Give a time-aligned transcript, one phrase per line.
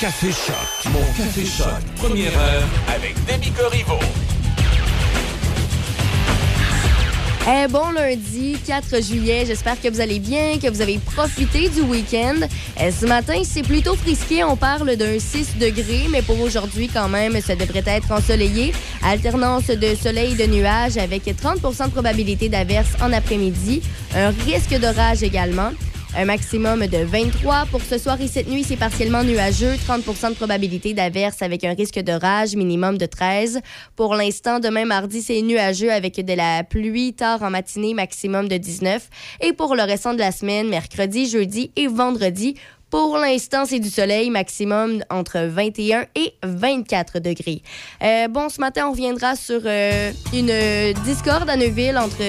[0.00, 0.92] Café Choc.
[0.94, 1.66] Mon Café Choc.
[1.96, 3.98] Première heure avec Demi Corriveau.
[7.46, 11.82] Eh, bon lundi 4 juillet, j'espère que vous allez bien, que vous avez profité du
[11.82, 12.36] week-end.
[12.80, 17.10] Eh, ce matin, c'est plutôt frisqué, on parle d'un 6 degrés, mais pour aujourd'hui quand
[17.10, 18.72] même, ça devrait être ensoleillé.
[19.02, 23.82] Alternance de soleil et de nuages avec 30% de probabilité d'averse en après-midi,
[24.16, 25.72] un risque d'orage également.
[26.16, 27.66] Un maximum de 23.
[27.70, 29.74] Pour ce soir et cette nuit, c'est partiellement nuageux.
[29.74, 33.60] 30% de probabilité d'averse avec un risque d'orage, minimum de 13.
[33.94, 38.56] Pour l'instant, demain mardi, c'est nuageux avec de la pluie tard en matinée, maximum de
[38.56, 39.08] 19.
[39.40, 42.56] Et pour le restant de la semaine, mercredi, jeudi et vendredi,
[42.90, 47.62] pour l'instant, c'est du soleil, maximum entre 21 et 24 degrés.
[48.02, 52.22] Euh, bon, ce matin, on reviendra sur euh, une discorde à Neuville entre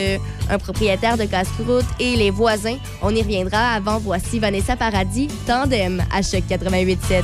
[0.50, 2.78] un propriétaire de casse-croûte et les voisins.
[3.02, 3.98] On y reviendra avant.
[4.00, 7.24] Voici Vanessa Paradis, Tandem, à Choc 88.7.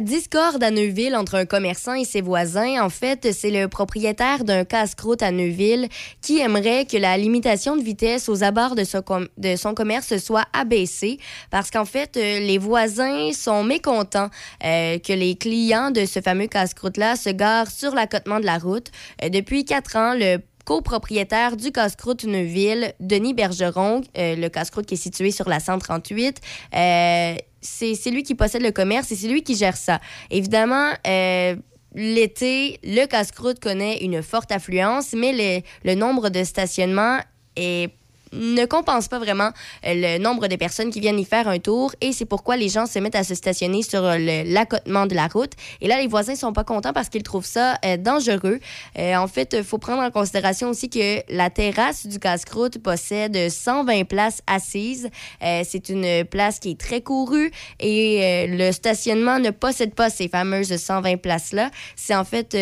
[0.00, 2.82] discorde à Neuville entre un commerçant et ses voisins.
[2.82, 5.88] En fait, c'est le propriétaire d'un casse-croûte à Neuville
[6.20, 11.18] qui aimerait que la limitation de vitesse aux abords de son, commerce soit abaissée
[11.50, 14.30] parce qu'en fait, euh, les voisins sont mécontents
[14.64, 18.88] euh, que les clients de ce fameux casse-croûte-là se garent sur l'accotement de la route.
[19.22, 24.94] Euh, depuis quatre ans, le copropriétaire du casse-croûte Neuville, Denis Bergeron, euh, le casse-croûte qui
[24.94, 26.40] est situé sur la 138.
[26.74, 30.00] Euh, c'est lui qui possède le commerce et c'est lui qui gère ça.
[30.30, 31.56] Évidemment, euh,
[31.94, 37.20] l'été, le casse-croûte connaît une forte affluence, mais le nombre de stationnements
[37.56, 37.92] est
[38.32, 39.50] ne compense pas vraiment
[39.86, 42.68] euh, le nombre de personnes qui viennent y faire un tour et c'est pourquoi les
[42.68, 45.52] gens se mettent à se stationner sur euh, l'accotement de la route.
[45.80, 48.60] Et là, les voisins sont pas contents parce qu'ils trouvent ça euh, dangereux.
[48.96, 54.04] en fait, il faut prendre en considération aussi que la terrasse du casse-croûte possède 120
[54.04, 55.08] places assises.
[55.40, 60.74] c'est une place qui est très courue et le stationnement ne possède pas ces fameuses
[60.74, 61.70] 120 places-là.
[61.96, 62.54] C'est en fait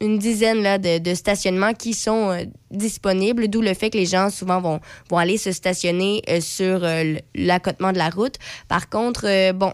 [0.00, 4.30] une dizaine là, de, de stationnements qui sont disponibles, d'où le fait que les gens
[4.30, 8.36] souvent vont, vont aller se stationner euh, sur euh, l'accotement de la route.
[8.68, 9.72] Par contre, euh, bon,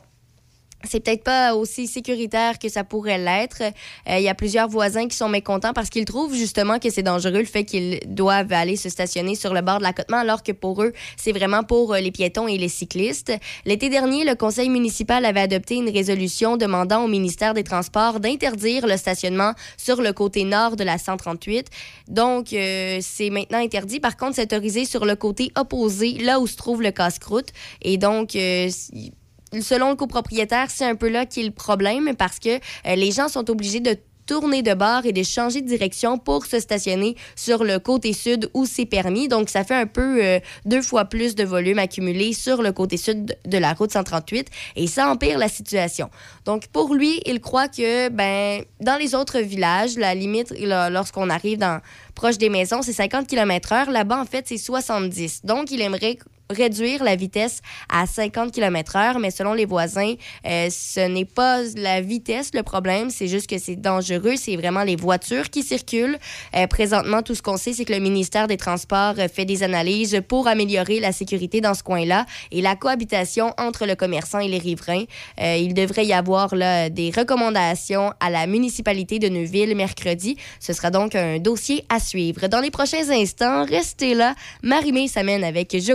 [0.88, 3.62] c'est peut-être pas aussi sécuritaire que ça pourrait l'être.
[4.08, 7.40] Il y a plusieurs voisins qui sont mécontents parce qu'ils trouvent justement que c'est dangereux
[7.40, 10.82] le fait qu'ils doivent aller se stationner sur le bord de l'accotement alors que pour
[10.82, 13.32] eux, c'est vraiment pour les piétons et les cyclistes.
[13.64, 18.86] L'été dernier, le conseil municipal avait adopté une résolution demandant au ministère des Transports d'interdire
[18.86, 21.68] le stationnement sur le côté nord de la 138.
[22.08, 24.00] Donc, euh, c'est maintenant interdit.
[24.00, 27.48] Par contre, c'est autorisé sur le côté opposé, là où se trouve le casse-croûte.
[27.82, 28.68] Et donc, euh,
[29.62, 33.12] selon le copropriétaire, c'est un peu là qui est le problème parce que euh, les
[33.12, 33.96] gens sont obligés de
[34.26, 38.50] tourner de bord et de changer de direction pour se stationner sur le côté sud
[38.54, 39.28] où c'est permis.
[39.28, 42.96] Donc, ça fait un peu euh, deux fois plus de volume accumulé sur le côté
[42.96, 46.10] sud de la route 138 et ça empire la situation.
[46.44, 51.58] Donc, pour lui, il croit que ben, dans les autres villages, la limite, lorsqu'on arrive
[51.58, 51.80] dans
[52.14, 53.90] proche des maisons, c'est 50 km/h.
[53.90, 55.44] Là-bas, en fait, c'est 70.
[55.44, 56.18] Donc, il aimerait
[56.50, 60.14] réduire la vitesse à 50 km/h, mais selon les voisins,
[60.46, 64.84] euh, ce n'est pas la vitesse le problème, c'est juste que c'est dangereux, c'est vraiment
[64.84, 66.18] les voitures qui circulent.
[66.54, 69.62] Euh, présentement, tout ce qu'on sait, c'est que le ministère des Transports euh, fait des
[69.62, 74.48] analyses pour améliorer la sécurité dans ce coin-là et la cohabitation entre le commerçant et
[74.48, 75.04] les riverains.
[75.38, 80.36] il devrait y avoir là, des recommandations à la municipalité de Neuville mercredi.
[80.60, 82.48] Ce sera donc un dossier à suivre.
[82.48, 84.34] Dans les prochains instants, restez là.
[84.62, 85.94] Marimé s'amène avec Je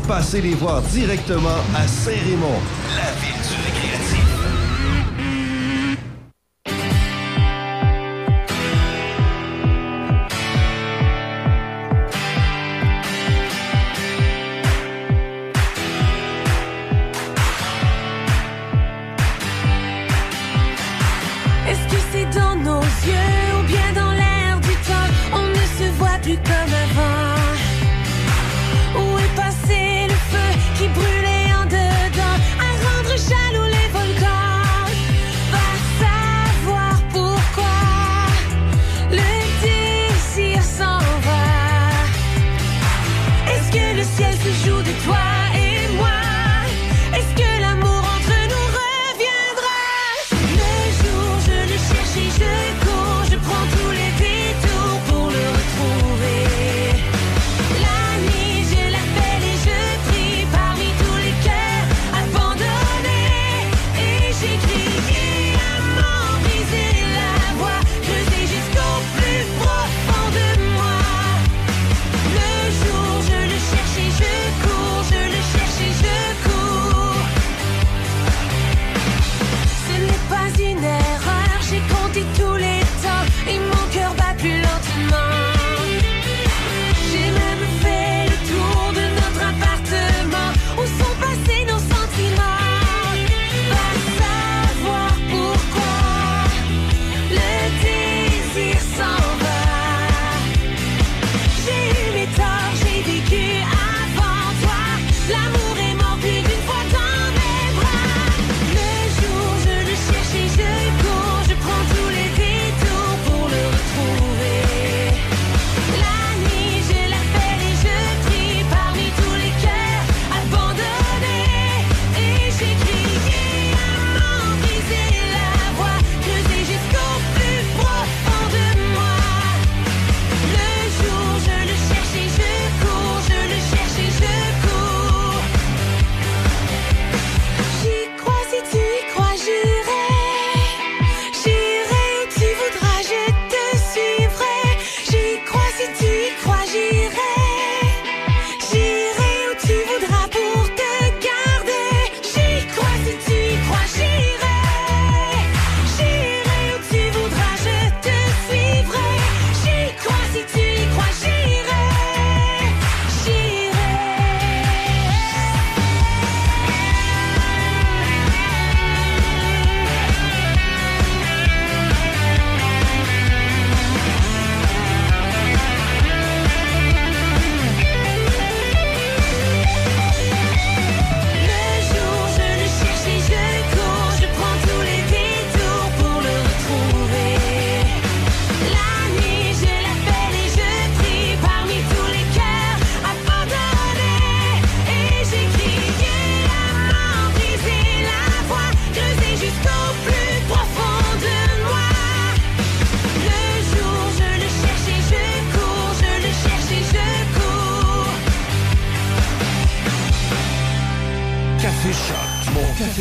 [0.11, 2.59] passez les voir directement à Saint-Raymond,
[2.97, 4.27] la ville du récréatif.
[21.69, 23.40] Est-ce que c'est dans nos yeux?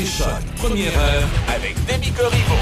[0.06, 2.54] Choc, première heure avec Demi Corriveau.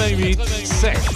[0.00, 0.66] 88.
[0.66, 1.11] six.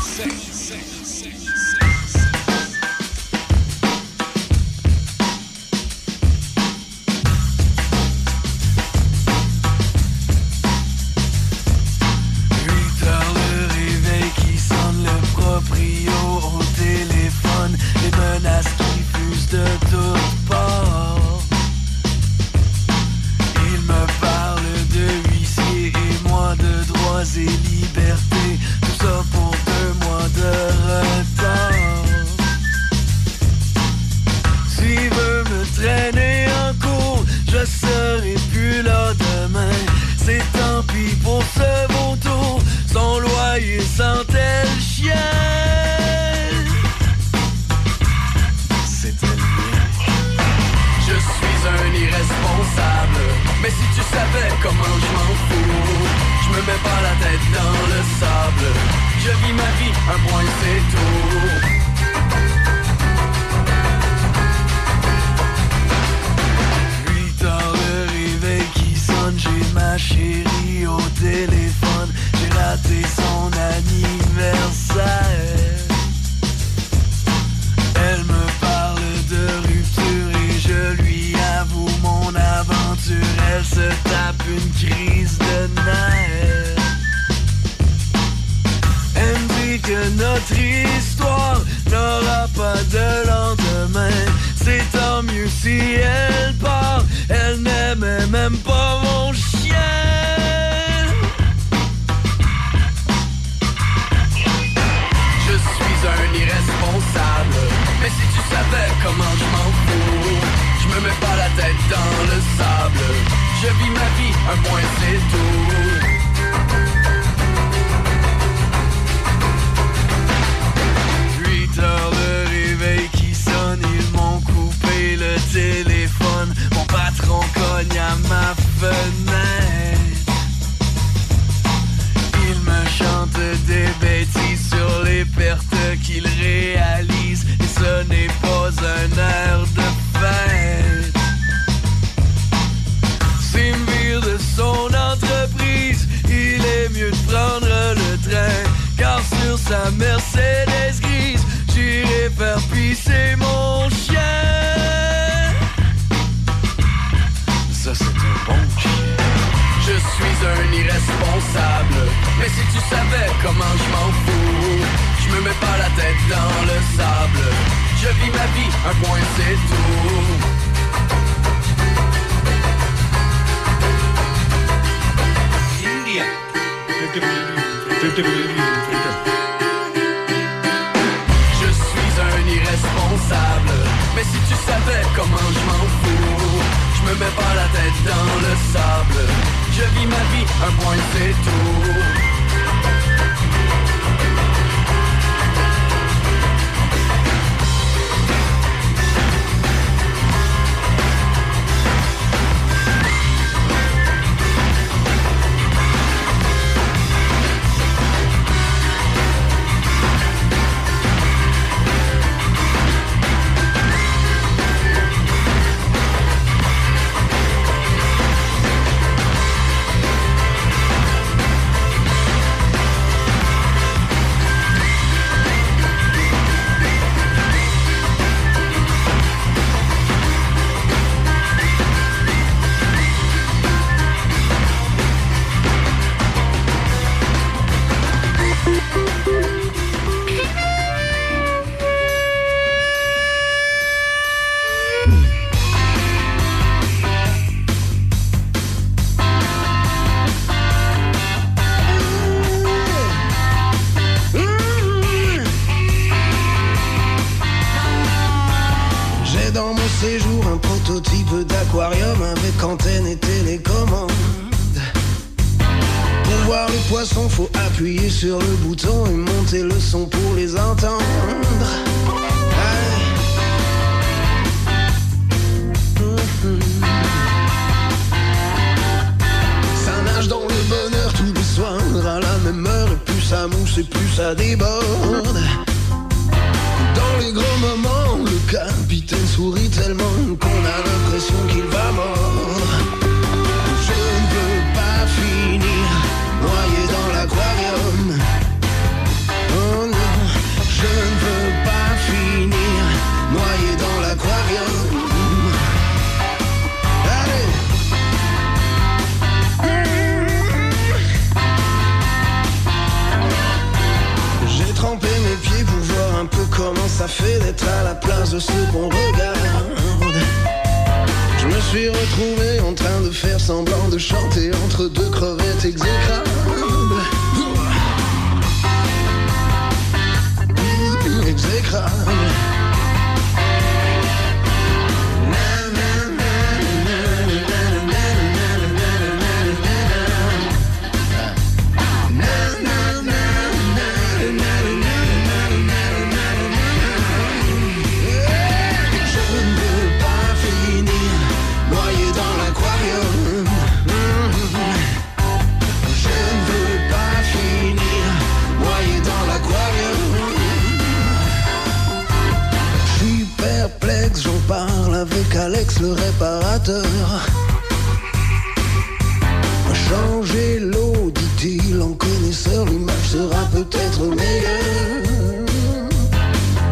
[373.05, 375.45] sera peut-être meilleur.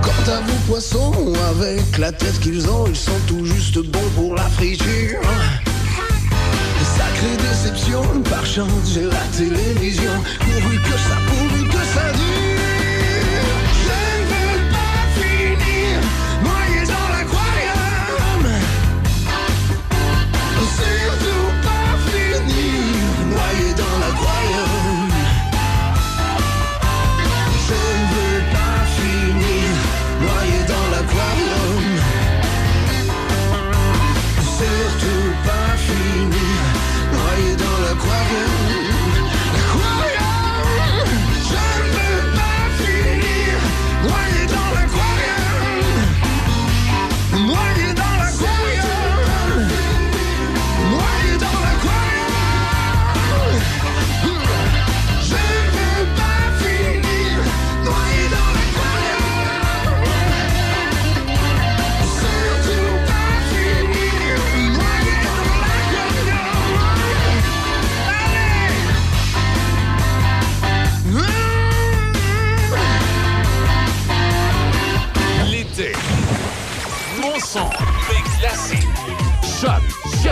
[0.03, 4.35] Quant à vos poissons, avec la tête qu'ils ont, ils sont tout juste bons pour
[4.35, 5.21] la friture.
[6.97, 12.34] Sacrée déception, par chance j'ai la télévision, pourvu que ça, pourvu que ça dure.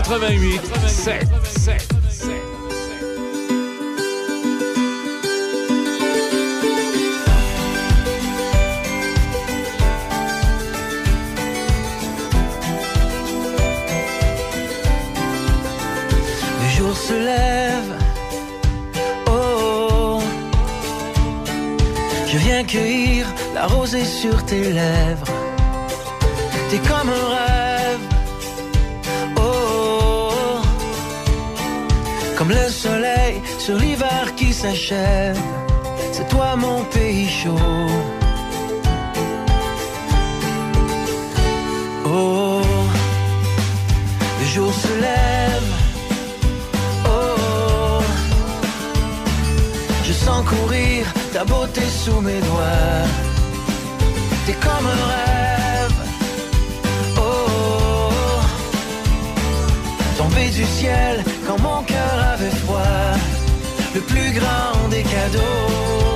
[0.03, 2.31] 88 7 7 7.
[16.61, 17.95] Le jour se lève.
[19.27, 20.21] Oh, oh, oh.
[22.27, 25.27] je viens cueillir la rosée sur tes lèvres.
[26.71, 27.32] T'es comme un
[32.53, 35.39] le soleil sur l'hiver qui s'achève.
[36.13, 37.89] C'est toi mon pays chaud.
[42.05, 42.63] Oh,
[44.41, 45.71] le jour se lève.
[47.07, 48.03] Oh,
[50.05, 53.07] je sens courir ta beauté sous mes doigts.
[54.47, 56.01] T'es comme un rêve.
[57.17, 58.41] Oh, oh.
[60.19, 61.25] tombé du ciel
[64.33, 66.12] plus grand des cadeaux.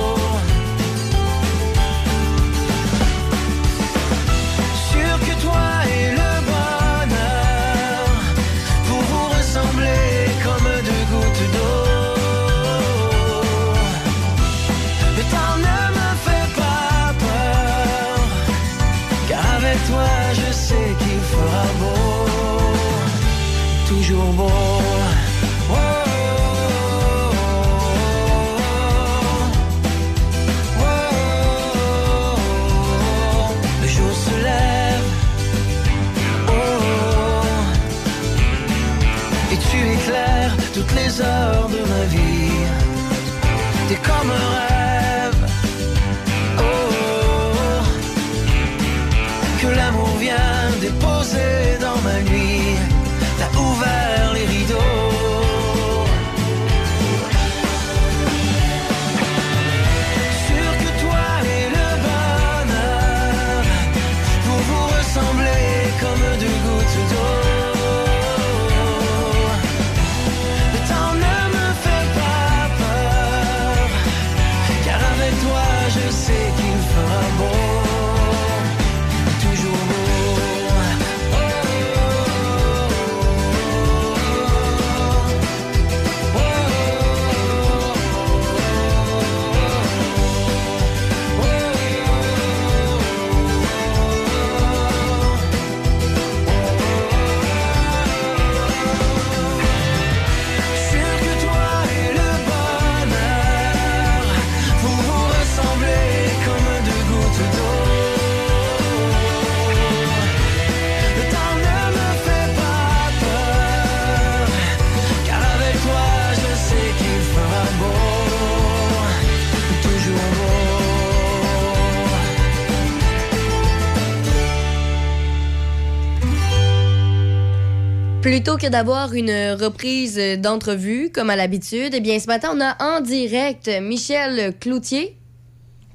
[128.47, 132.81] Plutôt que d'avoir une reprise d'entrevue, comme à l'habitude, eh bien, ce matin, on a
[132.81, 135.17] en direct Michel Cloutier.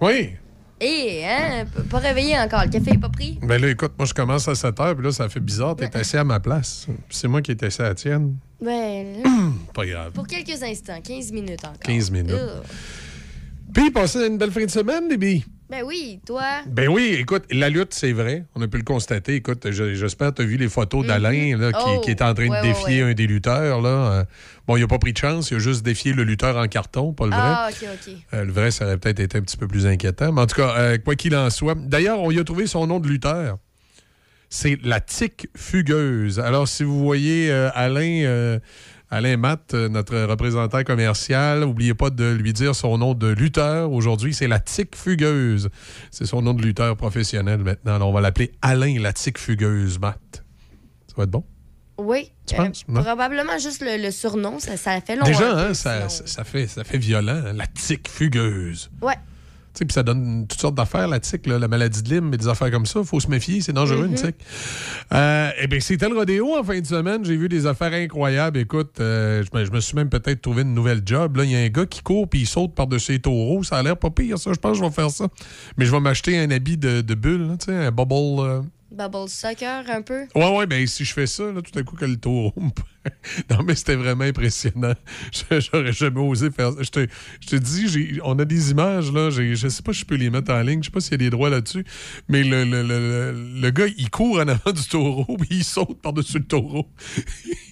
[0.02, 0.34] Oui.
[0.78, 2.64] Et, hein, pas réveillé encore.
[2.64, 3.38] Le café est pas pris?
[3.40, 5.76] Ben là, écoute, moi, je commence à 7 heures, puis là, ça fait bizarre.
[5.76, 6.88] T'es assis à ma place.
[7.08, 8.36] C'est moi qui étais assis à la tienne.
[8.60, 9.30] Ben, là,
[9.72, 10.12] Pas grave.
[10.12, 11.78] pour quelques instants, 15 minutes encore.
[11.78, 12.32] 15 minutes.
[12.32, 12.62] Ugh.
[13.72, 15.42] Puis, passez une belle fin de semaine, Libby.
[15.72, 16.42] Ben oui, toi.
[16.66, 18.44] Ben oui, écoute, la lutte, c'est vrai.
[18.54, 19.36] On a pu le constater.
[19.36, 22.20] Écoute, je- j'espère que tu as vu les photos d'Alain là, qui, Oh, qui est
[22.20, 23.10] en train ouais, de défier ouais.
[23.12, 23.80] un des lutteurs.
[23.80, 23.88] Là.
[23.88, 24.24] Euh,
[24.68, 25.50] Bon, il n'a pas pris de chance.
[25.50, 27.40] Il a juste défié le lutteur en carton, pas le vrai.
[27.42, 28.14] Ah, OK, OK.
[28.34, 30.30] Euh, le vrai, ça aurait peut-être été un petit peu plus inquiétant.
[30.30, 31.74] Mais en tout cas, euh, quoi qu'il en soit.
[31.74, 33.56] D'ailleurs, on y a trouvé son nom de lutteur.
[34.50, 36.38] C'est la tique fugueuse.
[36.38, 38.60] Alors, si vous voyez euh, Alain,
[39.12, 43.92] Alain Matt, euh, notre représentant commercial, n'oubliez pas de lui dire son nom de lutteur.
[43.92, 45.68] Aujourd'hui, c'est la tique fugueuse.
[46.10, 47.96] C'est son nom de lutteur professionnel maintenant.
[47.96, 50.42] Alors, on va l'appeler Alain la tique fugueuse, Matt.
[51.08, 51.44] Ça va être bon?
[51.98, 52.32] Oui.
[52.46, 55.26] Tu euh, penses, probablement juste le, le surnom, ça, ça fait long.
[55.26, 56.26] Déjà, hein, ça, sinon.
[56.26, 58.90] ça, fait, ça fait violent, hein, la tique fugueuse.
[59.02, 59.18] Ouais.
[59.74, 62.48] Puis ça donne toutes sortes d'affaires, la tique, là, la maladie de Lyme et des
[62.48, 63.00] affaires comme ça.
[63.00, 64.36] Il faut se méfier, c'est dangereux, une tique.
[65.12, 67.24] Euh, eh bien, c'était le rodéo en fin de semaine.
[67.24, 68.58] J'ai vu des affaires incroyables.
[68.58, 71.36] Écoute, euh, je, me, suis même peut-être trouvé une nouvelle job.
[71.36, 73.62] Là, il y a un gars qui court puis il saute par-dessus les taureaux.
[73.62, 74.52] Ça a l'air pas pire, ça.
[74.52, 75.28] Je pense que je vais faire ça.
[75.76, 77.56] Mais je vais m'acheter un habit de, de bulle, là,
[77.86, 78.40] un bubble.
[78.40, 78.62] euh.
[78.92, 80.26] Bubble Sucker, un peu.
[80.34, 82.70] Ouais, ouais, ben si je fais ça, là, tout à coup, que le taureau me
[83.50, 84.94] non, mais c'était vraiment impressionnant.
[85.50, 86.82] J'aurais jamais osé faire ça.
[86.82, 87.06] Je te,
[87.40, 89.30] je te dis, on a des images, là.
[89.30, 90.82] Je sais pas si je peux les mettre en ligne.
[90.82, 91.84] Je sais pas s'il y a des droits là-dessus.
[92.28, 96.00] Mais le, le, le, le- gars, il court en avant du taureau, puis il saute
[96.00, 96.88] par-dessus le taureau.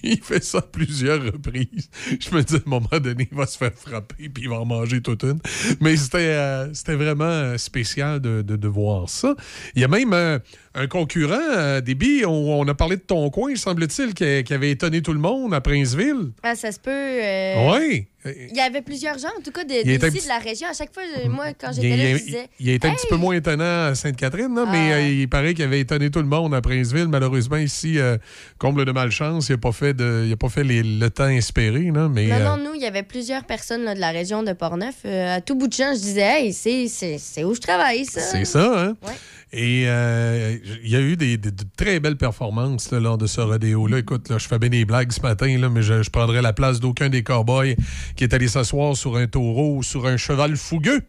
[0.03, 1.89] il fait ça à plusieurs reprises.
[2.19, 4.59] Je me dis, à un moment donné, il va se faire frapper, puis il va
[4.59, 5.39] en manger toute une.
[5.79, 9.35] Mais c'était euh, vraiment euh, spécial de, de, voir ça.
[9.75, 10.39] Il y a même euh,
[10.73, 15.13] un concurrent, euh, Déby, on, a parlé de ton coin, semble-t-il, qui avait étonné tout
[15.13, 16.31] le monde à Princeville.
[16.43, 16.89] Ah, ça se peut.
[16.91, 18.07] euh, Oui.
[18.23, 20.67] Il y avait plusieurs gens, en tout cas, de, était d'ici petit- de la région.
[20.69, 22.47] À chaque fois, je- moi, quand j'étais là, il- je disais.
[22.59, 22.95] il a été un Hey!
[22.97, 24.97] petit peu moins étonnant à Sainte-Catherine, là, mais Ah.
[24.97, 27.07] euh, il paraît qu'il avait étonné tout le monde à Princeville.
[27.07, 28.17] Malheureusement, ici, euh,
[28.59, 31.29] comble de malchance, il n'a pas fait, de, il a pas fait les- le temps
[31.29, 31.89] espéré.
[31.91, 34.43] Là, mais, Non, euh, non, nous, il y avait plusieurs personnes là, de la région
[34.43, 34.97] de Portneuf.
[35.05, 38.21] Euh, à tout bout de champ, je disais, hey, c'est où je travaille, ça.
[38.21, 38.97] C'est ça, hein?
[39.03, 39.13] Ouais.
[39.53, 43.41] Et euh, il y a eu des, de très belles performances là, lors de ce
[43.41, 43.99] rodéo-là.
[43.99, 46.79] Écoute, là, je fais bien des blagues ce matin, mais je, je prendrais la place
[46.79, 47.75] d'aucun des cowboys
[48.15, 51.01] qui est allé s'asseoir sur un taureau ou sur un cheval fougueux.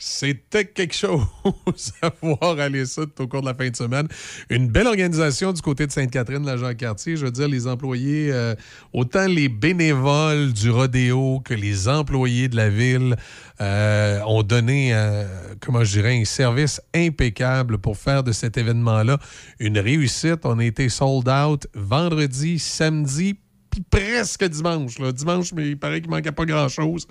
[0.00, 1.22] C'était quelque chose
[2.02, 4.06] à voir aller ça tout au cours de la fin de semaine.
[4.48, 7.16] Une belle organisation du côté de Sainte-Catherine, la Jean-Cartier.
[7.16, 8.54] Je veux dire, les employés, euh,
[8.92, 13.16] autant les bénévoles du rodéo que les employés de la ville
[13.60, 15.24] euh, ont donné, euh,
[15.60, 19.18] comment je dirais, un service impeccable pour faire de cet événement-là
[19.58, 20.40] une réussite.
[20.44, 23.36] On a été sold out vendredi, samedi,
[23.84, 24.98] presque dimanche.
[24.98, 25.12] Là.
[25.12, 27.06] Dimanche, mais il paraît qu'il manquait pas grand-chose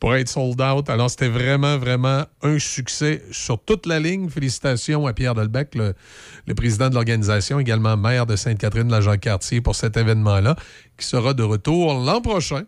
[0.00, 0.88] pour être sold out.
[0.90, 4.28] Alors, c'était vraiment, vraiment un succès sur toute la ligne.
[4.28, 5.94] Félicitations à Pierre Delbecq, le,
[6.46, 10.56] le président de l'organisation, également maire de Sainte-Catherine de la Jacques-Cartier pour cet événement-là,
[10.96, 12.64] qui sera de retour l'an prochain.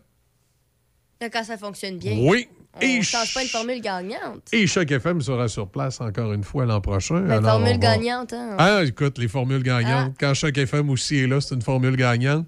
[1.19, 2.17] Quand ça fonctionne bien.
[2.19, 2.47] Oui.
[2.81, 4.41] On ne change pas une formule gagnante.
[4.51, 7.21] Et Choc FM sera sur place encore une fois l'an prochain.
[7.21, 8.55] La Alors, formule gagnante, hein?
[8.57, 10.13] Ah, écoute, les formules gagnantes.
[10.19, 12.47] Quand Choc FM aussi est là, c'est une formule gagnante.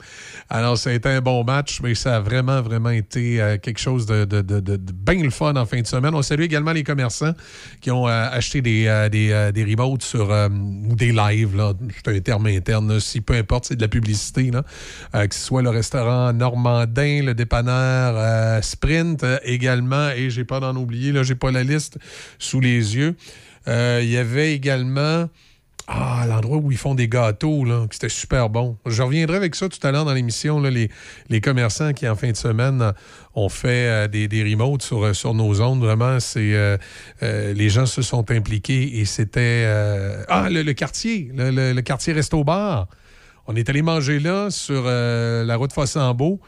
[0.49, 3.79] Alors, ça a été un bon match, mais ça a vraiment, vraiment été euh, quelque
[3.79, 6.13] chose de, de, de, de- de bien le fun en fin de semaine.
[6.13, 7.33] On salue également les commerçants
[7.81, 11.59] qui ont euh, acheté des, euh, des, euh, des remotes sur ou des lives.
[12.05, 12.99] C'est un terme interne, là.
[12.99, 14.63] si peu importe, c'est de la publicité, là.
[15.27, 21.11] Que ce soit le restaurant Normandin, le dépanneur Sprint également, et j'ai pas d'en oublier,
[21.11, 21.97] là, j'ai pas la liste
[22.37, 23.15] sous les yeux.
[23.67, 25.29] Euh, Il y avait également.
[25.91, 28.77] Ah, l'endroit où ils font des gâteaux, là, c'était super bon.
[28.85, 30.91] Je reviendrai avec ça tout à l'heure dans l'émission, les,
[31.29, 32.93] les commerçants qui, en fin de semaine,
[33.33, 35.79] ont fait euh, des, des remotes sur, euh, sur nos ondes.
[35.79, 36.77] Vraiment, c'est
[37.21, 39.65] les gens se sont impliqués et c'était...
[40.27, 42.87] ah, le, quartier, le, le- quartier Resto-Bar.
[43.47, 46.39] On est allé manger là, sur la route Fossambeau.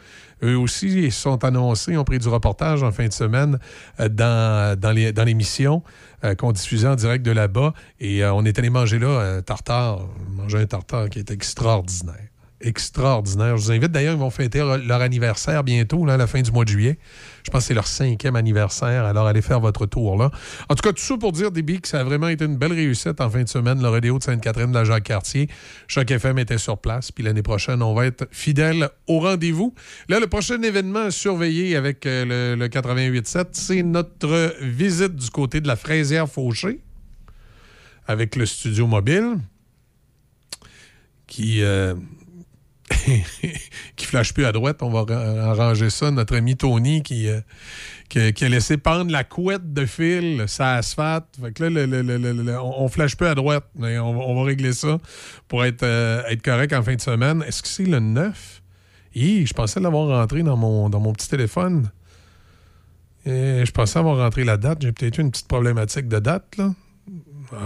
[0.43, 3.59] Eux aussi, sont annoncés, ont pris du reportage en fin de semaine
[3.99, 5.83] euh, dans, dans l'émission
[6.23, 7.73] euh, qu'on diffusait en direct de là-bas.
[7.99, 12.30] Et euh, on est allé manger là un tartare, manger un tartare qui est extraordinaire.
[12.63, 13.57] Extraordinaire.
[13.57, 16.51] Je vous invite d'ailleurs, ils vont fêter leur, anniversaire bientôt, là, à la fin du
[16.51, 16.97] mois de juillet.
[17.43, 20.29] Je pense que c'est leur cinquième anniversaire, alors allez faire votre tour là.
[20.69, 22.73] En tout cas, tout ça pour dire, Déby, que ça a vraiment été une belle
[22.73, 25.49] réussite en fin de semaine, le rodéo de Sainte-Catherine de la Jacques-Cartier.
[25.87, 29.73] Choc FM était sur place, puis l'année prochaine, on va être fidèle au rendez-vous.
[30.07, 35.29] Là, le prochain événement à surveiller avec euh, le, le 88.7, c'est notre visite du
[35.29, 36.79] côté de la fraisière Fauché
[38.07, 39.37] avec le studio mobile
[41.27, 41.63] qui...
[41.63, 41.95] euh,
[43.95, 44.81] qui flash plus à droite.
[44.81, 46.11] On va ra- arranger ça.
[46.11, 47.39] Notre ami Tony qui, euh,
[48.09, 51.25] qui, a- qui a laissé pendre la couette de fil, ça asphalte.
[51.41, 53.65] Fait que là, on flash plus à droite.
[53.75, 54.97] Mais on, va- on va régler ça
[55.47, 57.43] pour être, euh, être correct en fin de semaine.
[57.47, 58.61] Est-ce que c'est le 9?
[59.15, 61.89] Hi, je pensais l'avoir rentré dans mon, dans mon petit téléphone.
[63.25, 64.81] Et je pensais avoir rentré la date.
[64.81, 66.71] J'ai peut-être eu une petite problématique de date, là.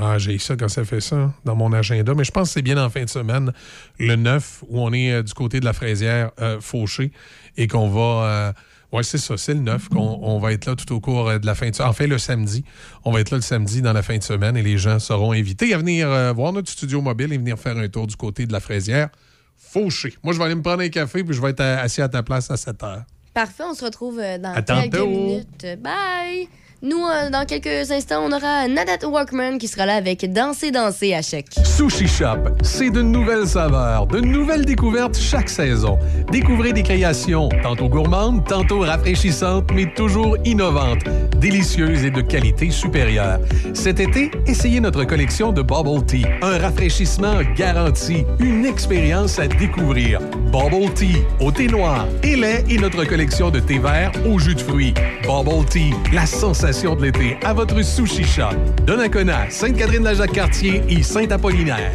[0.02, 2.14] Ah, j'ai ça quand ça fait ça dans mon agenda.
[2.16, 3.52] Mais je pense que c'est bien en fin de semaine,
[4.00, 7.12] le 9, où on est euh, du côté de la fraisière euh, Fauché
[7.58, 8.28] et qu'on va.
[8.28, 8.54] euh,
[8.92, 11.38] oui, c'est ça, c'est le 9 qu'on on va être là tout au cours euh,
[11.40, 11.90] de la fin de semaine.
[11.90, 12.64] Enfin, le samedi.
[13.04, 15.32] On va être là le samedi dans la fin de semaine et les gens seront
[15.34, 18.46] invités à venir euh, voir notre studio mobile et venir faire un tour du côté
[18.46, 19.10] de la fraisière
[19.58, 20.14] Fauché.
[20.24, 22.24] Moi, je vais aller me prendre un café puis je vais être assis à ta
[22.24, 23.04] place à 7 heures.
[23.34, 25.08] Parfait, on se retrouve dans À quelques tantôt.
[25.08, 25.66] minutes.
[25.82, 26.48] Bye!
[26.82, 31.14] Nous, euh, dans quelques instants, on aura Nadette Walkman qui sera là avec Danser, danser
[31.14, 31.46] à choc.
[31.64, 35.98] Sushi Shop, c'est de nouvelles saveurs, de nouvelles découvertes chaque saison.
[36.30, 41.04] Découvrez des créations tantôt gourmandes, tantôt rafraîchissantes, mais toujours innovantes,
[41.40, 43.40] délicieuses et de qualité supérieure.
[43.74, 50.20] Cet été, essayez notre collection de Bubble Tea, un rafraîchissement garanti, une expérience à découvrir.
[50.52, 54.56] Bubble Tea au thé noir et lait et notre collection de thé vert au jus
[54.56, 54.94] de fruits.
[55.26, 58.56] Bubble Tea, la sensation de l'été à votre Sushi Shop.
[58.88, 61.92] Donnacona, Sainte-Catherine-la-Jacques-Cartier et Saint-Apollinaire.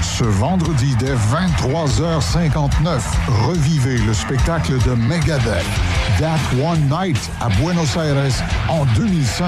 [0.00, 3.00] Ce vendredi dès 23h59,
[3.46, 5.66] revivez le spectacle de Megadeth,
[6.18, 8.32] That One Night à Buenos Aires
[8.70, 9.46] en 2005.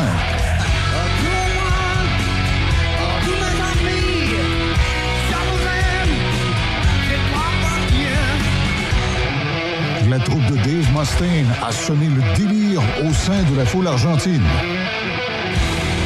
[10.17, 14.45] La troupe de Dave Mustaine a semé le délire au sein de la foule argentine.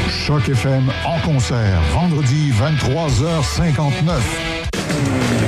[0.09, 5.48] Choc FM en concert, vendredi 23h59.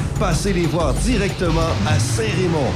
[0.21, 2.71] Passez les voir directement à Saint-Raymond.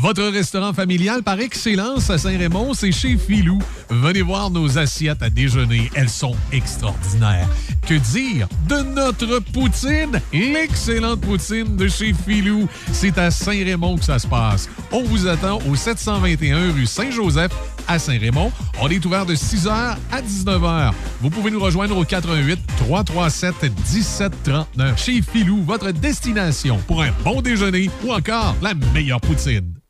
[0.00, 3.58] Votre restaurant familial par excellence à Saint-Raymond, c'est chez Filou.
[3.88, 5.90] Venez voir nos assiettes à déjeuner.
[5.94, 7.48] Elles sont extraordinaires.
[7.86, 10.20] Que dire de notre poutine?
[10.34, 12.68] L'excellente poutine de chez Filou.
[12.92, 14.68] C'est à Saint-Raymond que ça se passe.
[14.92, 17.52] On vous attend au 721 rue Saint-Joseph
[17.88, 18.52] à Saint-Raymond.
[18.82, 20.92] On est ouvert de 6h à 19h.
[21.22, 25.02] Vous pouvez nous rejoindre au 88 337 1739.
[25.02, 29.72] Chez Filou, votre destination pour un bon déjeuner ou encore la meilleure poutine.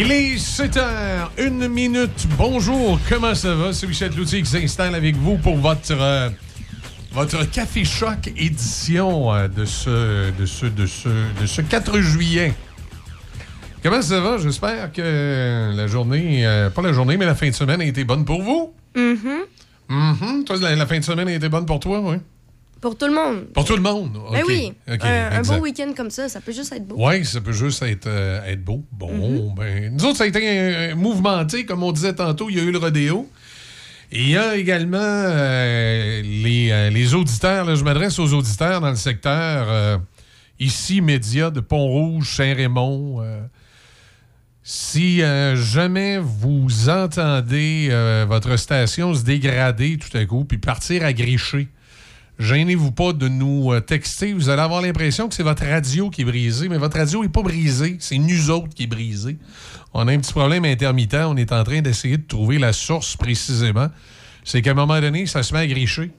[0.00, 2.28] Il est 7 h, une minute.
[2.36, 3.72] Bonjour, comment ça va?
[3.72, 6.30] C'est Michel Cloutier qui s'installe avec vous pour votre, euh,
[7.10, 11.08] votre Café Choc édition euh, de, ce, de, ce, de, ce,
[11.40, 12.54] de ce 4 juillet.
[13.82, 14.38] Comment ça va?
[14.38, 18.04] J'espère que la journée, euh, pas la journée, mais la fin de semaine a été
[18.04, 18.72] bonne pour vous.
[18.94, 19.16] Mhm.
[19.88, 20.44] Mhm.
[20.44, 22.18] Toi, la, la fin de semaine a été bonne pour toi, oui?
[22.80, 23.46] Pour tout le monde.
[23.52, 24.16] Pour tout le monde?
[24.32, 24.72] Ben oui.
[24.86, 26.94] Un, un beau week-end comme ça, ça peut juste être beau.
[26.98, 28.84] Oui, ça peut juste être, euh, être beau.
[28.92, 32.60] Bon, ben, nous autres, ça a été euh, mouvementé, comme on disait tantôt, il y
[32.60, 33.28] a eu le rodéo.
[34.12, 38.80] Et il y a également euh, les, euh, les auditeurs, là, je m'adresse aux auditeurs
[38.80, 40.00] dans le secteur
[40.60, 43.22] ici, médias de Pont-Rouge, Saint-Raymond.
[44.62, 45.20] si
[45.54, 47.90] jamais vous entendez
[48.28, 51.68] votre station se dégrader tout à coup, puis partir à gricher,
[52.38, 54.32] Gênez-vous pas de nous euh, texter.
[54.32, 57.28] Vous allez avoir l'impression que c'est votre radio qui est brisée, mais votre radio n'est
[57.28, 57.96] pas brisée.
[57.98, 59.38] C'est nous autres qui est brisée.
[59.92, 61.14] On a un petit problème intermittent.
[61.14, 63.88] On est en train d'essayer de trouver la source précisément.
[64.44, 66.12] C'est qu'à un moment donné, ça se met à gricher.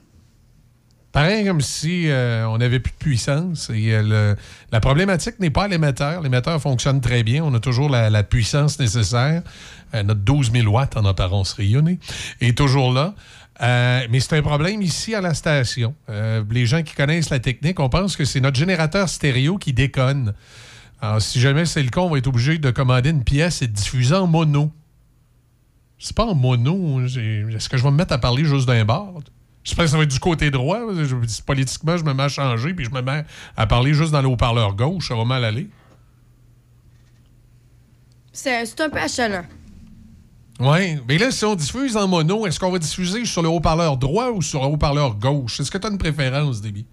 [1.12, 3.68] Pareil comme si euh, on n'avait plus de puissance.
[3.72, 4.34] Euh,
[4.70, 6.20] la problématique n'est pas l'émetteur.
[6.20, 7.42] L'émetteur fonctionne très bien.
[7.42, 9.42] On a toujours la, puissance nécessaire.
[9.92, 11.98] Notre 12 000 watts en apparence rayonnée
[12.40, 13.14] est toujours là.
[13.62, 15.94] Euh, mais c'est un problème ici à la station.
[16.08, 19.72] Euh, les gens qui connaissent la technique, on pense que c'est notre générateur stéréo qui
[19.72, 20.34] déconne.
[21.02, 23.66] Alors, si jamais c'est le cas, on va être obligé de commander une pièce et
[23.66, 24.70] de diffuser en mono.
[25.98, 27.04] C'est pas en mono.
[27.04, 29.12] Est-ce que je vais me mettre à parler juste d'un bar?
[29.62, 30.80] J'espère que ça va être du côté droit.
[31.46, 33.24] Politiquement, je me mets à changer puis je me mets
[33.56, 35.08] à parler juste dans le haut-parleur gauche.
[35.08, 35.68] Ça va mal aller.
[38.32, 39.44] C'est un peu achalant.
[40.60, 43.96] Oui, mais là, si on diffuse en mono, est-ce qu'on va diffuser sur le haut-parleur
[43.96, 45.58] droit ou sur le haut-parleur gauche?
[45.60, 46.84] Est-ce que tu as une préférence, Déby?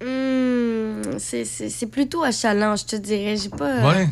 [0.00, 3.36] Hmm, c'est- plutôt achalant, je te dirais.
[3.36, 3.78] J'ai pas.
[3.84, 4.08] euh, Ouais.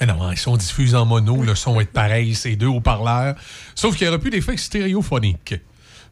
[0.00, 3.36] Mais non, si on diffuse en mono, le son va être pareil, c'est deux haut-parleurs.
[3.76, 5.54] Sauf qu'il n'y aura plus d'effet stéréophonique.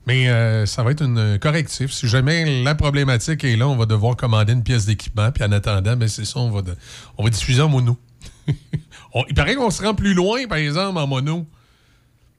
[0.06, 1.90] Mais euh, ça va être un correctif.
[1.92, 5.30] Si jamais la problématique est là, on va devoir commander une pièce d'équipement.
[5.32, 6.76] Puis en attendant, ben, c'est ça, on va, de-
[7.18, 7.96] on va diffuser en mono.
[9.12, 11.46] On- il paraît qu'on se rend plus loin, par exemple, en mono.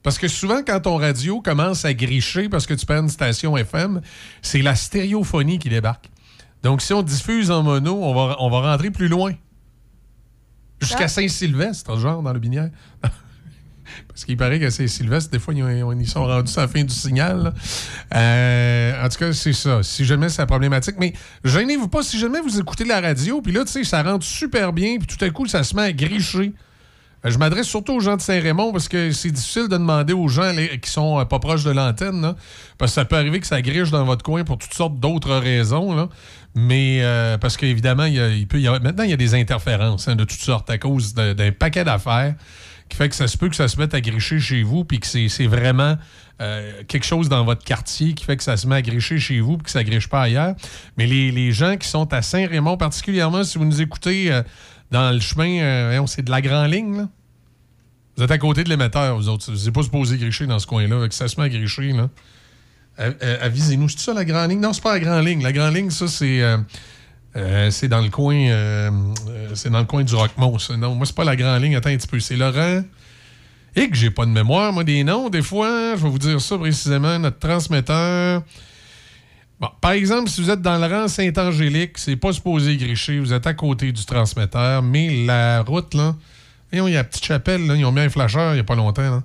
[0.02, 3.56] Parce que souvent, quand ton radio commence à gricher parce que tu perds une station
[3.56, 4.00] FM,
[4.42, 6.10] c'est la stéréophonie qui débarque.
[6.62, 9.32] Donc, si on diffuse en mono, on va, on va rentrer plus loin.
[10.80, 11.06] Jusqu'à.
[11.08, 12.70] Saint-Sylvestre, genre, dans le binière.
[14.08, 16.94] Parce qu'il paraît qu'à Saint-Sylvestre, des fois, ils, ont- ils sont rendus à fin du
[16.94, 17.52] signal.
[18.14, 19.82] Euh, en tout cas, c'est ça.
[19.82, 20.96] Si jamais c'est la problématique.
[20.98, 21.12] Mais
[21.44, 24.72] gênez-vous pas, si jamais vous écoutez la radio, puis là, tu sais, ça rentre super
[24.72, 26.52] bien, puis tout à coup, ça se met à gricher.
[27.24, 30.28] Euh, Je m'adresse surtout aux gens de Saint-Raymond parce que c'est difficile de demander aux
[30.28, 32.34] gens les- qui sont euh, pas proches de l'antenne,
[32.78, 35.36] parce que ça peut arriver que ça griche dans votre coin pour toutes sortes d'autres
[35.36, 36.08] raisons.
[36.54, 37.02] Mais
[37.40, 40.40] parce qu'évidemment, il, peut y avoir- maintenant, il y a des interférences hein, de toutes
[40.42, 42.34] sortes à cause d'un paquet d'affaires
[42.92, 45.00] qui fait que ça se peut que ça se mette à gricher chez vous puis
[45.00, 45.96] que c'est vraiment
[46.42, 49.40] euh, quelque chose dans votre quartier qui fait que ça se met à gricher chez
[49.40, 50.54] vous puis que ça griche pas ailleurs.
[50.98, 54.42] Mais les, les gens qui sont à Saint-Raymond, particulièrement si vous nous écoutez euh,
[54.90, 57.08] dans le chemin, euh, c'est de la grande ligne, là.
[58.18, 59.50] Vous êtes à côté de l'émetteur, vous autres.
[59.50, 61.08] Vous n'êtes pas supposé gricher dans ce coin-là.
[61.08, 62.10] que Ça se met à gricher, là.
[63.40, 63.88] Avisez-nous.
[63.88, 64.60] C'est ça, la grande ligne?
[64.60, 65.42] Non, c'est pas la grande ligne.
[65.42, 66.42] La grande ligne, ça, c'est...
[67.36, 68.34] euh, c'est dans le coin...
[68.34, 68.90] euh,
[69.28, 70.76] euh, c'est dans le coin du ça.
[70.76, 71.76] Non, moi, c'est pas la grande ligne.
[71.76, 72.20] Attends un petit peu.
[72.20, 72.82] C'est Laurent...
[73.74, 76.38] Et que j'ai pas de mémoire, moi, des noms, des fois, je vais vous dire
[76.42, 78.42] ça précisément, notre transmetteur.
[79.58, 83.32] Bon, par exemple, si vous êtes dans le rang Saint-Angélique, c'est pas supposé gricher, vous
[83.32, 86.14] êtes à côté du transmetteur, mais la route, là,
[86.70, 88.64] il y a la petite chapelle, là, ils ont mis un flasheur il n'y a
[88.64, 89.22] pas longtemps.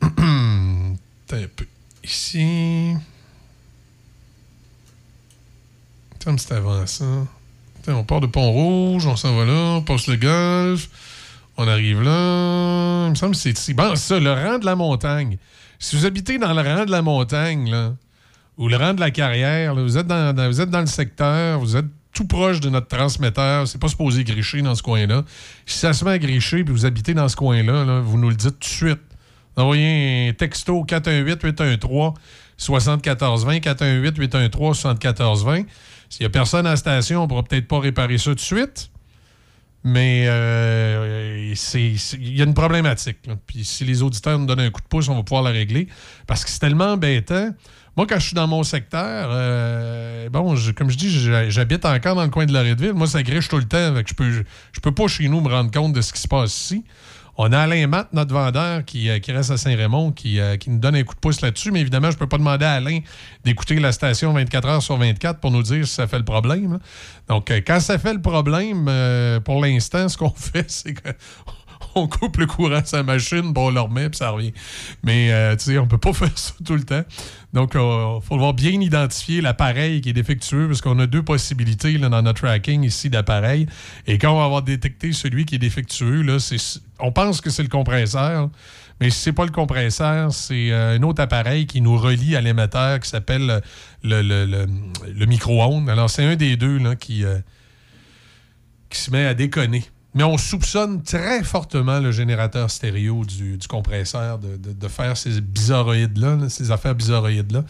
[1.32, 1.66] Un peu.
[2.04, 2.94] Ici.
[6.24, 7.04] Comme c'est avant ça.
[7.88, 10.88] on part de Pont-Rouge, on s'en va là, on passe le golf,
[11.56, 13.06] on arrive là.
[13.06, 13.74] Il me semble que c'est ici.
[13.74, 15.38] Bon, ça, le rang de la montagne.
[15.80, 17.92] Si vous habitez dans le rang de la montagne, là,
[18.56, 21.76] ou le rang de la carrière, vous, êtes dans, vous êtes dans le secteur, vous
[21.76, 25.24] êtes tout proche de notre transmetteur, c'est pas supposé gricher dans ce coin-là.
[25.66, 28.28] Si ça se met à gricher puis vous habitez dans ce coin-là, là, vous nous
[28.28, 29.00] le dites tout de suite.
[29.56, 32.14] Envoyez un texto 418-813
[32.58, 35.64] 7420 418 7420
[36.12, 38.34] S'il n'y a personne à la station, on ne pourra peut-être pas réparer ça tout
[38.34, 38.90] de suite.
[39.82, 43.16] Mais euh, il y a une problématique.
[43.46, 45.88] Puis si les auditeurs nous donnent un coup de pouce, on va pouvoir la régler.
[46.26, 47.52] Parce que c'est tellement embêtant.
[47.96, 52.24] Moi, quand je suis dans mon secteur, euh, bon, comme je dis, j'habite encore dans
[52.24, 52.92] le coin de la Redville.
[52.92, 53.94] Moi, ça griche tout le temps.
[54.06, 56.54] je peux, je peux pas chez nous me rendre compte de ce qui se passe
[56.54, 56.84] ici.
[57.38, 60.78] On a Alain Matt, notre vendeur, qui, euh, reste à Saint-Raymond, qui, euh, qui, nous
[60.78, 61.70] donne un coup de pouce là-dessus.
[61.70, 63.00] Mais évidemment, je ne peux pas demander à Alain
[63.42, 66.78] d'écouter la station 24 heures sur 24 pour nous dire si ça fait le problème.
[67.28, 68.84] Donc, euh, quand ça fait le problème,
[69.44, 71.08] pour l'instant, ce qu'on fait, c'est que
[71.94, 74.52] on coupe le courant de sa machine, bon, on le remet, puis ça revient.
[75.02, 77.02] Mais, euh, tu sais, on peut pas faire ça tout le temps.
[77.52, 81.22] Donc, il euh, faut voir bien identifier l'appareil qui est défectueux, parce qu'on a deux
[81.22, 83.66] possibilités là, dans notre tracking ici d'appareil.
[84.06, 86.38] Et quand on va avoir détecté celui qui est défectueux, là,
[86.98, 88.50] on pense que c'est le compresseur.
[89.00, 92.40] Mais si c'est pas le compresseur, c'est euh, un autre appareil qui nous relie à
[92.40, 93.60] l'émetteur qui s'appelle
[94.04, 95.90] le, le, micro-ondes.
[95.90, 97.24] Alors, c'est un des deux là, qui,
[98.88, 99.84] qui se met à déconner.
[100.14, 106.70] Mais on soupçonne très fortement le générateur stéréo du, compresseur de, faire ces bizarroïdes-là, ces
[106.70, 107.64] affaires bizarroïdes-là.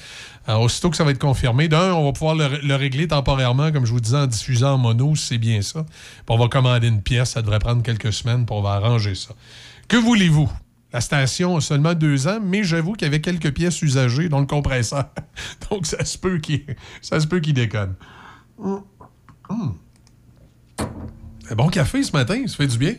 [0.48, 3.86] Alors, aussitôt que ça va être confirmé, d'un, on va pouvoir le, régler temporairement, comme
[3.86, 5.84] je vous disais, en diffusant en mono, c'est bien ça.
[5.84, 9.14] Puis on va commander une pièce, ça devrait prendre quelques semaines, pour on va arranger
[9.14, 9.34] ça.
[9.86, 10.50] Que voulez-vous?
[10.92, 14.40] La station a seulement deux ans, mais j'avoue qu'il y avait quelques pièces usagées dans
[14.40, 15.04] le compresseur.
[15.70, 17.94] Donc, ça se peut qu'il déconne.
[18.58, 18.82] Hum.
[19.48, 19.76] Hum.
[21.52, 22.94] Un bon café ce matin, ça fait du bien.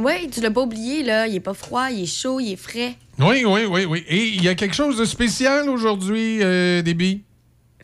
[0.00, 1.26] Oui, tu l'as pas oublié, là.
[1.26, 2.96] Il est pas froid, il est chaud, il est frais.
[3.18, 4.02] Oui, oui, oui, oui.
[4.08, 7.24] Et il y a quelque chose de spécial aujourd'hui, euh, Déby?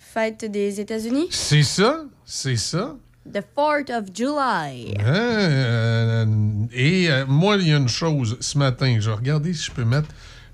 [0.01, 1.29] Fête des États-Unis?
[1.31, 2.97] C'est ça, c'est ça.
[3.31, 4.95] The 4th of July.
[5.01, 6.25] Ah, euh,
[6.73, 8.97] et euh, moi, il y a une chose ce matin.
[9.01, 10.09] Je vais regarder si je peux mettre.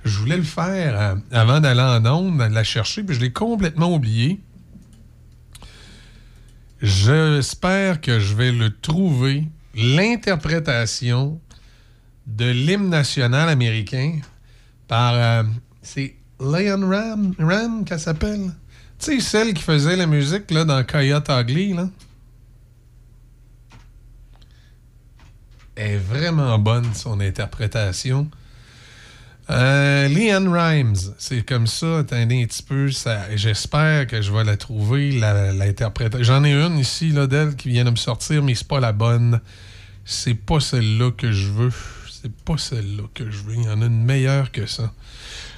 [0.05, 3.95] Je voulais le faire euh, avant d'aller en onde, la chercher, puis je l'ai complètement
[3.95, 4.41] oublié.
[6.83, 11.41] J'espère que je vais le trouver, l'interprétation
[12.27, 14.21] de l'hymne national américain
[14.87, 15.15] par.
[15.15, 15.43] Euh,
[15.83, 18.51] c'est Leon Ram, Ram qu'elle s'appelle.
[18.99, 21.89] Tu sais, celle qui faisait la musique là, dans Coyote Ugly, là.
[25.77, 28.31] Elle est vraiment bonne, son interprétation.
[29.49, 31.99] Euh, Leanne Rhymes, c'est comme ça.
[31.99, 32.89] Attendez un petit peu.
[33.35, 36.25] J'espère que je vais la trouver, l'interprétation.
[36.25, 38.93] J'en ai une ici là, d'elle qui vient de me sortir, mais c'est pas la
[38.93, 39.41] bonne.
[40.05, 41.73] C'est pas celle-là que je veux.
[42.11, 43.55] C'est pas celle-là que je veux.
[43.55, 44.93] Il y en a une meilleure que ça.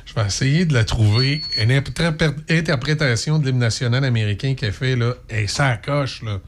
[0.05, 1.43] Je vais essayer de la trouver.
[1.59, 6.41] Une interprétation de l'hymne national américain qu'elle fait, là, elle s'accroche, là.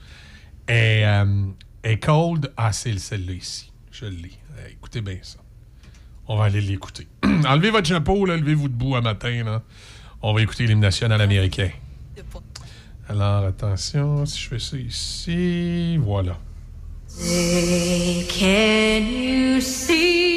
[0.69, 2.53] Et, euh, cold.
[2.57, 3.73] Ah, c'est celle-là ici.
[3.93, 4.33] Je l'ai.
[4.71, 5.40] Écoutez bien ça.
[6.33, 7.09] On va aller l'écouter.
[7.25, 9.43] Enlevez votre chapeau, levez-vous debout un matin.
[9.43, 9.63] Là.
[10.23, 11.71] On va écouter l'hymne national américain.
[13.09, 16.39] Alors, attention, si je fais ça ici, voilà.
[17.19, 20.31] Can you see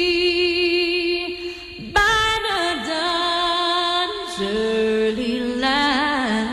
[1.94, 6.50] by the dawn's early light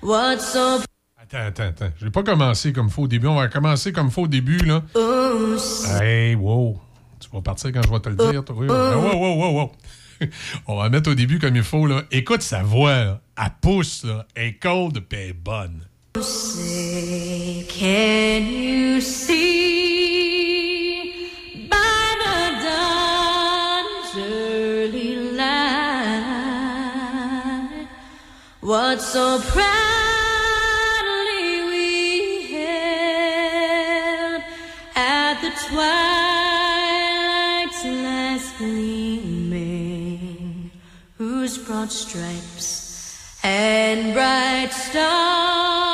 [0.00, 0.78] what's so
[1.20, 1.90] Attends, attends, attends.
[1.98, 3.26] Je vais pas commencer comme faux au début.
[3.26, 4.84] On va commencer comme faux au début, là.
[4.94, 5.56] Oh,
[6.00, 6.80] hey, wow.
[7.30, 8.44] Tu vas partir quand je vais te le dire.
[8.44, 8.56] Toi.
[8.56, 9.72] Wow, wow, wow, wow.
[10.66, 11.86] On va mettre au début comme il faut.
[11.86, 12.02] Là.
[12.10, 13.04] Écoute sa voix.
[13.04, 13.20] Là.
[13.38, 14.04] Elle pousse.
[14.04, 14.26] Là.
[14.34, 15.86] Elle est cold et elle est bonne.
[16.12, 16.22] Can
[18.50, 20.12] you see
[21.70, 26.10] by the dawn's early light
[28.60, 29.89] what so proudly
[41.58, 45.89] broad stripes and bright stars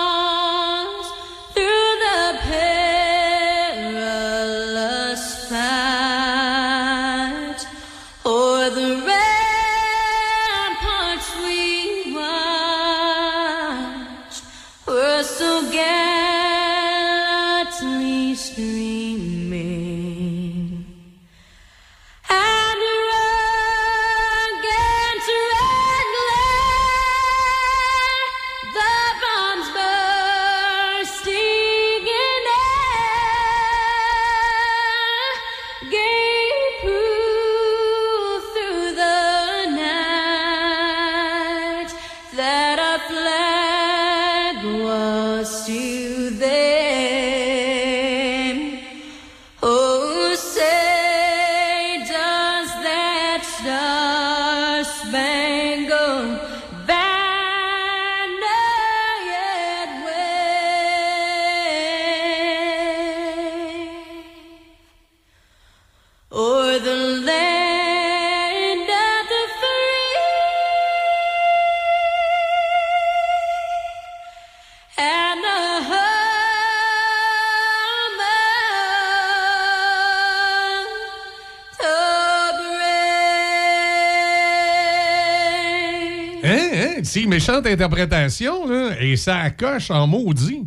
[87.24, 90.66] Méchante interprétation, là, et ça accroche en maudit.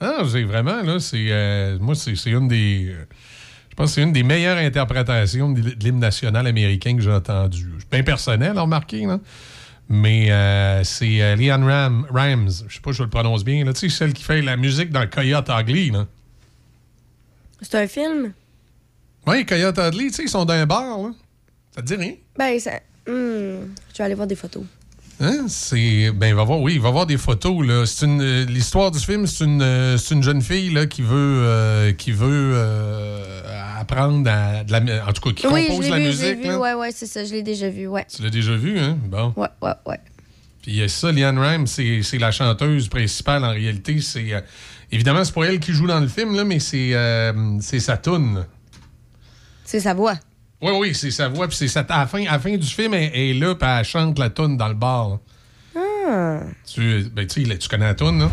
[0.00, 1.26] Ah, c'est vraiment, là, c'est.
[1.30, 2.88] euh, moi, c'est c'est une des.
[2.90, 3.04] euh,
[3.70, 7.66] je pense que c'est une des meilleures interprétations de l'hymne national américain que j'ai entendu.
[7.78, 9.20] C'est bien personnel, remarquez, là.
[9.88, 13.72] Mais euh, c'est Leanne Ram, Rams, je sais pas si je le prononce bien, là,
[13.72, 16.06] tu sais, celle qui fait la musique dans Coyote Ugly, là.
[17.62, 18.32] C'est un film?
[19.26, 21.10] Oui, Coyote Ugly, tu sais, ils sont dans un bar, là.
[21.74, 22.14] Ça te dit rien?
[22.36, 22.72] Ben, ça.
[23.06, 24.64] Hmm, je vais aller voir des photos.
[25.20, 25.46] Hein?
[25.48, 26.10] C'est.
[26.12, 27.84] Ben, il va voir, oui, il va voir des photos, là.
[27.86, 28.20] C'est une.
[28.22, 31.42] euh, L'histoire du film, c'est une, euh, c'est une jeune fille, là, qui veut.
[31.44, 32.54] euh, qui veut
[33.78, 34.62] apprendre à.
[34.64, 36.44] de la- en tout cas, qui oui, compose je la vu, musique.
[36.44, 38.06] Ouais, ouais, c'est ça, je l'ai déjà vu, ouais.
[38.14, 38.96] Tu l'as déjà vu, hein?
[39.06, 39.32] Bon.
[39.36, 40.00] Ouais, ouais, ouais.
[40.62, 44.00] Puis ça, Leanne Rhymes, c'est la chanteuse principale en réalité.
[44.00, 44.44] C'est
[44.92, 46.92] évidemment c'est pas elle qui joue dans le film là, mais c'est
[47.60, 48.44] c'est sa tune.
[49.64, 50.14] C'est sa voix.
[50.60, 51.46] Oui, oui, c'est sa voix.
[51.46, 53.54] Puis c'est sa- à la fin, à la fin du film, elle, elle est là,
[53.54, 55.08] puis elle chante la tune dans le bar.
[55.10, 55.18] là.
[55.76, 56.40] Ah.
[56.66, 58.30] Tu, ben, tu sais, tu connais la tune, là?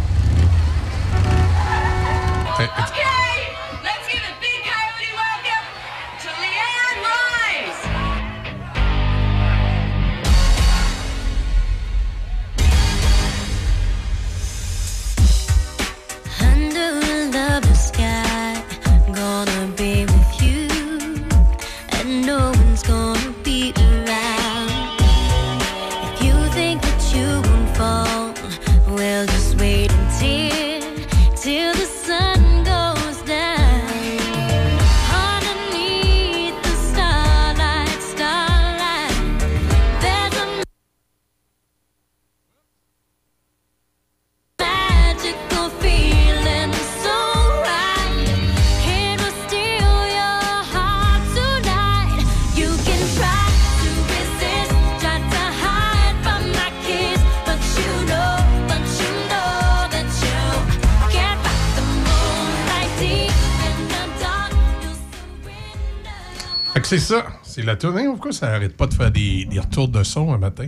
[67.00, 67.26] C'est ça.
[67.44, 67.74] C'est la.
[67.74, 70.68] Hein, Pourquoi ça arrête pas de faire des, des retours de son un matin?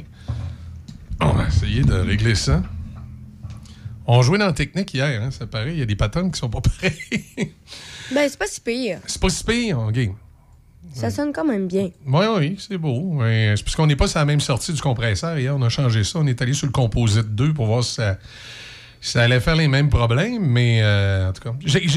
[1.21, 2.61] On va essayer de régler ça.
[4.05, 5.71] On jouait dans la technique hier, hein, ça paraît.
[5.71, 7.53] Il y a des patterns qui sont pas pareils.
[8.13, 8.99] Ben, c'est pas si pire.
[9.05, 9.97] c'est pas si pire, OK.
[10.93, 11.91] Ça sonne quand même bien.
[12.05, 13.19] Oui, oui, c'est beau.
[13.21, 15.37] C'est parce qu'on n'est pas sur la même sortie du compresseur.
[15.37, 16.19] Hier, on a changé ça.
[16.19, 18.17] On est allé sur le Composite 2 pour voir si ça,
[18.99, 20.45] si ça allait faire les mêmes problèmes.
[20.45, 21.53] Mais euh, en tout cas,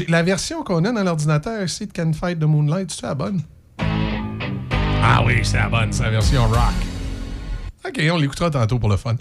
[0.07, 3.41] la version qu'on a dans l'ordinateur ici de Can Fight the Moonlight, c'est la bonne?
[5.03, 5.91] Ah oui, c'est la bonne.
[5.99, 6.73] La version rock.
[7.83, 9.15] OK, on l'écoutera tantôt pour le fun.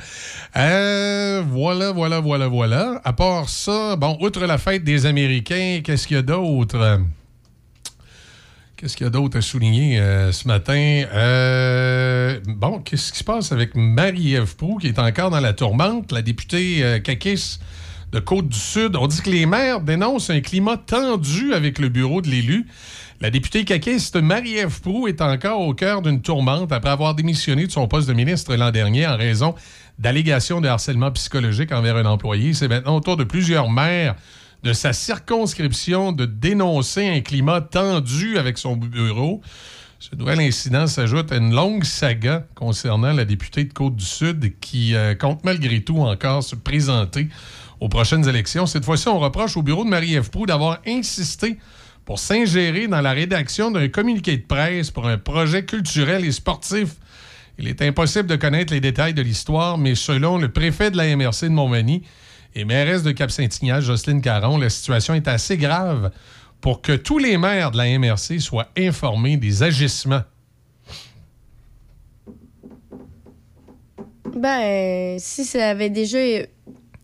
[0.57, 3.01] Euh, voilà, voilà, voilà, voilà.
[3.05, 7.01] À part ça, bon, outre la fête des Américains, qu'est-ce qu'il y a d'autre?
[8.77, 10.74] Qu'est-ce qu'il y a d'autre à souligner euh, ce matin?
[11.15, 16.12] Euh, bon, qu'est-ce qui se passe avec Marie-Ève Proux, qui est encore dans la tourmente,
[16.12, 17.62] la députée caquiste
[18.12, 18.97] de Côte-du-Sud?
[18.97, 22.66] On dit que les maires dénoncent un climat tendu avec le bureau de l'élu.
[23.22, 27.70] La députée caquiste Marie-Ève Proux est encore au cœur d'une tourmente après avoir démissionné de
[27.70, 29.55] son poste de ministre l'an dernier en raison
[29.98, 32.55] d'allégations de harcèlement psychologique envers un employé.
[32.55, 34.16] C'est maintenant au tour de plusieurs maires
[34.62, 39.42] de sa circonscription de dénoncer un climat tendu avec son bureau.
[39.98, 45.14] Ce nouvel incident s'ajoute à une longue saga concernant la députée de Côte-du-Sud qui euh,
[45.14, 47.28] compte malgré tout encore se présenter
[47.80, 48.64] aux prochaines élections.
[48.64, 51.59] Cette fois-ci, on reproche au bureau de Marie-Ève Proux d'avoir insisté
[52.05, 56.97] pour s'ingérer dans la rédaction d'un communiqué de presse pour un projet culturel et sportif.
[57.59, 61.14] Il est impossible de connaître les détails de l'histoire, mais selon le préfet de la
[61.14, 62.02] MRC de Montmagny
[62.55, 66.10] et mairesse de Cap-Saint-Ignace, Jocelyne Caron, la situation est assez grave
[66.60, 70.22] pour que tous les maires de la MRC soient informés des agissements.
[74.36, 76.18] Ben, si ça avait déjà.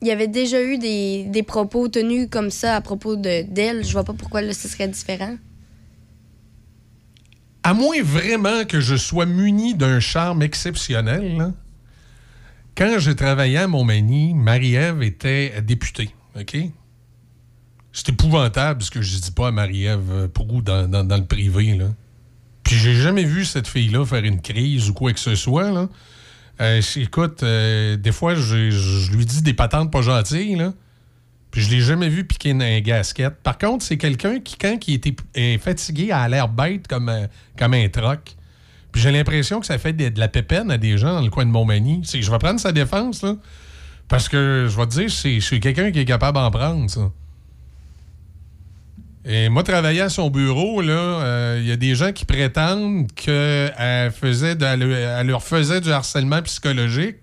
[0.02, 3.92] Il y avait déjà eu des, propos tenus comme ça à propos de- d'elle, je
[3.92, 5.36] vois pas pourquoi ce serait différent.
[7.62, 11.52] À moins vraiment que je sois muni d'un charme exceptionnel,
[12.76, 16.10] quand je travaillais à Montmagny, Marie-Ève était députée.
[16.38, 16.56] OK?
[17.92, 21.74] C'est épouvantable ce que je dis pas à Marie-Ève Proux dans, dans- dans le privé.
[21.74, 21.86] Là.
[22.62, 25.88] Puis j'ai jamais vu cette fille-là faire une crise ou quoi que ce soit.
[26.60, 30.56] Euh, écoute, euh, des fois, je, lui dis des patentes pas gentilles.
[30.56, 30.72] Là.
[31.50, 33.34] Puis je l'ai jamais vu piquer une, un gasket.
[33.42, 35.00] Par contre, c'est quelqu'un qui, quand il
[35.34, 37.28] est fatigué, a l'air bête comme, un-
[37.58, 38.36] comme un troc.
[38.92, 41.44] Puis j'ai l'impression que ça fait de, la pépine à des gens dans le coin
[41.44, 42.02] de Montmagny.
[42.04, 43.36] Je vais prendre sa défense, là.
[44.08, 45.10] Parce que, je vais te dire,
[45.42, 47.10] c'est quelqu'un qui est capable d'en prendre, ça.
[49.28, 54.12] Et moi, travailler à son bureau, euh, il y a des gens qui prétendent qu'elle
[54.12, 57.16] faisait elle, leur faisait du harcèlement psychologique.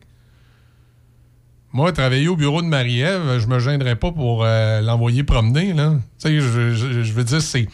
[1.71, 5.71] Moi, travailler au bureau de Marie-Ève, je me gênerais pas pour euh, l'envoyer promener.
[5.71, 5.93] Là.
[6.19, 7.69] Tu sais, je, veux dire, c'est,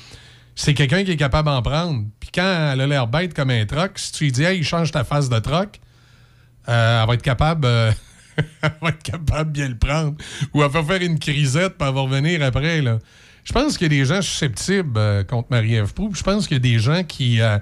[0.56, 2.06] c'est quelqu'un qui est capable d'en prendre.
[2.20, 4.92] Puis quand elle a l'air bête comme un troc, si tu lui dis, hey, change
[4.92, 5.82] ta face de troc,
[6.70, 7.66] euh, elle va être capable.
[8.62, 10.16] elle va être capable de bien le prendre.
[10.54, 12.84] Ou elle va faire une crisette, puis elle va revenir après.
[12.84, 13.00] Là.
[13.50, 16.12] Je pense qu'il y a des gens susceptibles euh, contre Marie-Ève Proulx.
[16.12, 17.58] puis Je pense qu'il y a des gens qui, euh,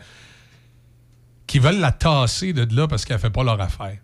[1.48, 3.98] qui veulent la tasser de là parce qu'elle fait pas leur affaire.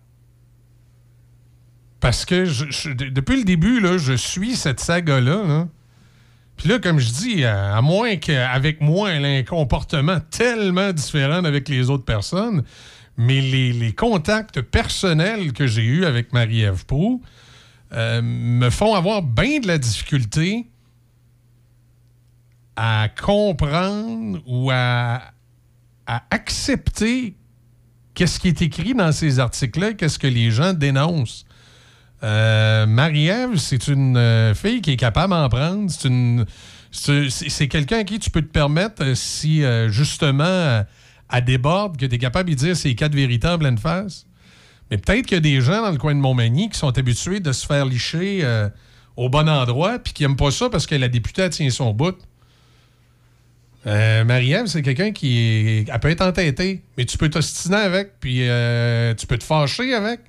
[2.00, 2.46] Parce que
[3.10, 5.46] depuis le début, là, je suis cette saga-là.
[5.46, 5.68] là.
[6.56, 11.42] Puis là, comme je dis, à, moins qu'avec moi, elle ait un comportement tellement différent
[11.42, 12.64] d'avec les autres personnes,
[13.18, 17.22] mais les, contacts personnels que j'ai eus avec Marie-Ève Proulx
[17.92, 20.66] euh, me font avoir bien de la difficulté
[22.76, 25.22] à comprendre ou à,
[26.06, 27.36] à accepter
[28.14, 31.44] qu'est-ce qui est écrit dans ces articles-là, qu'est-ce que les gens dénoncent.
[32.22, 35.90] Euh, Marie-Ève, c'est une euh, fille qui est capable d'en prendre.
[35.90, 36.46] C'est une.
[36.90, 40.84] C'est quelqu'un à qui tu peux te permettre, euh, si justement
[41.32, 44.26] elle déborde, que tu es capable de dire ces quatre vérités en pleine face.
[44.90, 47.40] Mais peut-être qu'il y a des gens dans le coin de Montmagny qui sont habitués
[47.40, 48.46] de se faire licher
[49.16, 52.16] au bon endroit puis qui n'aiment pas ça parce que la députée tient son bout.
[53.86, 55.84] Euh, Marie-Ève, c'est quelqu'un qui.
[55.92, 59.92] Elle peut être entêtée, mais tu peux t'ostiner avec, puis euh, tu peux te fâcher
[59.94, 60.20] avec.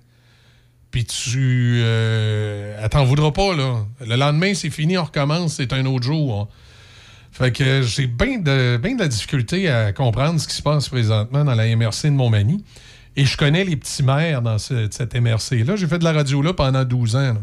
[0.92, 1.80] Puis tu.
[1.84, 3.86] Euh, elle t'en voudra pas, là.
[4.06, 6.50] Le lendemain, c'est fini, on recommence, c'est un autre jour.
[7.32, 11.44] Fait que j'ai bien de, de la difficulté à comprendre ce qui se passe présentement
[11.44, 12.64] dans la MRC de Montmagny.
[13.18, 15.76] Et je connais les petits maires dans ce- cette MRC-là.
[15.78, 17.34] J'ai fait de la radio là pendant 12 ans.
[17.34, 17.42] là.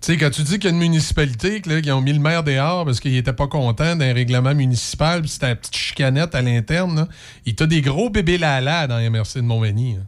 [0.00, 2.44] Tu sais, quand tu dis qu'il y a une municipalité qui ont mis le maire
[2.44, 6.42] dehors parce qu'il était pas content d'un règlement municipal, puis c'était la petite chicanette à
[6.42, 7.08] l'interne,
[7.46, 9.96] il t'a des gros bébés lala dans la MRC de Montmagny.
[9.96, 10.02] là.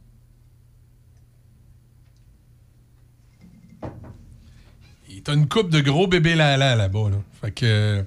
[5.09, 7.11] Il t'a une coupe de gros bébés lala là-bas.
[7.11, 7.17] Là.
[7.41, 8.05] Fait que.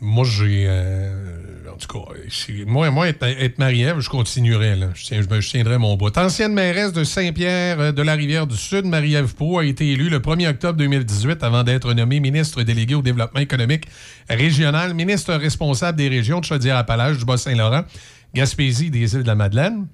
[0.00, 0.64] Moi, j'ai.
[0.68, 4.78] euh, en tout cas, si- moi, moi être, être Marie-Ève, je continuerai.
[4.94, 6.16] Je, tiendrai mon bout.
[6.18, 10.48] Ancienne mairesse de Saint-Pierre euh, de la Rivière-du-Sud, Marie-Ève Pau a été élue le 1er
[10.50, 13.84] octobre 2018 avant d'être nommée ministre déléguée au développement économique
[14.28, 17.82] régional, ministre responsable des régions de Chaudière-Appalaches, du Bas-Saint-Laurent,
[18.34, 19.86] Gaspésie des îles de la Madeleine.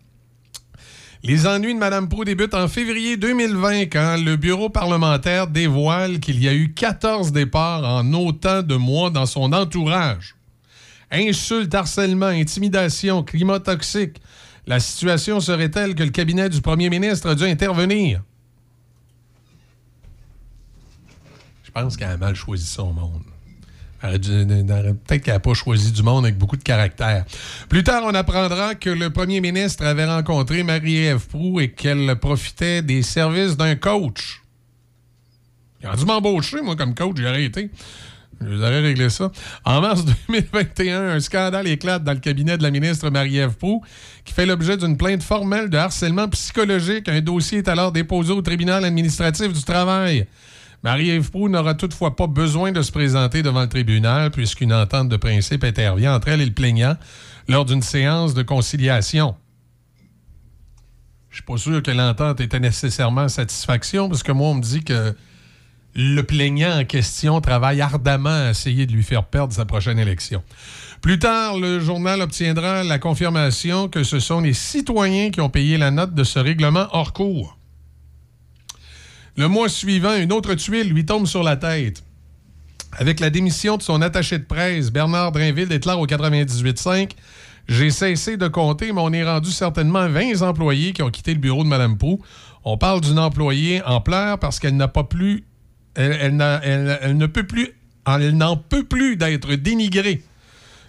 [1.24, 6.40] Les ennuis de Mme Proux débutent en février 2020 quand le bureau parlementaire dévoile qu'il
[6.40, 10.36] y a eu 14 départs en autant de mois dans son entourage.
[11.10, 14.20] Insultes, harcèlement, intimidation, climat toxique.
[14.66, 18.22] La situation serait telle que le cabinet du premier ministre a dû intervenir.
[21.64, 23.22] Je pense qu'elle a mal choisi son monde.
[24.00, 27.24] Peut-être qu'elle n'a pas choisi du monde avec beaucoup de caractère.
[27.68, 32.82] Plus tard, on apprendra que le premier ministre avait rencontré Marie-Ève Proux et qu'elle profitait
[32.82, 34.42] des services d'un coach.
[35.80, 37.70] Il a dû m'embaucher, moi, comme coach, j'ai arrêté.
[38.40, 39.32] Vous aurais réglé ça.
[39.64, 43.82] En mars 2021, un scandale éclate dans le cabinet de la ministre Marie-Ève Proux,
[44.24, 47.08] qui fait l'objet d'une plainte formelle de harcèlement psychologique.
[47.08, 50.26] Un dossier est alors déposé au tribunal administratif du travail.
[50.84, 55.16] Marie-Ève Proux n'aura toutefois pas besoin de se présenter devant le tribunal puisqu'une entente de
[55.16, 56.96] principe intervient entre elle et le plaignant
[57.48, 59.34] lors d'une séance de conciliation.
[61.30, 64.84] Je suis pas sûr que l'entente était nécessairement satisfaction parce que moi, on me dit
[64.84, 65.14] que
[66.00, 70.44] le plaignant en question travaille ardemment à essayer de lui faire perdre sa prochaine élection.
[71.00, 75.76] Plus tard, le journal obtiendra la confirmation que ce sont les citoyens qui ont payé
[75.76, 77.58] la note de ce règlement hors cours.
[79.36, 82.04] Le mois suivant, une autre tuile lui tombe sur la tête.
[82.96, 87.10] Avec la démission de son attaché de presse, Bernard Drinville déclare au 98.5
[87.66, 91.40] J'ai cessé de compter, mais on est rendu certainement 20 employés qui ont quitté le
[91.40, 92.20] bureau de Mme Proux.
[92.64, 95.44] On parle d'une employée en pleurs parce qu'elle n'a pas plus.
[95.98, 97.28] Elle, n'en
[98.56, 100.22] peut plus d'être dénigrée.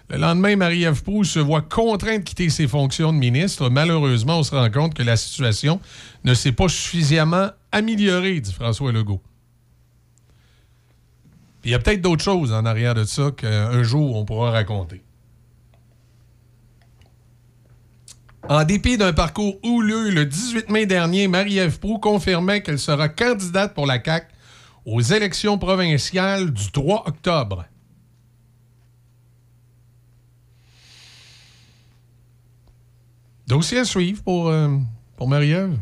[0.08, 3.70] Le lendemain, Marie-Ève Proulx se voit contrainte de quitter ses fonctions de ministre.
[3.70, 5.80] Malheureusement, on se rend compte que la situation
[6.24, 9.20] ne s'est pas suffisamment améliorée, dit François Legault.
[11.64, 15.02] Il y a peut-être d'autres choses en arrière de ça qu'un jour on pourra raconter.
[18.48, 23.74] En dépit d'un parcours houleux, le 18 mai dernier, Marie-Ève Proulx confirmait qu'elle sera candidate
[23.74, 24.26] pour la CAQ
[24.84, 27.64] aux élections provinciales du 3 octobre.
[33.46, 34.76] Dossier à suivre pour, euh,
[35.16, 35.76] pour Marie-Ève.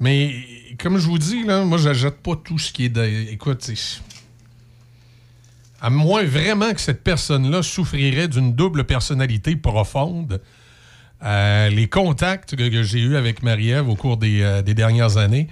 [0.00, 0.34] Mais
[0.78, 2.88] comme je vous dis, là, moi, j'achète pas tout ce qui est.
[2.88, 3.68] de- Écoute,
[5.80, 10.40] à moins vraiment que cette personne-là souffrirait d'une double personnalité profonde,
[11.24, 15.48] Euh, les contacts que, j'ai eus avec Marie-Ève au cours des, euh, des dernières années,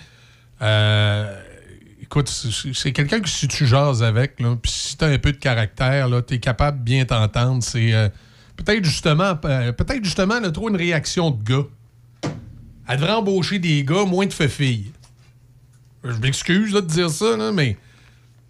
[2.06, 2.28] écoute,
[2.74, 5.36] c'est quelqu'un que si tu jases avec, là, puis si tu as un peu de
[5.36, 7.62] caractère, tu es capable de bien t'entendre.
[7.62, 8.08] C'est euh,
[8.56, 11.66] peut-être justement, euh, peut-être justement là, trop une réaction de gars.
[12.88, 14.92] Elle devrait embaucher des gars moins de filles.
[16.04, 17.76] Je m'excuse là, de dire ça, là, mais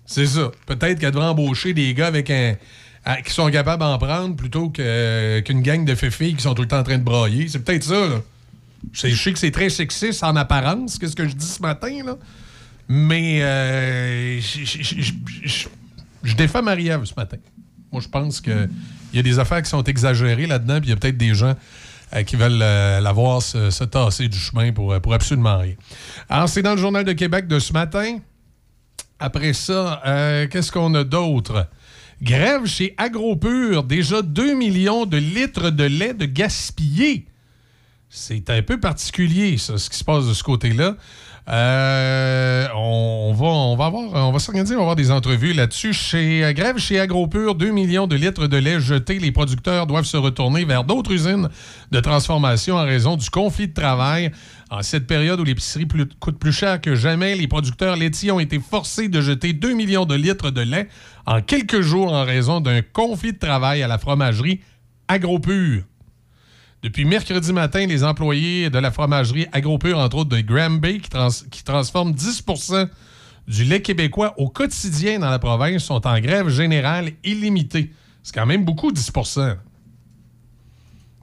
[0.04, 0.50] c'est ça.
[0.66, 2.56] Peut-être qu'elle devrait embaucher des gars avec un.
[3.24, 6.68] qui sont capables d'en prendre plutôt que- qu'une gang de filles qui sont tout le
[6.68, 7.48] temps en train de brailler.
[7.48, 8.20] C'est peut-être ça, là.
[8.92, 12.16] Je sais, que c'est très sexiste en apparence, qu'est-ce que je dis ce matin, là.
[12.88, 17.36] Mais euh, je- défends Marie-Ève ce matin.
[17.92, 18.68] Moi, je pense qu'il
[19.12, 21.54] y a des affaires qui sont exagérées là-dedans, puis il y a peut-être des gens
[22.14, 25.74] euh, qui veulent euh, la voir se, se tasser du chemin pour, pour absolument rien.
[26.28, 28.18] Alors, c'est dans le Journal de Québec de ce matin.
[29.18, 30.02] Après ça,
[30.50, 31.66] qu'est-ce qu'on a d'autre?
[32.22, 33.82] Grève chez AgroPure.
[33.82, 37.26] Déjà 2 millions de litres de lait de gaspillés.
[38.10, 40.96] C'est un peu particulier, ça, ce qui se passe de ce côté-là.
[41.48, 45.93] Euh, on, va, on va avoir, on va s'organiser, on va avoir des entrevues là-dessus.
[45.93, 49.20] Chez euh, Grève chez AgroPure, 2 millions de litres de lait jetés.
[49.20, 51.48] Les producteurs doivent se retourner vers d'autres usines
[51.93, 54.32] de transformation en raison du conflit de travail.
[54.70, 55.86] En cette période où l'épicerie
[56.18, 60.05] coûte plus cher que jamais, les producteurs laitiers ont été forcés de jeter 2 millions
[60.05, 60.89] de litres de lait
[61.27, 64.60] en quelques jours en raison d'un conflit de travail à la fromagerie
[65.06, 65.85] AgroPure.
[66.86, 71.42] Depuis mercredi matin, les employés de la fromagerie AgroPure, entre autres de Granby, qui, trans-
[71.50, 72.88] qui transforment 10%
[73.48, 77.90] du lait québécois au quotidien dans la province, sont en grève générale illimitée.
[78.22, 79.56] C'est quand même beaucoup, 10%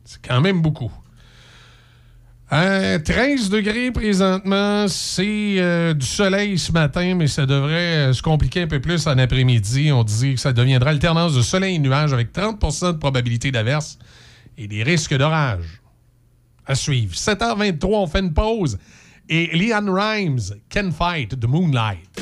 [0.03, 0.91] C'est quand même beaucoup.
[2.51, 8.21] Euh, 13 degrés présentement, c'est euh, du soleil ce matin, mais ça devrait euh, se
[8.21, 9.93] compliquer un peu plus en après-midi.
[9.93, 13.97] On dit que ça deviendra alternance de soleil et nuages avec 30% de probabilité d'averse
[14.57, 15.81] et des risques d'orage.
[16.65, 17.13] À suivre.
[17.13, 18.77] 7h23, on fait une pause.
[19.29, 20.39] Et Leon Rhymes,
[20.69, 22.21] Can Fight the Moonlight.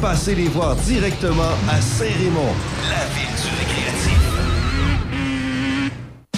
[0.00, 2.54] Passez les voir directement à Saint-Raymond,
[2.90, 4.23] la ville du récréatif.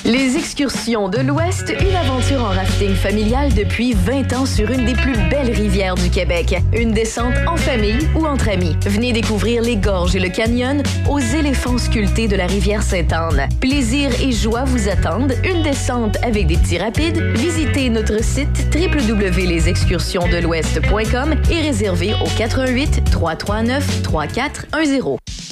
[0.07, 4.95] Les excursions de l'Ouest, une aventure en rafting familial depuis 20 ans sur une des
[4.95, 6.55] plus belles rivières du Québec.
[6.73, 8.77] Une descente en famille ou entre amis.
[8.87, 10.81] Venez découvrir les gorges et le canyon
[11.11, 13.49] aux éléphants sculptés de la rivière Sainte-Anne.
[13.61, 15.35] Plaisir et joie vous attendent.
[15.43, 17.21] Une descente avec des petits rapides.
[17.35, 25.46] Visitez notre site www.lesexcursionsdelouest.com et réservez au 88 339 3410.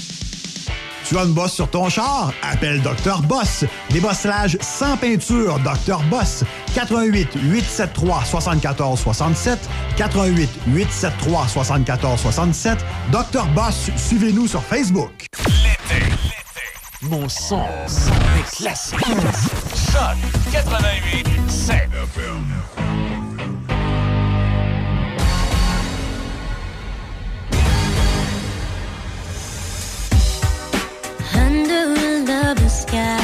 [1.06, 2.32] Tu as une bosse sur ton char?
[2.42, 3.20] Appelle Dr.
[3.22, 3.64] Boss.
[3.90, 6.02] Débosselage sans peinture, Dr.
[6.10, 6.44] Boss.
[6.74, 9.58] 88 873 74 67
[9.96, 12.78] 88 873 74 67
[13.12, 13.44] Dr.
[13.54, 15.26] Boss, suivez-nous sur Facebook.
[17.02, 18.98] Mon son, son est classique.
[19.04, 20.16] Choc
[20.52, 21.88] 88 7
[31.54, 33.23] under the sky.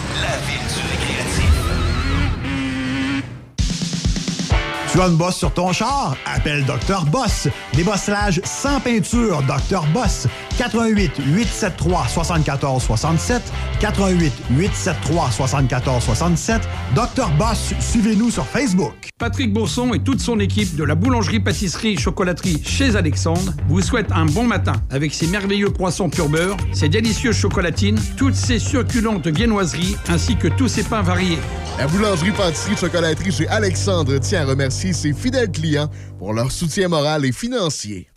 [4.91, 6.17] Tu as une bosse sur ton char?
[6.25, 7.05] Appelle Dr.
[7.05, 7.47] Boss.
[7.73, 9.85] Débossage sans peinture, Dr.
[9.93, 10.27] Boss.
[10.57, 13.41] 88 873 74 67
[13.79, 16.61] 88 873 74 67
[16.93, 17.29] Dr.
[17.37, 18.93] Boss, suivez-nous sur Facebook.
[19.17, 24.43] Patrick Bourson et toute son équipe de la boulangerie-pâtisserie-chocolaterie chez Alexandre vous souhaitent un bon
[24.43, 30.35] matin avec ses merveilleux poissons pur beurre, ses délicieuses chocolatines, toutes ses succulentes viennoiseries ainsi
[30.35, 31.39] que tous ses pains variés.
[31.81, 35.89] La boulangerie-pâtisserie-chocolaterie chez Alexandre tient à remercier ses fidèles clients
[36.19, 38.07] pour leur soutien moral et financier.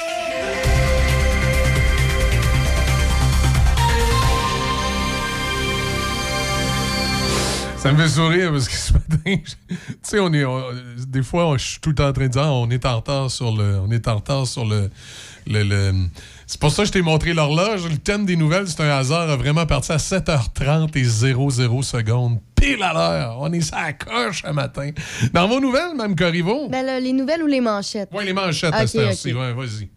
[7.79, 9.17] Ça me fait sourire parce que ce matin,
[9.69, 10.45] tu sais, on est,
[11.07, 12.97] des fois, je suis tout le temps en train de dire, Ah, on est en
[12.97, 14.91] retard sur le, on est en retard sur le-
[15.47, 15.93] le-
[16.47, 17.87] c'est pour ça que je t'ai montré l'horloge.
[17.89, 22.39] Le thème des nouvelles, c'est un hasard, a vraiment parti à 7h30 et 00 secondes.
[22.65, 23.37] Pile à l'heure.
[23.41, 24.91] On est ça à coche ce matin.
[25.35, 26.69] Dans vos nouvelles, Mme Corriveau?
[26.69, 28.09] Ben là, les nouvelles ou les manchettes?
[28.13, 29.33] Oui, les manchettes à Ok, cette heure-ci.
[29.35, 29.39] ok.
[29.41, 29.91] Ouais, vas-y.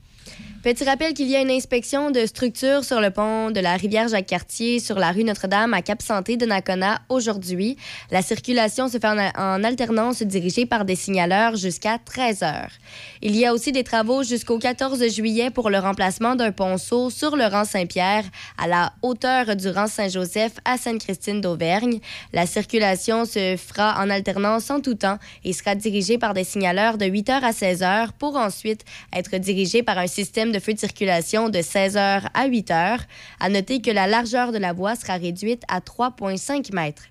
[0.63, 4.07] Petit rappel qu'il y a une inspection de structure sur le pont de la rivière
[4.07, 7.77] Jacques-Cartier sur la rue Notre-Dame à Cap-Santé de Nakona aujourd'hui.
[8.09, 12.71] La circulation se fait en, alternance dirigée par des signaleurs jusqu'à 13 heures.
[13.21, 17.35] Il y a aussi des travaux jusqu'au 14 juillet pour le remplacement d'un ponceau sur
[17.35, 18.25] le rang Saint-Pierre
[18.57, 21.99] à la hauteur du rang Saint-Joseph à Sainte-Christine d'Auvergne.
[22.33, 26.97] La circulation se fera en alternance en tout temps et sera dirigée par des signaleurs
[26.97, 31.49] de 8h à 16h pour ensuite être dirigée par un système de feu de circulation
[31.49, 32.99] de 16h à 8h.
[33.39, 37.03] À noter que la largeur de la voie sera réduite à 3,5 mètres.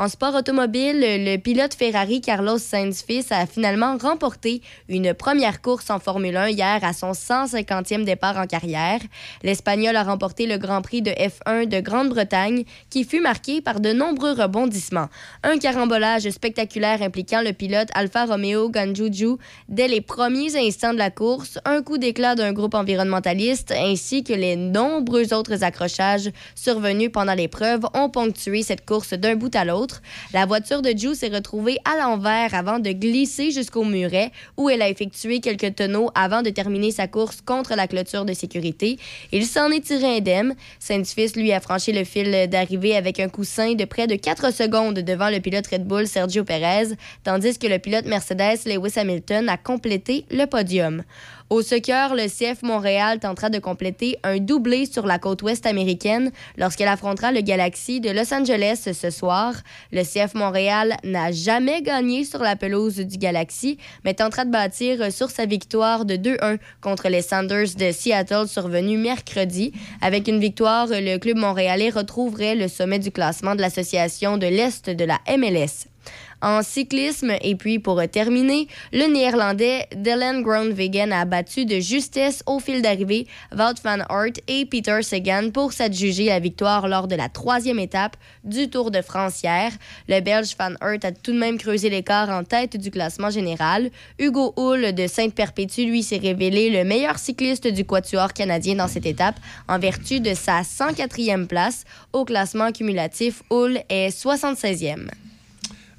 [0.00, 5.90] En sport automobile, le pilote Ferrari Carlos Sainz Fils a finalement remporté une première course
[5.90, 9.00] en Formule 1 hier à son 150e départ en carrière.
[9.42, 13.92] L'Espagnol a remporté le Grand Prix de F1 de Grande-Bretagne qui fut marqué par de
[13.92, 15.10] nombreux rebondissements.
[15.42, 19.36] Un carambolage spectaculaire impliquant le pilote Alfa Romeo Ganjuju
[19.68, 24.32] dès les premiers instants de la course, un coup d'éclat d'un groupe environnementaliste ainsi que
[24.32, 29.89] les nombreux autres accrochages survenus pendant l'épreuve ont ponctué cette course d'un bout à l'autre.
[30.32, 34.82] La voiture de Ju s'est retrouvée à l'envers avant de glisser jusqu'au muret où elle
[34.82, 38.98] a effectué quelques tonneaux avant de terminer sa course contre la clôture de sécurité.
[39.32, 40.54] Il s'en est tiré indemne.
[40.78, 44.98] Saint-Fils, lui, a franchi le fil d'arrivée avec un coussin de près de 4 secondes
[44.98, 46.94] devant le pilote Red Bull Sergio Perez,
[47.24, 51.02] tandis que le pilote Mercedes Lewis Hamilton a complété le podium.
[51.50, 56.30] Au soccer, le CF Montréal tentera de compléter un doublé sur la côte ouest américaine
[56.56, 59.54] lorsqu'elle affrontera le Galaxy de Los Angeles ce soir.
[59.90, 65.12] Le CF Montréal n'a jamais gagné sur la pelouse du Galaxy, mais tentera de bâtir
[65.12, 69.72] sur sa victoire de 2-1 contre les Sanders de Seattle survenue mercredi.
[70.02, 74.88] Avec une victoire, le club montréalais retrouverait le sommet du classement de l'association de l'Est
[74.88, 75.89] de la MLS.
[76.42, 82.58] En cyclisme, et puis pour terminer, le néerlandais Dylan Groenewegen a battu de justesse au
[82.60, 87.28] fil d'arrivée Wout van Aert et Peter Sagan pour s'adjuger la victoire lors de la
[87.28, 89.70] troisième étape du Tour de France hier.
[90.08, 93.90] Le Belge Van Aert a tout de même creusé l'écart en tête du classement général.
[94.18, 99.06] Hugo Hull de Sainte-Perpétue, lui, s'est révélé le meilleur cycliste du quatuor canadien dans cette
[99.06, 99.36] étape
[99.68, 101.84] en vertu de sa 104e place.
[102.14, 105.08] Au classement cumulatif, Hull est 76e.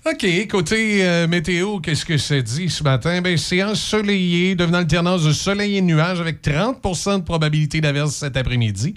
[0.03, 3.21] OK, côté euh, météo, qu'est-ce que ça dit ce matin?
[3.21, 8.35] Ben, c'est ensoleillé, devenant alternance de soleil et nuages avec 30% de probabilité d'averse cet
[8.35, 8.95] après-midi.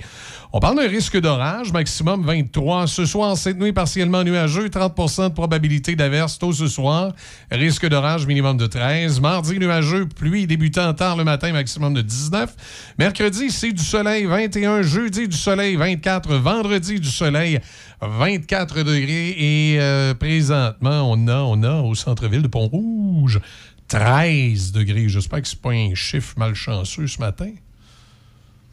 [0.57, 2.87] On parle d'un risque d'orage, maximum 23.
[2.87, 7.13] Ce soir, cette nuit, partiellement nuageux, 30% de probabilité d'averse tôt ce soir.
[7.51, 9.21] Risque d'orage, minimum de 13.
[9.21, 12.55] Mardi, nuageux, pluie débutant tard le matin, maximum de 19.
[13.01, 14.83] Mercredi, c'est du soleil, 21.
[14.83, 16.37] Jeudi, du soleil, 24.
[16.37, 17.59] Vendredi, du soleil,
[18.01, 19.35] 24 degrés.
[19.37, 23.41] Et euh, présentement, on a, on a au centre-ville de Pont-Rouge
[23.89, 25.09] 13 degrés.
[25.09, 27.53] J'espère que c'est pas un chiffre malchanceux ce matin.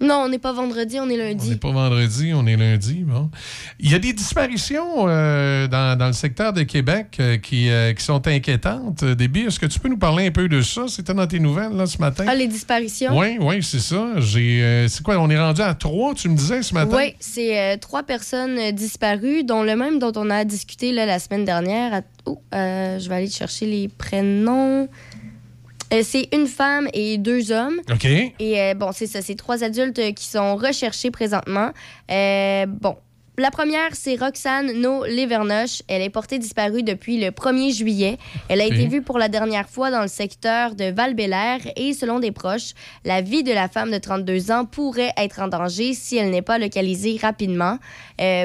[0.02, 1.48] Non, on n'est pas vendredi, on est lundi.
[1.48, 3.04] On n'est pas vendredi, on est lundi.
[3.04, 3.30] Bon.
[3.80, 7.94] Il y a des disparitions euh, dans, dans le secteur de Québec euh, qui, euh,
[7.94, 9.06] qui sont inquiétantes.
[9.06, 10.86] Déby, est-ce que tu peux nous parler un peu de ça?
[10.88, 12.26] C'était dans tes nouvelles là, ce matin?
[12.28, 13.16] Ah, les disparitions?
[13.16, 14.14] Oui, oui, c'est ça.
[14.18, 15.18] J'ai, c'est quoi?
[15.20, 16.98] On est rendu à trois, tu me disais ce matin?
[16.98, 21.46] Oui, c'est trois personnes disparues, dont le même dont on a discuté là, la semaine
[21.46, 22.02] dernière.
[22.26, 24.88] Oh, je vais aller chercher les prénoms.
[25.94, 27.80] Euh, c'est une femme et deux hommes.
[27.92, 28.06] OK.
[28.06, 31.72] Et euh, bon, c'est ça, c'est trois adultes qui sont recherchés présentement.
[32.10, 32.96] Euh, bon.
[33.38, 35.82] La première, c'est Roxane No Levernoche.
[35.88, 38.18] Elle est portée disparue depuis le 1er juillet.
[38.50, 41.16] Elle a été vue pour la dernière fois dans le secteur de val
[41.76, 42.74] et selon des proches,
[43.04, 46.44] la vie de la femme de 32 ans pourrait être en danger si elle n'est
[46.44, 47.80] pas localisée rapidement.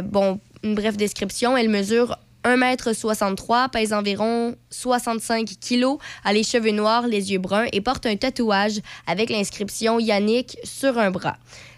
[0.05, 2.17] Bon, une brève description, elle mesure
[2.47, 8.17] 1m63, pèse environ 65 kilos, a les cheveux noirs, les yeux bruns et porte un
[8.17, 11.37] tatouage avec l'inscription Yannick sur un bras.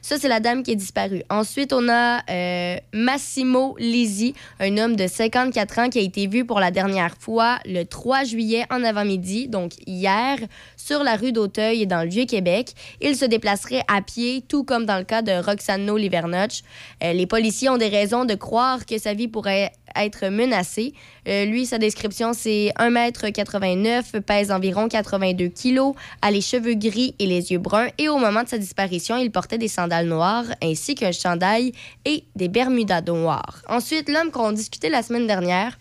[0.08, 1.22] Ça, c'est la dame qui est disparue.
[1.28, 6.46] Ensuite, on a euh, Massimo Lisi, un homme de 54 ans qui a été vu
[6.46, 10.38] pour la dernière fois le 3 juillet en avant-midi, donc hier,
[10.76, 12.72] sur la rue d'Auteuil dans le Vieux-Québec.
[13.00, 16.62] Il se déplacerait à pied, tout comme dans le cas de Roxano Livernoch.
[17.02, 20.92] Euh, les policiers ont des raisons de croire que sa vie pourrait être menacée.
[21.26, 27.26] Euh, lui, sa description, c'est 1m89, pèse environ 82 kilos, a les cheveux gris et
[27.26, 27.88] les yeux bruns.
[27.98, 31.72] Et au moment de sa disparition, il portait des sandales noires ainsi qu'un chandail
[32.04, 33.62] et des bermudas noirs.
[33.68, 35.78] Ensuite, l'homme qu'on discutait la semaine dernière,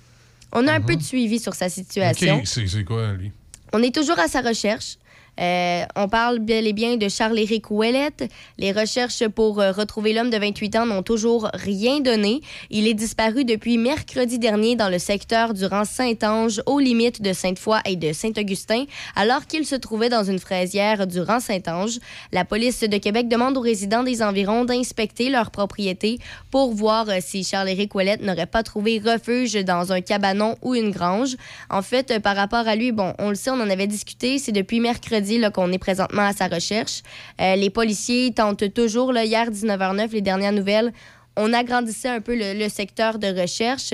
[0.53, 2.41] on a un peu de suivi sur sa situation.
[2.45, 3.31] C'est quoi, lui?
[3.73, 4.97] On est toujours à sa recherche.
[5.39, 8.29] Euh, on parle bel et bien de Charles-Éric Ouellette.
[8.57, 12.41] Les recherches pour euh, retrouver l'homme de 28 ans n'ont toujours rien donné.
[12.69, 17.33] Il est disparu depuis mercredi dernier dans le secteur du rang Saint-Ange, aux limites de
[17.33, 18.85] Sainte-Foy et de Saint-Augustin,
[19.15, 21.99] alors qu'il se trouvait dans une fraisière du rang Saint-Ange.
[22.31, 26.19] La police de Québec demande aux résidents des environs d'inspecter leur propriété
[26.49, 30.89] pour voir euh, si Charles-Éric Ouellette n'aurait pas trouvé refuge dans un cabanon ou une
[30.89, 31.35] grange.
[31.69, 34.51] En fait, par rapport à lui, bon, on le sait, on en avait discuté, c'est
[34.51, 37.01] depuis mercredi qu'on est présentement à sa recherche.
[37.41, 40.91] Euh, les policiers tentent toujours, hier 19h09, les dernières nouvelles,
[41.37, 43.93] on agrandissait un peu le secteur de recherche.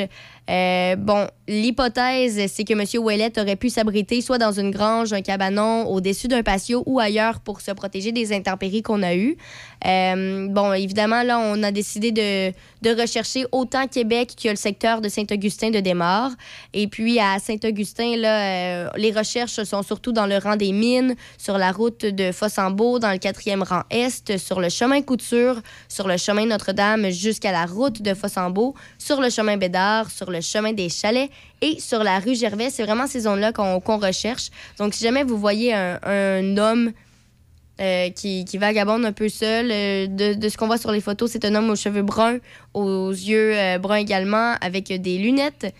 [0.50, 2.84] Euh, bon, l'hypothèse, c'est que M.
[3.02, 7.40] Ouellet aurait pu s'abriter soit dans une grange, un cabanon, au-dessus d'un patio ou ailleurs
[7.40, 9.38] pour se protéger des intempéries qu'on a eues.
[9.86, 12.54] Euh, bon, évidemment, là, on a décidé de,
[13.02, 16.32] rechercher autant Québec que le secteur de Saint-Augustin de Desmaures.
[16.74, 21.16] Et puis, à Saint-Augustin, là, euh, les recherches sont surtout dans le rang des mines,
[21.38, 26.08] sur la route de Fossambeau, dans le quatrième rang est, sur le chemin Couture, sur
[26.08, 30.74] le chemin Notre-Dame jusqu'à la route de Fossambeau, sur le chemin Bédard, sur le chemin
[30.74, 31.30] des Chalets
[31.62, 32.70] et sur la rue Gervais.
[32.70, 34.50] C'est vraiment ces zones-là qu'on recherche.
[34.78, 36.92] Donc, si jamais vous voyez un, homme
[37.80, 41.02] euh, qui, qui vagabonde un peu seul, euh, de, de ce qu'on voit sur les
[41.02, 42.38] photos, c'est un homme aux cheveux bruns,
[42.74, 45.74] aux yeux euh, bruns également, avec des lunettes.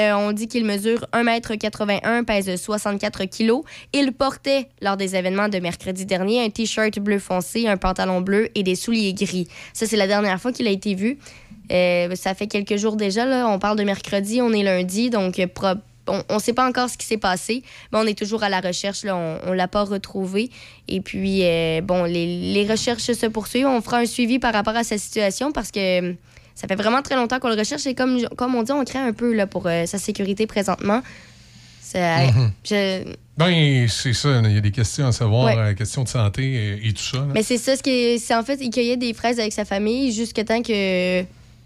[0.00, 3.62] On dit qu'il mesure 1m81, pèse 64 kg.
[3.92, 8.48] Il portait, lors des événements de mercredi dernier, un T-shirt bleu foncé, un pantalon bleu
[8.54, 9.48] et des souliers gris.
[9.72, 11.18] Ça, c'est la dernière fois qu'il a été vu.
[11.72, 13.24] Euh, ça fait quelques jours déjà.
[13.26, 13.46] Là.
[13.48, 15.46] On parle de mercredi, on est lundi, donc euh,
[16.06, 17.62] on ne sait pas encore ce qui s'est passé,
[17.92, 19.04] mais on est toujours à la recherche.
[19.04, 19.14] Là.
[19.44, 20.50] On ne l'a pas retrouvé.
[20.88, 23.66] Et puis, euh, bon, les, les recherches se poursuivent.
[23.66, 26.14] On fera un suivi par rapport à sa situation parce que
[26.54, 27.86] ça fait vraiment très longtemps qu'on le recherche.
[27.86, 31.02] Et comme, comme on dit, on craint un peu là, pour euh, sa sécurité présentement.
[31.82, 32.50] Ça- Mhm.
[32.64, 33.04] je-
[33.36, 34.40] Ben, c'est ça.
[34.44, 35.56] Il y a des questions à savoir, Ouais.
[35.56, 36.42] euh, questions de santé
[36.82, 37.18] et, et tout ça.
[37.18, 37.26] là.
[37.34, 39.64] Mais c'est ça, ce qui est- c'est en fait, il cueillait des fraises avec sa
[39.64, 41.22] famille jusqu'à temps que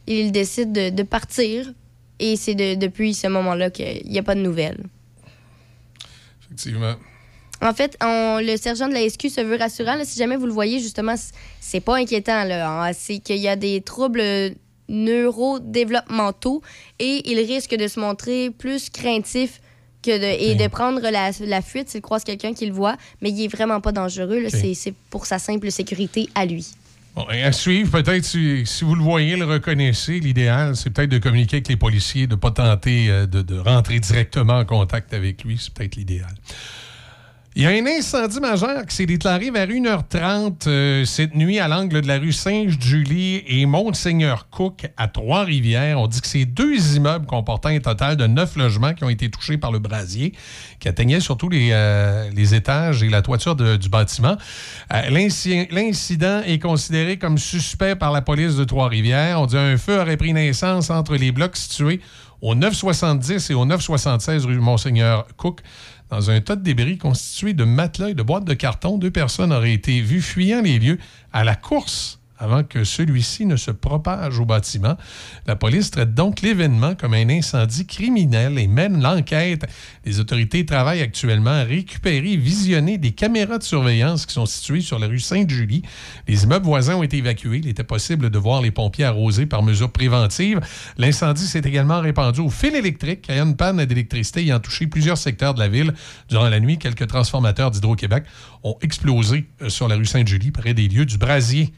[0.07, 1.73] il décide de, de partir.
[2.19, 4.83] Et c'est de- depuis ce moment-là qu'il n'y a pas de nouvelles.
[6.45, 6.95] Effectivement.
[7.61, 9.95] En fait, on- le sergent de la SQ se veut rassurant.
[9.95, 11.15] là, si jamais vous le voyez, justement,
[11.61, 12.45] c'est pas inquiétant.
[12.45, 14.23] là, hein, C'est qu'il y a des troubles
[14.89, 16.63] neurodéveloppementaux
[16.99, 19.61] et il risque de se montrer plus craintif
[20.03, 22.97] que de, et de prendre la, la fuite s'il croise quelqu'un qui le voit.
[23.21, 24.47] Mais il est vraiment pas dangereux.
[24.75, 26.67] C'est pour sa simple sécurité à lui.
[27.15, 31.57] Bon, à suivre, peut-être, si, vous le voyez, le reconnaissez, l'idéal, c'est peut-être de communiquer
[31.57, 35.59] avec les policiers, de ne pas tenter euh, de rentrer directement en contact avec lui.
[35.61, 36.35] C'est peut-être l'idéal.
[37.55, 41.69] Il y a un incendie majeur qui s'est déclaré vers 1h30 euh, cette nuit à
[41.69, 46.01] l'angle de la rue Sainte-Julie et Monseigneur Cook à Trois-Rivières.
[46.01, 49.29] On dit que c'est deux immeubles comportant un total de neuf logements qui ont été
[49.29, 50.33] touchés par le brasier,
[50.81, 54.39] qui atteignait surtout les, euh, les étages et la toiture du bâtiment.
[54.95, 59.39] Euh, l'inci- L'incident est considéré comme suspect par la police de Trois-Rivières.
[59.39, 62.01] On dit un feu aurait pris naissance entre les blocs situés
[62.41, 65.61] au 970 et au 976 rue Monseigneur Cook
[66.13, 68.99] dans un tas de débris constitué de matelas et de boîtes de carton.
[68.99, 70.99] Deux personnes auraient été vues fuyant les lieux
[71.33, 74.97] à la course avant que celui-ci ne se propage au bâtiment.
[75.47, 79.65] La police traite donc l'événement comme un incendie criminel et mène l'enquête.
[80.05, 84.81] Les autorités travaillent actuellement à récupérer et visionner des caméras de surveillance qui sont situées
[84.81, 85.83] sur la rue Sainte-Julie.
[86.27, 87.59] Les immeubles voisins ont été évacués.
[87.59, 90.61] Il était possible de voir les pompiers arroser par mesure préventive.
[90.99, 93.31] L'incendie s'est également répandu au fil électrique.
[93.31, 95.95] A une panne d'électricité ayant touché plusieurs secteurs de la ville.
[96.29, 98.25] Durant la nuit, quelques transformateurs d'Hydro-Québec
[98.65, 101.73] ont explosé euh, sur la rue Sainte-Julie, près des lieux du brasier.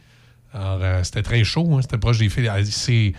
[0.55, 2.49] Alors, euh, c'était très chaud, hein, c'était proche des fils.
[2.49, 3.13] Ah, C'est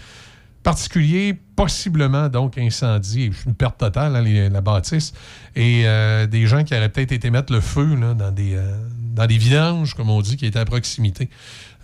[0.63, 5.13] particulier, possiblement donc incendie, une perte totale, hein, la bâtisse,
[5.55, 8.75] et euh, des gens qui auraient peut-être été mettre le feu là, dans, des, euh,
[9.13, 11.29] dans des vidanges, comme on dit, qui étaient à proximité.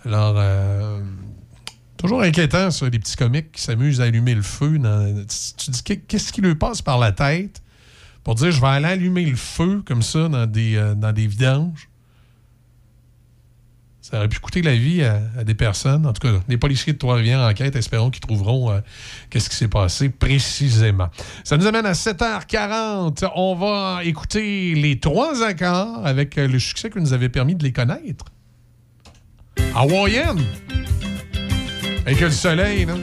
[0.04, 0.42] Alors,
[1.96, 4.80] toujours inquiétant, ça, les petits comiques qui s'amusent à allumer le feu.
[5.56, 7.62] tu dis, qu'est- qu'est-ce qui leur passe par la tête
[8.24, 11.88] pour dire, je vais aller allumer le feu comme ça dans des, dans des vidanges?
[14.12, 16.04] Ça aurait pu coûter la vie à, des personnes.
[16.04, 18.80] En tout cas, les policiers de Trois-Rivières enquête, espérons qu'ils trouveront euh,
[19.30, 21.08] qu'est-ce qui s'est passé précisément.
[21.44, 23.26] Ça nous amène à 7h40.
[23.34, 27.64] On va écouter les trois accords avec euh, le succès que nous avait permis de
[27.64, 28.26] les connaître.
[29.74, 30.44] Hawaïenne!
[32.04, 32.96] Avec le soleil, là.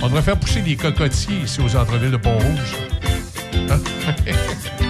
[0.00, 2.76] On devrait faire pousser des cocotiers ici au centre-ville de Pont-Rouge.
[3.68, 3.78] Hein?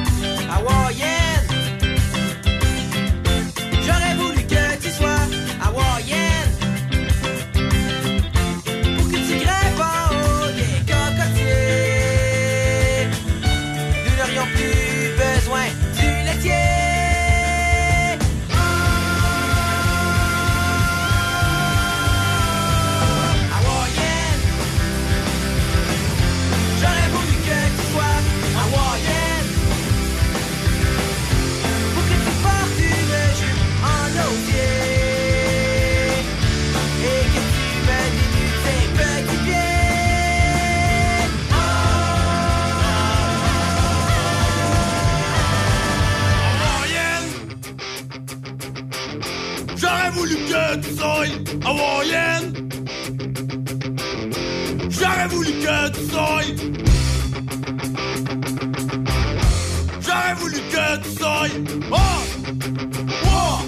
[50.81, 51.27] tu sois
[51.65, 52.69] hawaïenne.
[54.91, 56.43] J'aurais voulu que tu sois.
[60.01, 61.49] J'aurais voulu que tu sois.
[61.91, 61.97] Oh!
[63.25, 63.59] Oh!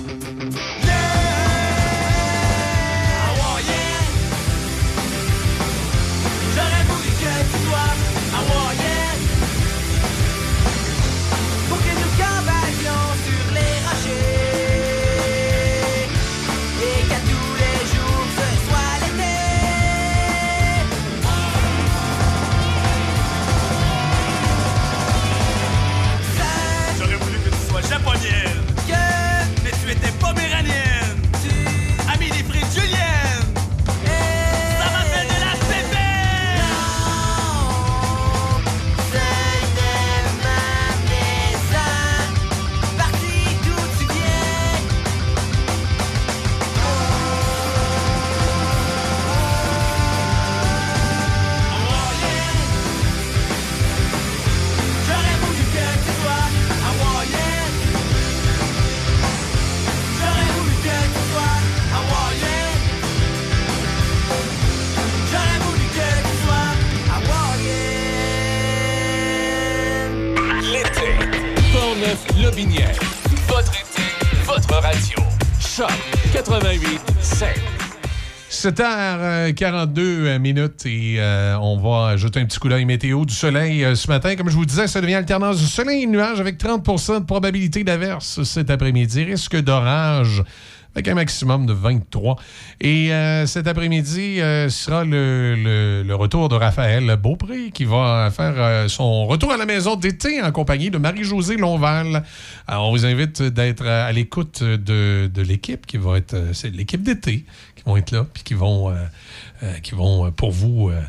[72.45, 72.93] Lobinière.
[74.47, 75.19] Votre radio.
[75.59, 75.91] Choc
[76.33, 77.49] 88 7.
[78.51, 83.95] 7h42 minutes et euh, on va jeter un petit coup d'œil météo du soleil euh,
[83.95, 84.37] ce matin.
[84.37, 87.25] Comme je vous disais, ça devient alternance du soleil et de nuages avec 30% de
[87.25, 89.25] probabilité d'averse cet après-midi.
[89.25, 90.43] Risque d'orage
[90.95, 92.37] avec un maximum de 23.
[92.81, 98.55] Et euh, cet après-midi euh, sera le, le- retour de Raphaël Beaupré qui va faire
[98.57, 102.23] euh, son retour à la maison d'été en compagnie de Marie-Josée Lonval.
[102.69, 106.35] Alors, on vous invite d'être à l'écoute de, de l'équipe qui va être...
[106.35, 107.45] euh, C'est l'équipe d'été
[107.77, 108.95] qui vont être là puis qui vont, euh,
[109.65, 111.01] euh, qui vont euh, pour vous euh,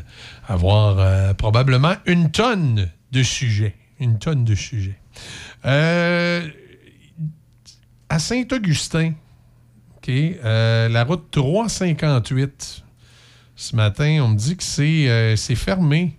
[0.48, 3.74] avoir euh, probablement une tonne de sujets.
[4.00, 4.98] Une tonne de sujets.
[5.64, 6.46] Euh,
[8.08, 9.12] à Saint-Augustin,
[10.08, 12.82] Euh, la route 358,
[13.56, 16.16] ce matin, on me dit que c'est euh, c'est fermé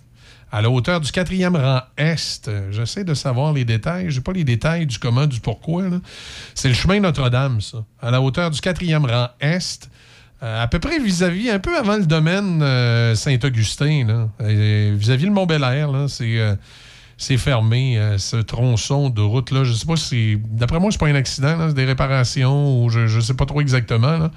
[0.52, 2.50] à la hauteur du quatrième rang Est.
[2.72, 4.10] J'essaie de savoir les détails.
[4.10, 5.84] Je n'ai pas les détails du comment, du pourquoi.
[6.56, 7.84] C'est le chemin Notre-Dame, ça.
[8.02, 9.90] À la hauteur du quatrième rang Est.
[10.44, 12.60] euh, à peu près vis-à-vis, un peu avant le domaine
[13.16, 16.10] Saint-Augustin, vis-à-vis le Mont-Bel-Air.
[16.10, 16.58] C'est...
[17.18, 19.64] c'est fermé, euh, ce tronçon de route-là.
[19.64, 20.38] Je sais pas si.
[20.52, 23.60] D'après moi, c'est pas un accident, c'est des réparations ou je, je sais pas trop
[23.60, 24.18] exactement.
[24.18, 24.32] là.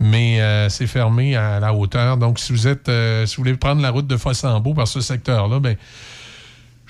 [0.00, 2.16] Mais euh, c'est fermé à la hauteur.
[2.16, 2.88] Donc, si vous êtes.
[2.88, 5.76] euh, si vous voulez prendre la route de Fossambeau par ce secteur-là, ben.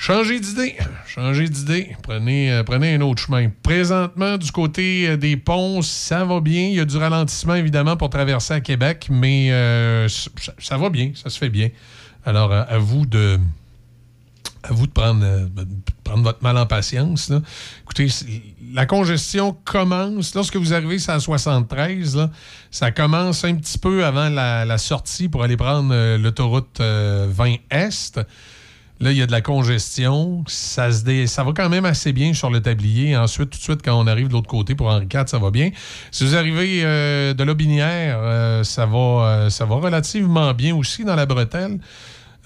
[0.01, 0.77] Changez d'idée.
[1.09, 1.97] Changez d'idée.
[2.05, 3.49] Prenez, prenez un autre chemin.
[3.65, 6.69] Présentement, du côté des ponts, ça va bien.
[6.69, 9.49] Il y a du ralentissement, évidemment, pour traverser à Québec, mais
[10.09, 11.11] ça, va bien.
[11.17, 11.71] Ça se fait bien.
[12.25, 13.41] Alors, à vous de.
[14.69, 15.67] À vous de prendre, euh, de
[16.05, 17.33] prendre votre mal en patience.
[17.83, 18.09] Écoutez,
[18.75, 20.35] la congestion commence.
[20.35, 22.31] Lorsque vous arrivez la 73, là,
[22.71, 27.55] ça commence un petit peu avant la, sortie pour aller prendre euh, l'autoroute euh, 20
[27.71, 28.21] Est.
[29.01, 30.45] Là, il y a de la congestion.
[30.49, 33.17] Ça, se dé- ça va quand même assez bien sur le tablier.
[33.17, 35.51] Ensuite, tout de suite, quand on arrive de l'autre côté pour Henri IV, ça va
[35.51, 35.71] bien.
[36.11, 41.05] Si vous arrivez euh, de l'Aubinière, euh, ça, va, euh, ça va relativement bien aussi
[41.05, 41.79] dans la bretelle.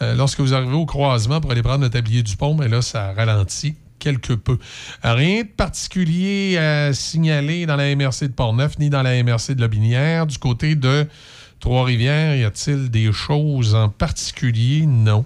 [0.02, 2.82] Euh, lorsque vous arrivez au croisement pour aller prendre le tablier du pont, mais là,
[2.82, 4.58] ça ralentit quelque peu.
[5.02, 9.60] Rien de particulier à signaler dans la MRC de Portneuf ni dans la MRC de
[9.60, 10.26] Lobinière.
[10.26, 11.06] Du côté de
[11.60, 14.86] Trois-Rivières, y a-t-il des choses en particulier?
[14.86, 15.24] Non.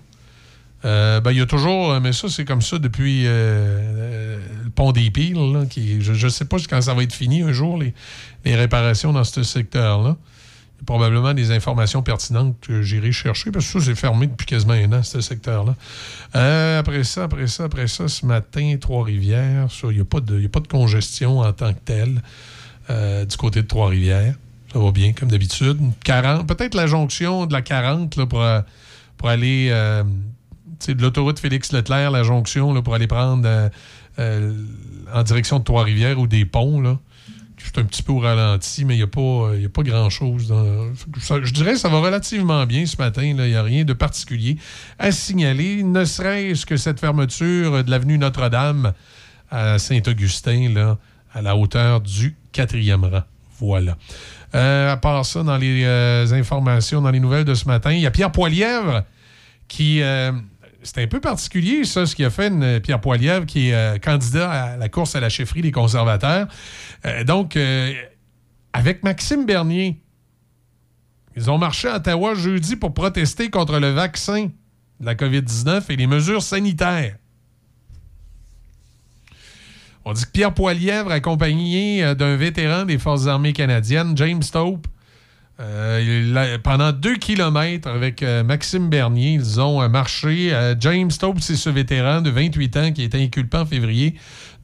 [0.84, 4.38] Euh, ben, il y a toujours, euh, mais ça, c'est comme ça depuis le
[4.74, 5.66] pont des Piles.
[6.00, 9.42] je ne sais pas quand ça va être fini un jour, les réparations dans ce
[9.42, 10.16] secteur-là.
[10.84, 14.92] Probablement des informations pertinentes que j'irai chercher, parce que ça, c'est fermé depuis quasiment un
[14.92, 15.74] an, ce secteur-là.
[16.34, 20.68] Euh, après ça, après ça, après ça, ce matin, Trois-Rivières, il n'y a, pas de-
[20.68, 22.22] congestion en tant que telle
[22.90, 24.34] euh, du côté de Trois-Rivières.
[24.72, 25.78] Ça va bien, comme d'habitude.
[26.04, 28.60] 40, peut-être la jonction de la 40 là, pour, euh,
[29.16, 33.48] pour aller de l'autoroute Félix-Leclerc, la jonction, là, pour aller prendre
[34.18, 36.80] en direction de Trois-Rivières ou des ponts.
[36.82, 36.98] Là.
[37.66, 40.54] C'est un petit peu au ralenti, mais il n'y a pas, grand-chose.
[41.18, 43.22] Je dirais que ça va relativement bien ce matin.
[43.22, 44.56] Il n'y a rien de particulier
[44.98, 48.92] à signaler, ne serait-ce que cette fermeture de l'avenue Notre-Dame
[49.50, 50.96] à Saint-Augustin,
[51.34, 53.22] à la hauteur du quatrième rang.
[53.58, 53.96] Voilà.
[54.54, 58.00] Euh, à part ça, dans les euh, informations, dans les nouvelles de ce matin, il
[58.00, 59.04] y a Pierre Poilièvre
[59.68, 60.02] qui.
[60.02, 60.32] euh,
[60.86, 63.98] c'est un peu particulier, ça, ce qu'il a fait une- Pierre Poilièvre, qui est euh,
[63.98, 66.46] candidat à la course à la chefferie des conservateurs.
[67.04, 67.92] Euh, donc, euh,
[68.72, 70.00] avec Maxime Bernier,
[71.36, 74.48] ils ont marché à Ottawa jeudi pour protester contre le vaccin
[75.00, 77.16] de la COVID-19 et les mesures sanitaires.
[80.04, 84.86] On dit que Pierre Poilièvre, accompagné euh, d'un vétéran des Forces armées canadiennes, James Taupe,
[85.58, 90.52] euh, pendant deux kilomètres avec euh, Maxime Bernier, ils ont euh, marché.
[90.80, 94.16] James Taupe, c'est ce vétéran de 28 ans qui a été inculpé en février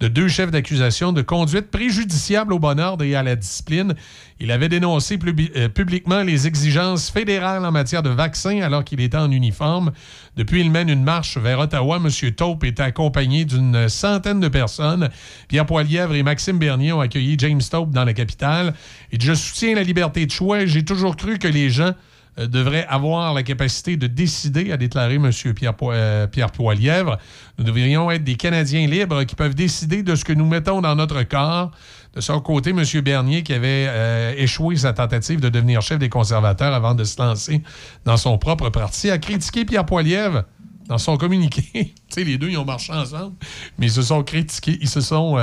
[0.02, 3.94] de deux chefs d'accusation de conduite préjudiciable au bon ordre et à la discipline.
[4.40, 5.16] Il avait dénoncé
[5.56, 9.92] euh, publiquement les exigences fédérales en matière de vaccins alors qu'il était en uniforme.
[10.36, 12.00] Depuis, il mène une marche vers Ottawa.
[12.04, 12.32] M.
[12.32, 15.08] Taupe était accompagné d'une centaine de personnes.
[15.46, 18.74] Pierre Poilièvre et Maxime Bernier ont accueilli James Taupe dans la capitale.
[19.12, 20.66] Dit, Je soutiens la liberté de choix.
[20.66, 21.92] J'ai toujours cru que les gens
[22.38, 25.30] euh, devraient avoir la capacité de décider, a déclaré M.
[25.54, 27.18] Pierre, euh, Poilièvre.
[27.58, 30.94] Nous devrions être des Canadiens libres qui peuvent décider de ce que nous mettons dans
[30.94, 31.72] notre corps.
[32.14, 32.84] De son côté, M.
[33.02, 37.20] Bernier, qui avait euh, échoué sa tentative de devenir chef des conservateurs avant de se
[37.20, 37.62] lancer
[38.06, 40.44] dans son propre parti, a critiqué Pierre Poilièvre
[40.88, 41.62] dans son communiqué.
[41.72, 43.36] tu sais, les deux, ils ont marché ensemble,
[43.78, 44.78] mais ils se sont critiqués.
[44.80, 45.36] Ils se sont,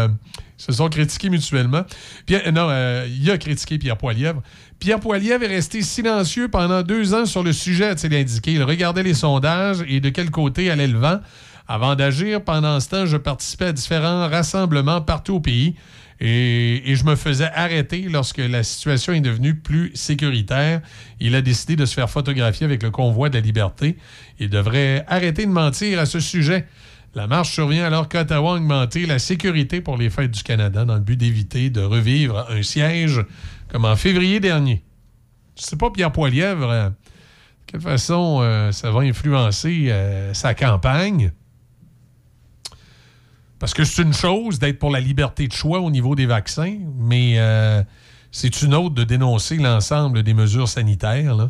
[0.59, 1.83] se sont critiqués mutuellement.
[2.53, 4.43] Non, euh, il a critiqué Pierre Poilièvre.
[4.79, 8.53] Pierre Poilièvre est resté silencieux pendant deux ans sur le sujet, a-t-il indiqué.
[8.53, 11.19] Il regardait les sondages et de quel côté allait le vent.
[11.67, 15.75] Avant d'agir, pendant ce temps, je participais à différents rassemblements partout au pays
[16.21, 20.81] et, et je me faisais arrêter lorsque la situation est devenue plus sécuritaire.
[21.19, 23.97] Il a décidé de se faire photographier avec le convoi de la liberté.
[24.39, 26.65] Il devrait arrêter de mentir à ce sujet.
[27.15, 30.93] La marche survient alors qu'Ottawa a augmenté la sécurité pour les fêtes du Canada dans
[30.93, 33.21] le but d'éviter de revivre un siège
[33.69, 34.83] comme en février dernier.
[35.57, 36.95] Je sais pas, Pierre Poilièvre, euh, de
[37.67, 41.31] quelle façon euh, ça va influencer euh, sa campagne.
[43.59, 46.77] Parce que c'est une chose d'être pour la liberté de choix au niveau des vaccins,
[46.97, 47.37] mais
[48.31, 51.49] c'est une autre de dénoncer l'ensemble des mesures sanitaires.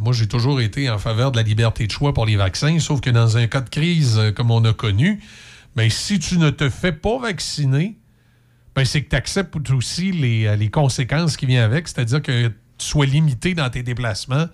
[0.00, 3.00] moi, j'ai toujours été en faveur de la liberté de choix pour les vaccins, sauf
[3.00, 5.22] que dans un cas de crise comme on a connu,
[5.76, 7.96] ben, si tu ne te fais pas vacciner,
[8.74, 12.48] ben, c'est que tu acceptes aussi les, euh, les conséquences qui viennent avec, c'est-à-dire que
[12.48, 14.46] tu sois limité dans tes déplacements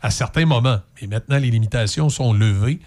[0.00, 0.80] à certains moments.
[1.00, 2.80] Mais maintenant, les limitations sont levées.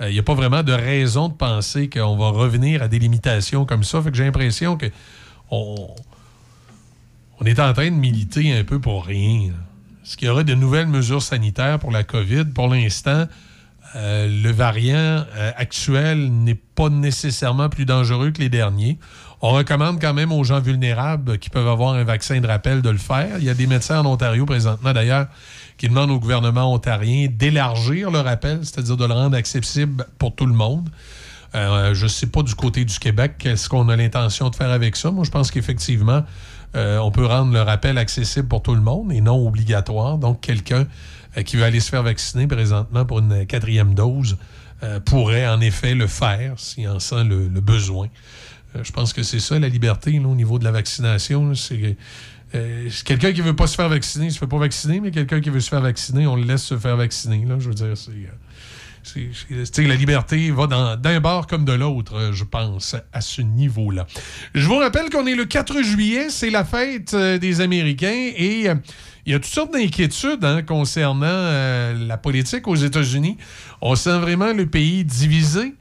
[0.00, 3.64] Il n'y a pas vraiment de raison de penser qu'on va revenir à des limitations
[3.64, 4.00] comme ça.
[4.00, 4.86] Fait que j'ai l'impression que
[5.50, 5.88] on,
[7.40, 9.52] on est en train de militer un peu pour rien.
[10.04, 12.46] Est-ce qu'il y aura de nouvelles mesures sanitaires pour la COVID?
[12.54, 13.26] Pour l'instant,
[13.96, 18.98] Euh, le variant euh, actuel n'est pas nécessairement plus dangereux que les derniers.
[19.40, 22.90] On recommande quand même aux gens vulnérables qui peuvent avoir un vaccin de rappel de
[22.90, 23.38] le faire.
[23.38, 25.28] Il y a des médecins en Ontario présentement, d'ailleurs,
[25.78, 30.46] qui demandent au gouvernement ontarien d'élargir le rappel, c'est-à-dire de le rendre accessible pour tout
[30.46, 30.90] le monde.
[31.54, 34.70] Euh, je ne sais pas du côté du Québec qu'est-ce qu'on a l'intention de faire
[34.70, 35.10] avec ça?
[35.10, 36.24] Moi, je pense qu'effectivement,
[36.74, 40.18] on peut rendre le rappel accessible pour tout le monde et non obligatoire.
[40.18, 40.86] Donc, quelqu'un
[41.42, 44.36] qui veut aller se faire vacciner présentement pour une quatrième dose
[44.82, 48.08] euh, pourrait en effet le faire s'il en sent le, besoin.
[48.76, 51.54] Euh, je pense que c'est ça la liberté là, au niveau de la vaccination.
[51.54, 51.96] C'est
[52.54, 55.40] euh, quelqu'un qui veut pas se faire vacciner, il se fait pas vacciner, mais quelqu'un
[55.40, 57.44] qui veut se faire vacciner, on le laisse se faire vacciner.
[57.44, 58.10] Là, je veux dire, c'est.
[59.16, 64.06] euh, la liberté va d'un bord comme de l'autre, euh, je pense, à ce niveau-là.
[64.54, 68.68] Je vous rappelle qu'on est le 4 juillet, c'est la fête euh, des Américains et
[68.68, 68.74] euh,
[69.28, 73.36] il y a toutes sortes d'inquiétudes hein, concernant euh, la politique aux États-Unis.
[73.82, 75.74] On sent vraiment le pays divisé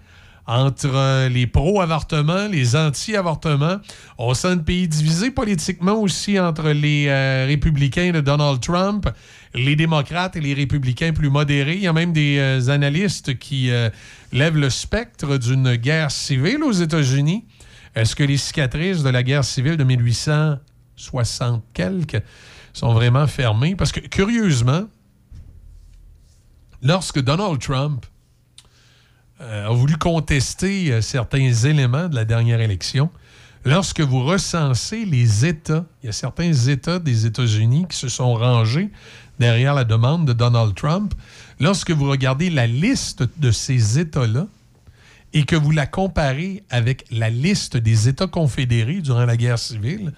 [0.47, 3.77] entre euh, les pro-avortements, les anti-avortements.
[4.17, 9.07] On sent le pays divisé politiquement aussi entre les euh, républicains de Donald Trump,
[9.55, 11.75] les démocrates et les républicains plus modérés.
[11.75, 13.71] Il y a même des analystes qui
[14.33, 17.45] lèvent le spectre d'une guerre civile aux États-Unis.
[17.95, 22.21] Est-ce que les cicatrices de la guerre civile de 1860 quelques
[22.77, 23.75] sont vraiment fermées?
[23.75, 24.83] Parce que, curieusement,
[26.81, 28.05] lorsque Donald Trump
[29.39, 33.11] euh, a voulu contester euh, certains éléments de la dernière élection.
[33.65, 38.33] Lorsque vous recensez les États, il y a certains États des États-Unis qui se sont
[38.33, 38.89] rangés
[39.39, 41.13] derrière la demande de Donald Trump.
[41.59, 44.47] Lorsque vous regardez la liste de ces États-là
[45.33, 50.13] et que vous la comparez avec la liste des États confédérés durant la guerre civile,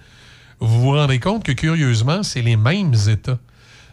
[0.60, 3.38] vous vous rendez compte que curieusement, c'est les mêmes États.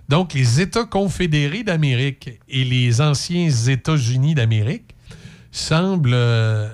[0.09, 4.95] Donc, les États confédérés d'Amérique et les anciens États-Unis d'Amérique
[5.51, 6.69] semblent euh,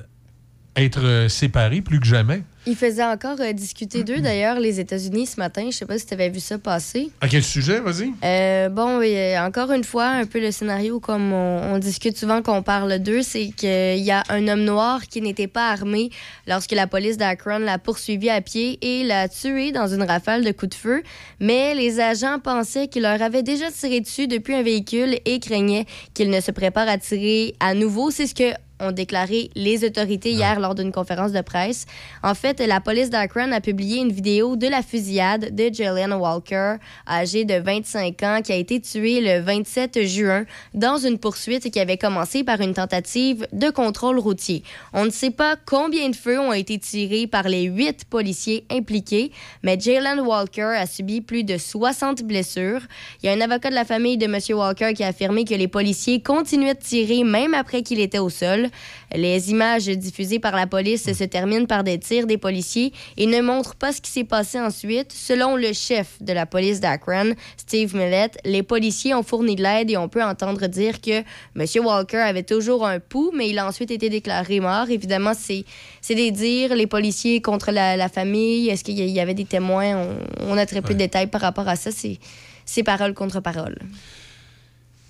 [0.76, 2.44] être séparés plus que jamais.
[2.66, 5.68] Ils faisaient encore euh, discuter d'eux, d'ailleurs, les États-Unis ce matin.
[5.70, 7.12] Je sais pas si tu avais vu ça passer.
[7.20, 8.14] À quel sujet, vas-y?
[8.24, 12.18] Euh, bon, oui, euh, encore une fois, un peu le scénario, comme on, on discute
[12.18, 15.72] souvent quand on parle d'eux, c'est qu'il y a un homme noir qui n'était pas
[15.72, 16.10] armé
[16.48, 20.52] lorsque la police d'Akron l'a poursuivi à pied et l'a tué dans une rafale de
[20.54, 21.04] coups de feu.
[21.42, 25.86] Mais les agents pensaient qu'il leur avait déjà tiré dessus depuis un véhicule et craignaient
[26.14, 28.10] qu'il ne se prépare à tirer à nouveau.
[28.10, 28.54] C'est ce que
[28.84, 31.86] ont déclaré les autorités hier lors d'une conférence de presse.
[32.22, 36.76] En fait, la police d'Akron a publié une vidéo de la fusillade de Jalen Walker,
[37.08, 41.80] âgé de 25 ans, qui a été tué le 27 juin dans une poursuite qui
[41.80, 44.64] avait commencé par une tentative de contrôle routier.
[44.94, 49.32] On ne sait pas combien de feux ont été tirés par les huit policiers impliqués,
[49.64, 52.82] mais Jalen Walker a subi plus de 60 blessures.
[53.22, 54.38] Il y a un avocat de la famille de M.
[54.58, 58.30] Walker qui a affirmé que les policiers continuaient de tirer même après qu'il était au
[58.30, 58.70] sol.
[59.16, 63.42] Les images diffusées par la police se terminent par des tirs des policiers et ne
[63.42, 65.12] montrent pas ce qui s'est passé ensuite.
[65.12, 69.92] Selon le chef de la police d'Akron, Steve Millett, les policiers ont fourni de l'aide
[69.92, 71.24] et on peut entendre dire que
[71.56, 71.86] M.
[71.86, 74.90] Walker avait toujours un pouls, mais il a ensuite été déclaré mort.
[74.90, 75.66] Évidemment, c'est
[76.02, 78.70] c'est des dires, les policiers contre la, la famille.
[78.70, 79.96] Est-ce qu'il y avait des témoins?
[79.96, 81.92] On, on a très peu de détails par rapport à ça.
[81.92, 82.18] C'est
[82.66, 83.78] c'est parole contre parole.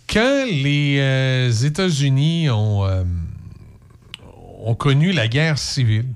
[0.09, 3.03] Quand les euh, États-Unis ont, euh,
[4.63, 6.07] ont connu la guerre civile,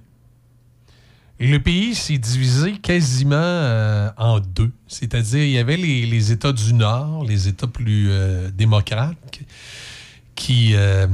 [1.40, 4.72] le pays s'est divisé quasiment euh, en deux.
[4.88, 9.16] C'est-à-dire, il y avait les, États du Nord, les États plus euh, démocrates,
[10.34, 11.06] qui, euh,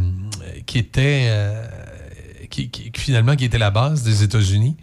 [0.73, 1.29] étaient
[2.49, 4.77] qui, finalement qui étaient la base des États-Unis,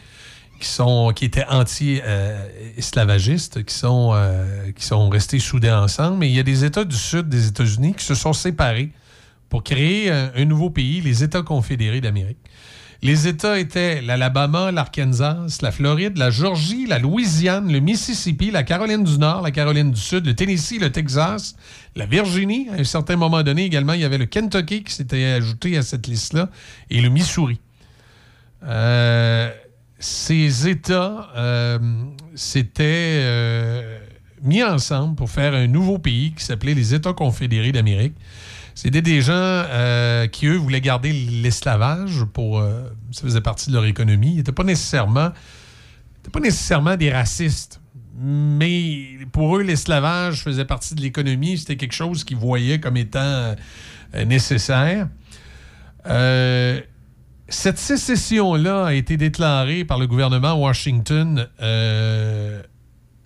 [0.60, 4.12] qui sont qui étaient anti-esclavagistes, qui sont
[4.77, 6.18] qui sont restés soudés ensemble.
[6.18, 8.90] Mais il y a des États du sud des États-Unis qui se sont séparés
[9.51, 12.39] pour créer un, nouveau pays, les États confédérés d'Amérique.
[13.02, 19.05] Les États étaient l'Alabama, l'Arkansas, la Floride, la Georgie, la Louisiane, le Mississippi, la Caroline
[19.05, 21.56] du Nord, la Caroline du Sud, le Tennessee, le Texas,
[21.97, 22.68] la Virginie.
[22.68, 25.82] À un certain moment donné, également, il y avait le Kentucky qui s'était ajouté à
[25.82, 26.51] cette liste-là
[26.90, 27.59] et le Missouri.
[28.64, 29.51] Euh,
[29.98, 31.78] ces États euh,
[32.35, 33.98] s'étaient euh,
[34.43, 38.14] mis ensemble pour faire un nouveau pays qui s'appelait les États confédérés d'Amérique.
[38.74, 42.60] C'était des gens euh, qui, eux, voulaient garder l'esclavage pour.
[42.60, 44.32] euh, ça faisait partie de leur économie.
[44.32, 45.30] Ils n'étaient pas nécessairement.
[46.32, 47.80] pas nécessairement des racistes.
[48.22, 51.59] Mais pour eux, l'esclavage faisait partie de l'économie.
[51.59, 55.09] C'était quelque chose qu'ils voyaient comme étant euh, nécessaire.
[57.48, 61.48] Cette sécession-là a été déclarée par le gouvernement Washington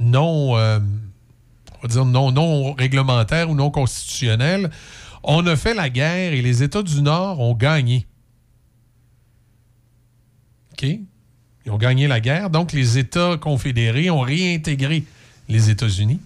[0.01, 0.55] non.
[0.55, 4.71] on va dire, non, non réglementaires ou non constitutionnels.
[5.27, 8.07] On a fait la guerre et les États du Nord ont gagné.
[10.73, 10.87] OK?
[11.65, 15.05] Ils ont gagné la guerre, donc les États confédérés ont réintégré
[15.49, 16.21] les États-Unis.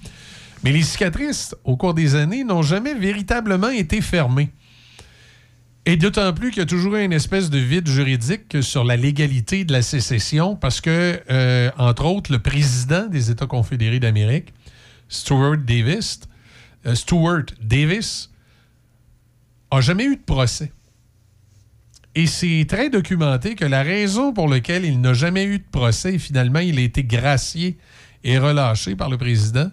[0.65, 4.51] Mais les cicatrices, au cours des années, n'ont jamais véritablement été fermées.
[5.87, 9.65] Et d'autant plus qu'il y a toujours une espèce de vide juridique sur la légalité
[9.65, 14.53] de la sécession, parce que, euh, entre autres, le président des États confédérés d'Amérique,
[15.09, 16.20] Stuart Davis,
[16.85, 18.31] euh, Stuart Davis,
[19.70, 20.73] a jamais eu de procès.
[22.15, 26.15] Et c'est très documenté que la raison pour laquelle il n'a jamais eu de procès,
[26.15, 27.78] et finalement il a été gracié
[28.24, 29.70] et relâché par le président,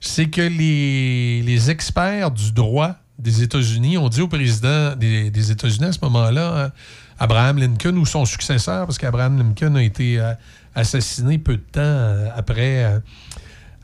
[0.00, 5.86] c'est que les, les experts du droit des États-Unis ont dit au président des, États-Unis
[5.86, 6.72] à ce moment-là, hein,
[7.18, 10.32] Abraham Lincoln ou son successeur, parce qu'Abraham Lincoln a été euh,
[10.74, 12.98] assassiné peu de temps euh, après, euh,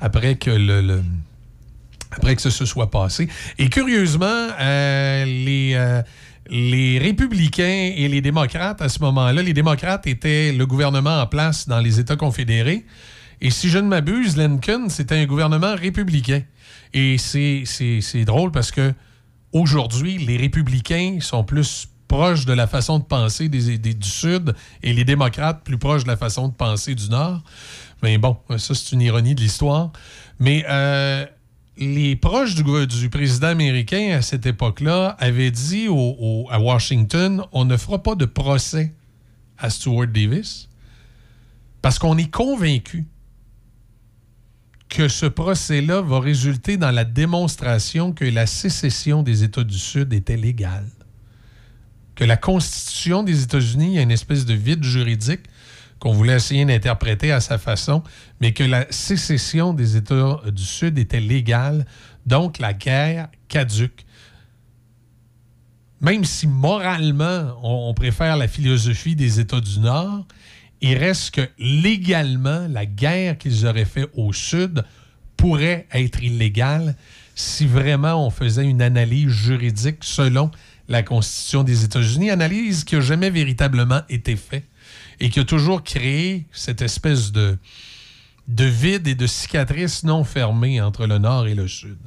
[0.01, 1.03] après que le,
[2.17, 3.29] après que ça se soit passé.
[3.59, 4.27] Et curieusement,
[4.61, 6.03] euh, les, euh,
[6.49, 11.69] les républicains et les démocrates, à ce moment-là, les démocrates étaient le gouvernement en place
[11.69, 12.87] dans les États confédérés.
[13.41, 16.43] Et si je ne m'abuse, Lincoln, c'était un gouvernement républicain.
[16.95, 18.95] Et c'est drôle parce que
[19.53, 24.55] aujourd'hui, les républicains sont plus proches de la façon de penser des, des- du Sud
[24.83, 27.43] et les démocrates plus proches de la façon de penser du Nord.
[28.03, 29.91] Mais bon, ça, c'est une ironie de l'histoire.
[30.39, 31.27] Mais euh,
[31.79, 37.65] les proches du, du président américain à cette époque-là avaient dit au- à Washington on
[37.65, 38.95] ne fera pas de procès
[39.59, 40.69] à Stuart Davis
[41.83, 43.05] parce qu'on est convaincu
[44.89, 50.13] que ce procès-là va résulter dans la démonstration que la sécession des États du Sud
[50.13, 50.87] était légale.
[52.15, 55.41] Que la Constitution des États-Unis, a une espèce de vide juridique
[56.07, 58.01] qu'on voulait essayer d'interpréter à sa façon,
[58.41, 61.85] mais que la sécession des États du Sud était légale,
[62.27, 64.07] donc la guerre caduque.
[66.01, 70.25] Même si moralement, on, on préfère la philosophie des États du Nord,
[70.81, 74.85] il reste que légalement, la guerre qu'ils auraient fait au Sud
[75.37, 76.95] pourrait être illégale
[77.35, 80.53] si vraiment on faisait une analyse juridique selon
[80.89, 84.69] la Constitution des États-Unis, analyse qui n'a jamais véritablement été faite
[85.21, 87.59] et qui a toujours créé cette espèce de,
[88.49, 91.99] de vide et de cicatrice non fermée entre le Nord et le Sud.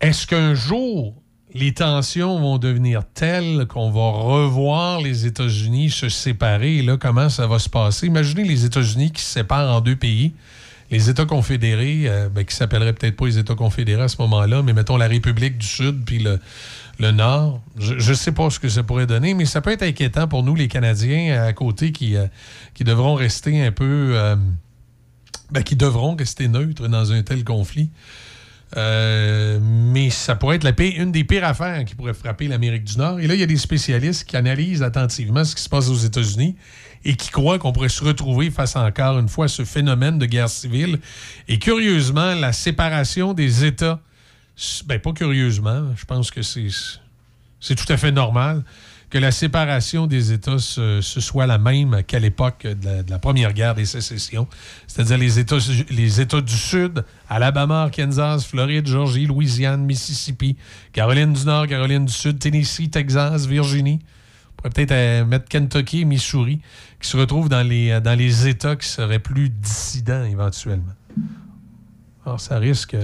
[0.00, 1.14] Est-ce qu'un jour,
[1.54, 6.78] les tensions vont devenir telles qu'on va revoir les États-Unis se séparer?
[6.78, 8.06] Et là, comment ça va se passer?
[8.06, 10.32] Imaginez les États-Unis qui se séparent en deux pays.
[10.90, 14.62] Les États confédérés, euh, ben, qui s'appelleraient peut-être pas les États confédérés à ce moment-là,
[14.62, 16.38] mais mettons la République du Sud puis le,
[16.98, 17.62] le Nord.
[17.78, 20.42] Je ne sais pas ce que ça pourrait donner, mais ça peut être inquiétant pour
[20.42, 22.26] nous, les Canadiens, à côté, qui, euh,
[22.80, 24.12] devront rester un peu...
[24.14, 24.36] euh,
[25.50, 27.90] ben, qui devront rester neutres dans un tel conflit.
[28.76, 32.98] Euh, mais ça pourrait être la une des pires affaires qui pourrait frapper l'Amérique du
[32.98, 33.20] Nord.
[33.20, 35.96] Et là, il y a des spécialistes qui analysent attentivement ce qui se passe aux
[35.96, 36.56] États-Unis
[37.04, 40.26] et qui croient qu'on pourrait se retrouver face encore une fois à ce phénomène de
[40.26, 40.98] guerre civile.
[41.46, 44.00] Et curieusement, la séparation des États,
[44.86, 48.64] ben pas curieusement, je pense que c'est tout à fait normal
[49.10, 53.74] que la séparation des États se, soit la même qu'à l'époque de la, première guerre
[53.74, 54.48] des sécessions,
[54.86, 55.58] c'est-à-dire les États,
[55.90, 60.56] les États du Sud, Alabama, Arkansas, Floride, Georgie, Louisiane, Mississippi,
[60.92, 64.00] Caroline du Nord, Caroline du Sud, Tennessee, Texas, Virginie.
[64.02, 66.60] On pourrait peut-être euh, mettre Kentucky Missouri,
[67.00, 70.94] qui se retrouvent dans les, euh, dans les États qui seraient plus dissidents éventuellement.
[72.24, 72.96] Alors, ça risque,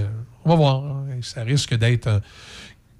[0.45, 0.83] on va voir,
[1.21, 2.19] ça risque d'être euh,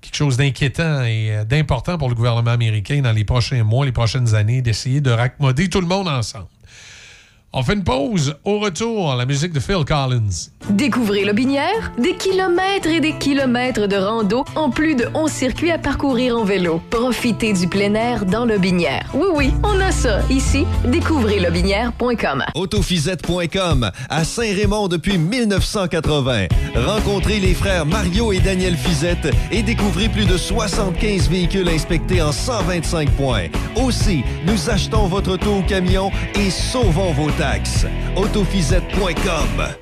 [0.02, 3.91] quelque chose d'inquiétant et euh, d'important pour le gouvernement américain dans les prochains mois, les
[3.91, 6.48] prochaines années, d'essayer de raccommoder tout le monde ensemble.
[7.55, 8.35] On fait une pause.
[8.45, 10.49] Au retour, la musique de Phil Collins.
[10.71, 15.77] Découvrez Lobinière, des kilomètres et des kilomètres de rando en plus de 11 circuits à
[15.77, 16.81] parcourir en vélo.
[16.89, 19.07] Profitez du plein air dans Lobinière.
[19.13, 20.21] Oui, oui, on a ça.
[20.31, 22.43] Ici, découvrez lobinière.com.
[22.55, 26.47] Autofisette.com à Saint-Raymond depuis 1980.
[26.75, 32.31] Rencontrez les frères Mario et Daniel Fizette et découvrez plus de 75 véhicules inspectés en
[32.31, 33.45] 125 points.
[33.75, 37.86] Aussi, nous achetons votre auto ou camion et sauvons vos taxes.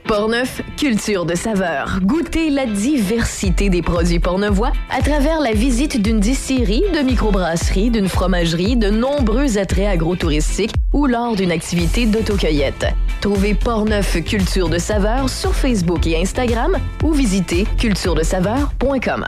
[0.07, 1.99] Portneuf, culture de saveur.
[2.01, 8.09] Goûtez la diversité des produits portnevois à travers la visite d'une distillerie, de microbrasserie, d'une
[8.09, 12.87] fromagerie, de nombreux attraits agrotouristiques ou lors d'une activité d'autocueillette.
[13.19, 19.27] Trouvez Portneuf Culture de saveur sur Facebook et Instagram ou visitez culturedesaveur.com.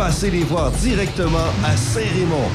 [0.00, 2.48] passez les voir directement à Saint-Raymond,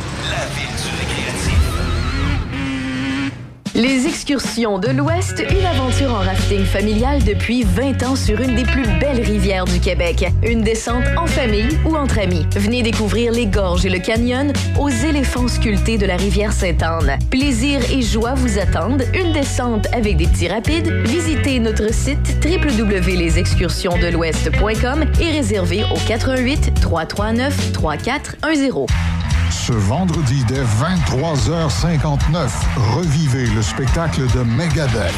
[3.75, 8.63] les excursions de l'Ouest, une aventure en rafting familiale depuis 20 ans sur une des
[8.63, 10.25] plus belles rivières du Québec.
[10.43, 12.45] Une descente en famille ou entre amis.
[12.55, 17.19] Venez découvrir les gorges et le canyon aux éléphants sculptés de la rivière Sainte-Anne.
[17.29, 19.03] Plaisir et joie vous attendent.
[19.13, 20.89] Une descente avec des petits rapides.
[21.03, 29.24] Visitez notre site www.lesexcursionsdelouest.com et réservez au 88 339 3410.
[29.67, 32.51] Ce vendredi dès 23h59,
[32.95, 35.11] revivez le spectacle de Megadeth,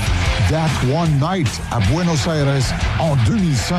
[0.50, 2.64] That One Night à Buenos Aires
[2.98, 3.78] en 2005.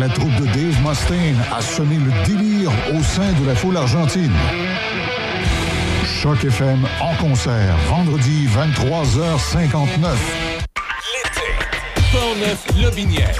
[0.00, 4.34] La troupe de Dave Mustaine a semé le délire au sein de la foule argentine.
[6.04, 10.47] Choc FM en concert, vendredi 23h59.
[12.80, 13.36] Lobinière.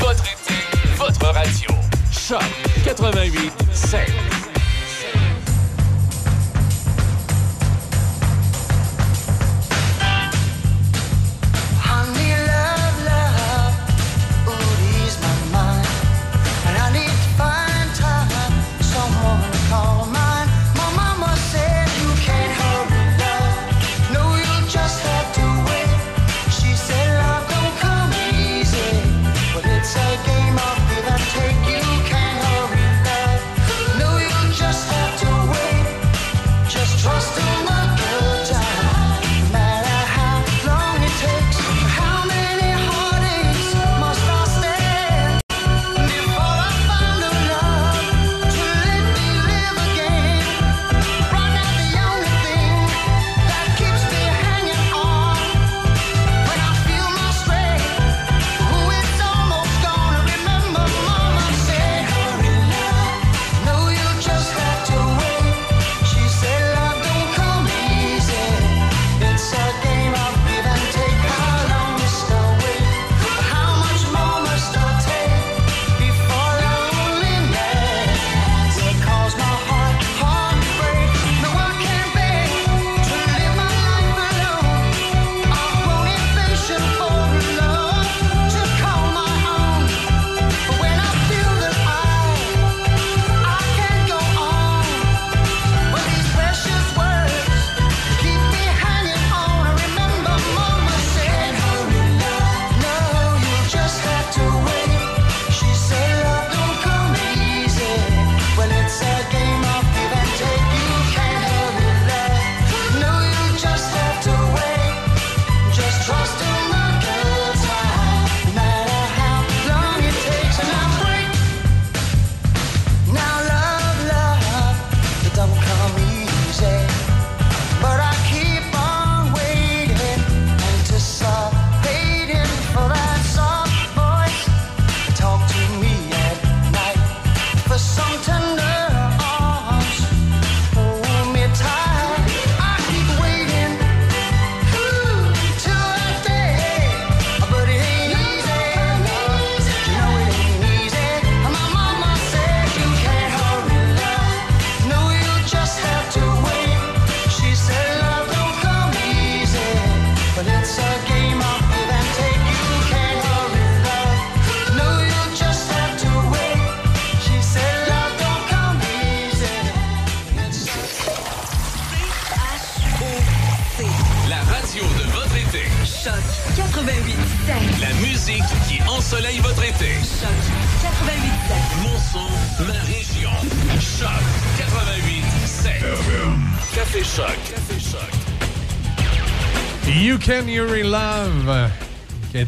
[0.00, 0.54] Votre été,
[0.96, 1.70] votre radio.
[2.10, 2.42] Choc
[2.84, 4.29] 88 5.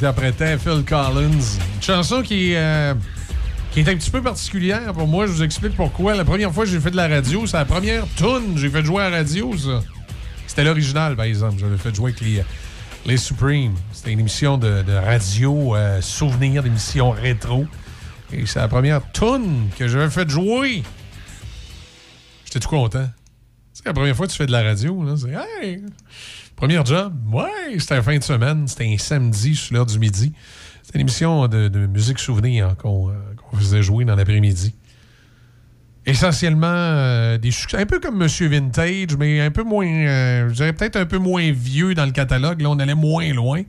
[0.02, 1.30] interprétait Phil Collins.
[1.76, 2.92] Une chanson qui, euh,
[3.70, 5.26] qui est un petit peu particulière pour moi.
[5.26, 6.16] Je vous explique pourquoi.
[6.16, 8.84] La première fois que j'ai fait de la radio, c'est la première tune j'ai fait
[8.84, 9.80] jouer à la radio, ça.
[10.48, 11.60] C'était l'original, par exemple.
[11.60, 12.42] J'avais fait jouer avec les,
[13.06, 13.74] les Supreme.
[13.92, 17.66] C'était une émission de, de radio euh, souvenir, d'émission rétro.
[18.32, 20.82] Et c'est la première tune que j'avais fait jouer.
[22.46, 23.08] J'étais tout content.
[23.72, 25.00] C'est la première fois que tu fais de la radio.
[25.04, 25.84] Là, c'est hey!
[26.62, 27.12] Premier job?
[27.32, 28.68] Ouais, c'était la fin de semaine.
[28.68, 30.32] C'était un samedi sur l'heure du midi.
[30.84, 34.72] C'était une émission de, musique souvenir qu'on euh, qu'on faisait jouer dans l'après-midi.
[36.06, 40.54] Essentiellement euh, des succès, un peu comme Monsieur Vintage, mais un peu moins, euh, je
[40.54, 42.60] dirais peut-être un peu moins vieux dans le catalogue.
[42.60, 43.62] Là, on allait moins loin,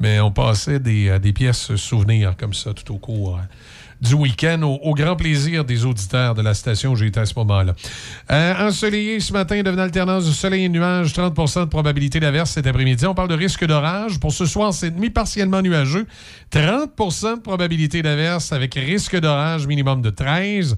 [0.00, 3.42] mais on passait des, euh, des pièces souvenirs comme ça tout au cours euh,
[4.00, 7.74] du week-end, au, grand plaisir des auditeurs de la station où été à ce moment-là.
[8.30, 12.66] Euh, ensoleillé ce matin, devenant alternance de soleil et nuages, 30% de probabilité d'averse cet
[12.66, 13.06] après-midi.
[13.06, 14.20] On parle de risque d'orage.
[14.20, 16.06] Pour ce soir, c'est demi partiellement nuageux.
[16.52, 20.76] 30% de probabilité d'averse avec risque d'orage minimum de 13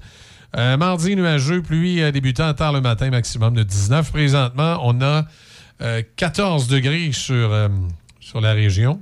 [0.57, 4.11] euh, mardi, nuageux, pluie débutant tard le matin, maximum de 19.
[4.11, 5.25] Présentement, on a
[5.81, 7.69] euh, 14 degrés sur,
[8.19, 8.99] sur la région.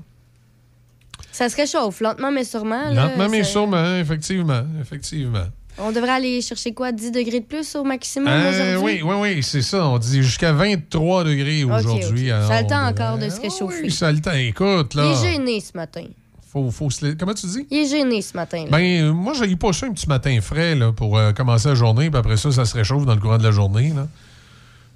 [1.39, 2.89] Ça se réchauffe lentement, mais sûrement.
[2.89, 4.61] là, Lentement, mais sûrement, effectivement.
[4.81, 5.45] effectivement.
[5.77, 9.01] On devrait aller chercher quoi, 10 degrés de plus au maximum Euh, aujourd'hui?
[9.01, 9.87] oui, oui, oui, c'est ça.
[9.87, 12.27] On dit jusqu'à 23 degrés aujourd'hui.
[12.27, 13.83] Ça a le temps encore de se réchauffer.
[13.83, 14.33] Oui, ça a le temps.
[14.33, 16.03] Écoute, Il est gêné ce matin.
[16.51, 17.65] Faut, faut se Comment tu dis?
[17.71, 18.65] Il est gêné ce matin.
[18.65, 18.71] là.
[18.71, 21.75] Ben, euh, moi, j'ai pas ça un petit matin frais là, pour euh, commencer la
[21.75, 23.93] journée, puis après ça, ça se réchauffe dans le courant de la journée.
[23.95, 24.07] Là.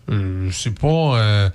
[0.10, 1.18] Euh, c'est pas.
[1.18, 1.50] euh,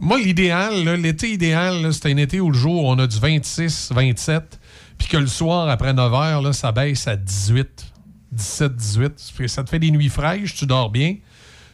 [0.00, 4.58] Moi, l'idéal, l'été idéal, c'est un été où le jour, on a du 26, 27,
[4.98, 7.86] puis que le soir, après 9 heures, là, ça baisse à 18,
[8.32, 9.12] 17, 18.
[9.46, 11.16] Ça te fait des nuits fraîches, tu dors bien.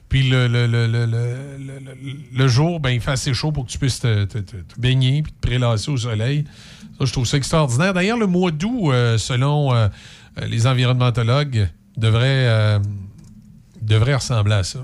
[0.09, 0.87] Puis le, le, le,
[2.33, 4.27] le, jour, ben, il fait assez chaud pour que tu puisses te,
[4.79, 6.45] baigner puis te prélasser au soleil.
[6.99, 7.93] Ça, je trouve ça extraordinaire.
[7.93, 9.89] D'ailleurs, le mois d'août, euh, selon euh,
[10.47, 11.69] les environnementologues,
[11.99, 12.81] devrait,
[13.83, 14.81] devrait ressembler à ça.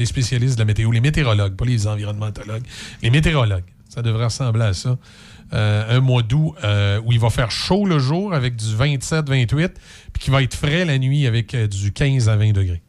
[0.00, 2.62] Les spécialistes de la météo, les météorologues, pas les environnementologues,
[3.02, 4.96] les météorologues, ça devrait ressembler à ça.
[5.52, 9.72] Euh, un mois d'août euh, où il va faire chaud le jour avec du 27-28,
[10.12, 12.80] puis qui va être frais la nuit avec euh, du 15 à 20 degrés.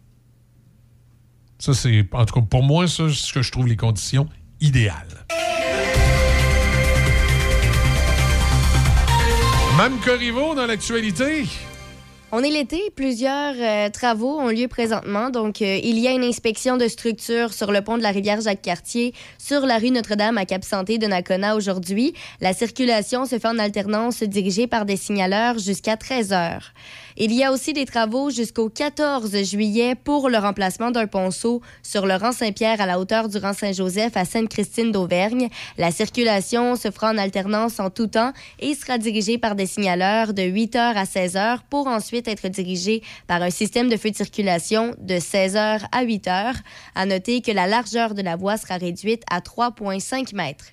[1.59, 4.29] Ça, c'est, en tout cas, pour moi, ça, c'est ce que je trouve les conditions
[4.61, 5.25] idéales.
[9.75, 11.43] Mme Corriveau dans l'actualité.
[12.33, 15.29] On est l'été, plusieurs euh, travaux ont lieu présentement.
[15.31, 18.39] Donc, euh, il y a une inspection de structure sur le pont de la rivière
[18.39, 22.13] Jacques-Cartier, sur la rue Notre-Dame à Cap-Santé de Nakona aujourd'hui.
[22.39, 26.71] La circulation se fait en alternance dirigée par des signaleurs jusqu'à 13 heures.
[27.17, 32.05] Il y a aussi des travaux jusqu'au 14 juillet pour le remplacement d'un ponceau sur
[32.05, 35.49] le rang Saint-Pierre à la hauteur du rang Saint-Joseph à Sainte-Christine d'Auvergne.
[35.77, 40.33] La circulation se fera en alternance en tout temps et sera dirigée par des signaleurs
[40.33, 44.11] de 8 heures à 16 heures pour ensuite être dirigée par un système de feu
[44.11, 46.55] de circulation de 16 heures à 8 heures.
[46.95, 50.65] À noter que la largeur de la voie sera réduite à 3,5 mètres.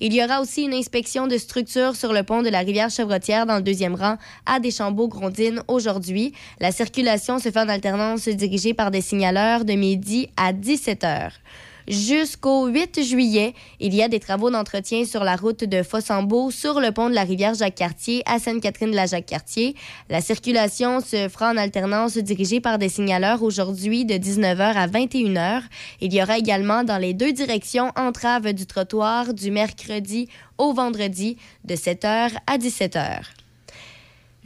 [0.00, 3.46] Il y aura aussi une inspection de structure sur le pont de la rivière Chevrotière
[3.46, 4.16] dans le deuxième rang
[4.46, 6.32] à Deschambault-Grondines aujourd'hui.
[6.60, 11.32] La circulation se fait en alternance dirigée par des signaleurs de midi à 17 heures.
[11.86, 16.80] Jusqu'au 8 juillet, il y a des travaux d'entretien sur la route de Fossambeau sur
[16.80, 19.76] le pont de la rivière Jacques-Cartier à Sainte-Catherine-de-la-Jacques-Cartier.
[20.08, 25.62] La circulation se fera en alternance dirigée par des signaleurs aujourd'hui de 19h à 21h.
[26.00, 31.36] Il y aura également dans les deux directions entrave du trottoir du mercredi au vendredi
[31.64, 33.33] de 7h à 17h.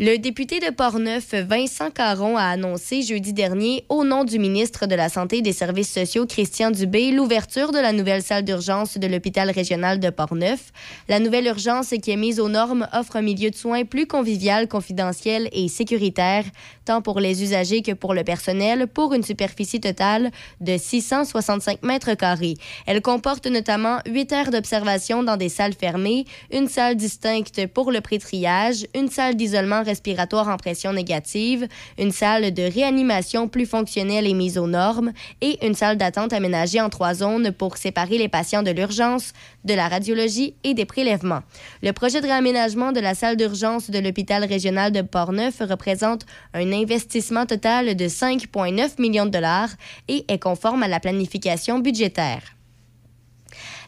[0.01, 4.95] Le député de Portneuf, Vincent Caron, a annoncé jeudi dernier, au nom du ministre de
[4.95, 9.07] la Santé et des Services sociaux, Christian Dubé, l'ouverture de la nouvelle salle d'urgence de
[9.09, 10.73] l'hôpital régional de Portneuf.
[11.09, 14.69] La nouvelle urgence qui est mise aux normes offre un milieu de soins plus convivial,
[14.69, 16.45] confidentiel et sécuritaire,
[16.85, 20.31] tant pour les usagers que pour le personnel, pour une superficie totale
[20.61, 22.55] de 665 mètres carrés.
[22.87, 28.01] Elle comporte notamment 8 heures d'observation dans des salles fermées, une salle distincte pour le
[28.01, 31.67] pré-triage, une salle d'isolement respiratoire en pression négative,
[31.99, 36.81] une salle de réanimation plus fonctionnelle et mise aux normes et une salle d'attente aménagée
[36.81, 39.33] en trois zones pour séparer les patients de l'urgence,
[39.65, 41.43] de la radiologie et des prélèvements.
[41.83, 46.73] Le projet de réaménagement de la salle d'urgence de l'hôpital régional de Portneuf représente un
[46.73, 49.71] investissement total de 5,9 millions de dollars
[50.09, 52.58] et est conforme à la planification budgétaire.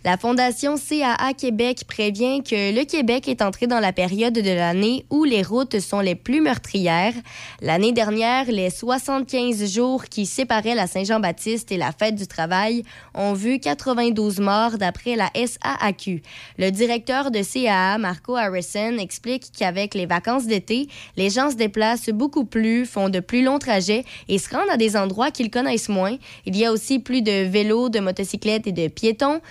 [0.02, 5.04] La Fondation CAA Québec prévient que le Québec est entré dans la période de l'année
[5.10, 7.12] où les routes sont les plus meurtrières.
[7.60, 12.82] L'année dernière, les 75 jours qui séparaient la Saint-Jean-Baptiste et la fête du travail
[13.12, 16.22] ont vu 92 morts d'après la SAAQ.
[16.56, 22.08] Le directeur de CAA, Marco Harrison, explique qu'avec les vacances d'été, les gens se déplacent
[22.08, 25.90] beaucoup plus, font de plus longs trajets et se rendent à des endroits qu'ils connaissent
[25.90, 26.16] moins.
[26.46, 29.42] Il y a aussi plus de vélos, de motocyclettes et de piétons.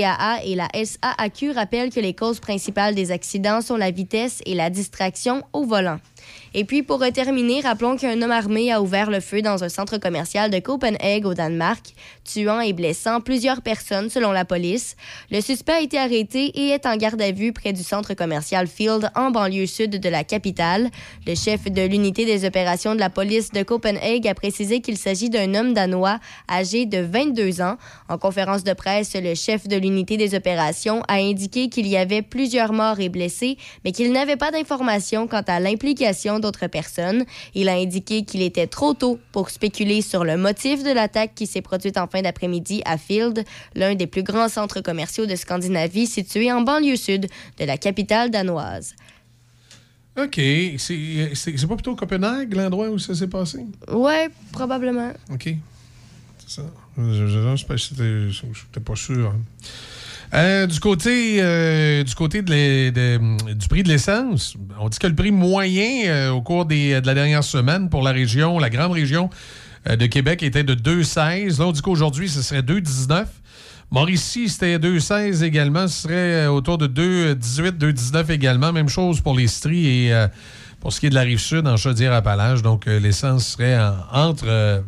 [0.00, 4.54] CAA et la SAAQ rappellent que les causes principales des accidents sont la vitesse et
[4.54, 5.98] la distraction au volant.
[6.58, 9.98] Et puis, pour terminer, rappelons qu'un homme armé a ouvert le feu dans un centre
[9.98, 11.92] commercial de Copenhague, au Danemark,
[12.24, 14.96] tuant et blessant plusieurs personnes, selon la police.
[15.30, 18.68] Le suspect a été arrêté et est en garde à vue près du centre commercial
[18.68, 20.88] Field, en banlieue sud de la capitale.
[21.26, 25.28] Le chef de l'unité des opérations de la police de Copenhague a précisé qu'il s'agit
[25.28, 26.20] d'un homme danois
[26.50, 27.76] âgé de 22 ans.
[28.08, 32.22] En conférence de presse, le chef de l'unité des opérations a indiqué qu'il y avait
[32.22, 37.24] plusieurs morts et blessés, mais qu'il n'avait pas d'informations quant à l'implication d'autres personnes.
[37.54, 41.46] Il a indiqué qu'il était trop tôt pour spéculer sur le motif de l'attaque qui
[41.46, 43.44] s'est produite en fin d'après-midi à Field,
[43.74, 47.26] l'un des plus grands centres commerciaux de Scandinavie situé en banlieue sud
[47.58, 48.94] de la capitale danoise.
[50.18, 50.40] OK.
[50.78, 53.58] C'est pas plutôt Copenhague, l'endroit où ça s'est passé?
[53.92, 55.12] Ouais, probablement.
[55.32, 55.50] OK.
[56.38, 56.62] C'est ça.
[56.96, 59.30] Je- je- je- je- pas sûr.
[59.34, 59.40] hein.
[60.34, 65.30] Euh, du côté, euh, du, côté du prix de l'essence, on dit que le prix
[65.30, 69.30] moyen euh, au cours des- de la dernière semaine pour la région, la grande région
[69.88, 71.60] de Québec, était de 2,16.
[71.60, 73.26] Là, on dit qu'aujourd'hui, ce serait 2,19.
[73.92, 75.86] Mauricie, c'était 2,16 également.
[75.86, 78.72] Ce serait autour de 2,18, 2,19 également.
[78.72, 80.26] Même chose pour les stries et
[80.80, 82.62] pour ce qui est de la rive sud, en Chaudière-Appalaches.
[82.62, 84.80] Donc, l'essence serait en- entre euh,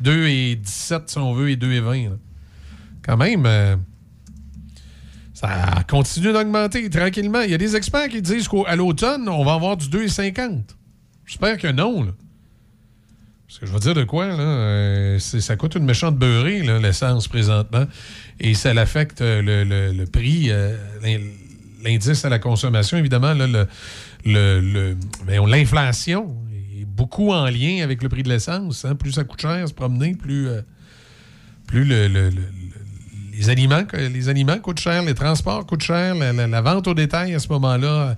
[0.00, 2.04] 2 et 17, si on veut, et 2 et 20.
[2.04, 2.16] là.
[3.04, 3.44] Quand même,
[5.48, 7.40] ça continue d'augmenter tranquillement.
[7.42, 10.62] Il y a des experts qui disent qu'à l'automne, on va avoir du 2,50.
[11.26, 12.04] J'espère que non.
[12.04, 12.12] là.
[13.46, 17.28] Parce que je vais dire de quoi, là, euh, ça coûte une méchante beurrée, l'essence
[17.28, 17.84] présentement.
[18.40, 21.20] Et ça l'affecte euh, le, le- prix, euh, l'in-
[21.84, 24.96] l'indice à la consommation, évidemment, le,
[25.46, 26.34] l'inflation
[26.80, 28.84] est beaucoup en lien avec le prix de l'essence.
[28.84, 28.94] hein.
[28.96, 30.62] Plus ça coûte cher se promener, plus, euh,
[31.66, 31.84] plus
[33.36, 37.38] les, aliments, les aliments coûtent cher, les transports coûtent cher, la, vente au détail à
[37.38, 38.16] ce moment-là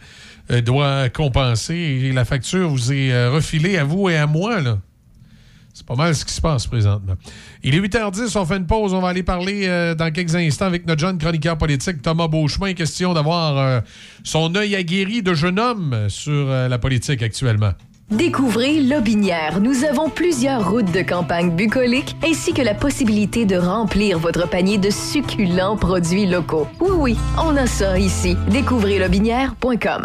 [0.50, 4.60] euh, doit compenser et la facture vous est euh, refilée à vous et à moi.
[4.60, 4.78] Là.
[5.74, 7.14] C'est pas mal ce qui se passe présentement.
[7.62, 8.94] Il est 8h10, on fait une pause.
[8.94, 12.72] On va aller parler euh, dans quelques instants avec notre jeune chroniqueur politique, Thomas Beauchemin.
[12.72, 13.82] Question d'avoir
[14.24, 17.72] son œil aguerri de jeune homme sur la politique actuellement.
[18.10, 19.58] Découvrez Lobinière.
[19.60, 24.78] Nous avons plusieurs routes de campagne bucoliques ainsi que la possibilité de remplir votre panier
[24.78, 26.68] de succulents produits locaux.
[26.80, 28.36] Oui, oui, on a ça ici.
[28.48, 30.04] Découvrez lobinière.com.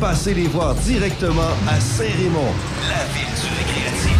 [0.00, 2.54] Passez les voir directement à Saint-Raymond,
[2.88, 4.16] la ville du récréatif.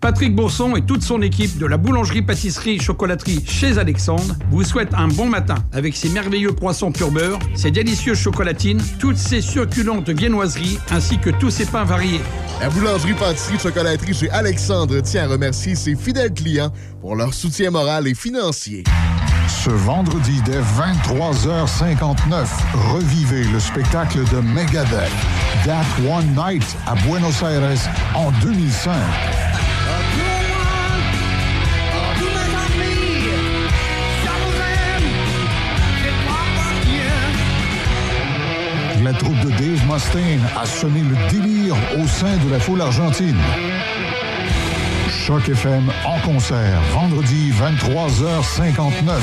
[0.00, 5.26] Patrick Bourson et toute son équipe de la boulangerie-pâtisserie-chocolaterie chez Alexandre vous souhaitent un bon
[5.26, 11.18] matin avec ses merveilleux poissons pur beurre, ses délicieuses chocolatines, toutes ses succulentes viennoiseries ainsi
[11.18, 12.20] que tous ses pains variés.
[12.60, 16.70] La boulangerie-pâtisserie-chocolaterie chez Alexandre tient à remercier ses fidèles clients
[17.00, 18.84] pour leur soutien moral et financier.
[19.48, 22.46] Ce vendredi dès 23h59,
[22.92, 25.10] revivez le spectacle de Megadeth,
[25.64, 27.78] That One Night à Buenos Aires
[28.14, 28.92] en 2005.
[39.02, 43.36] La troupe de Dave Mustaine a semé le délire au sein de la foule argentine.
[45.26, 49.22] Choc FM en concert, vendredi 23h59.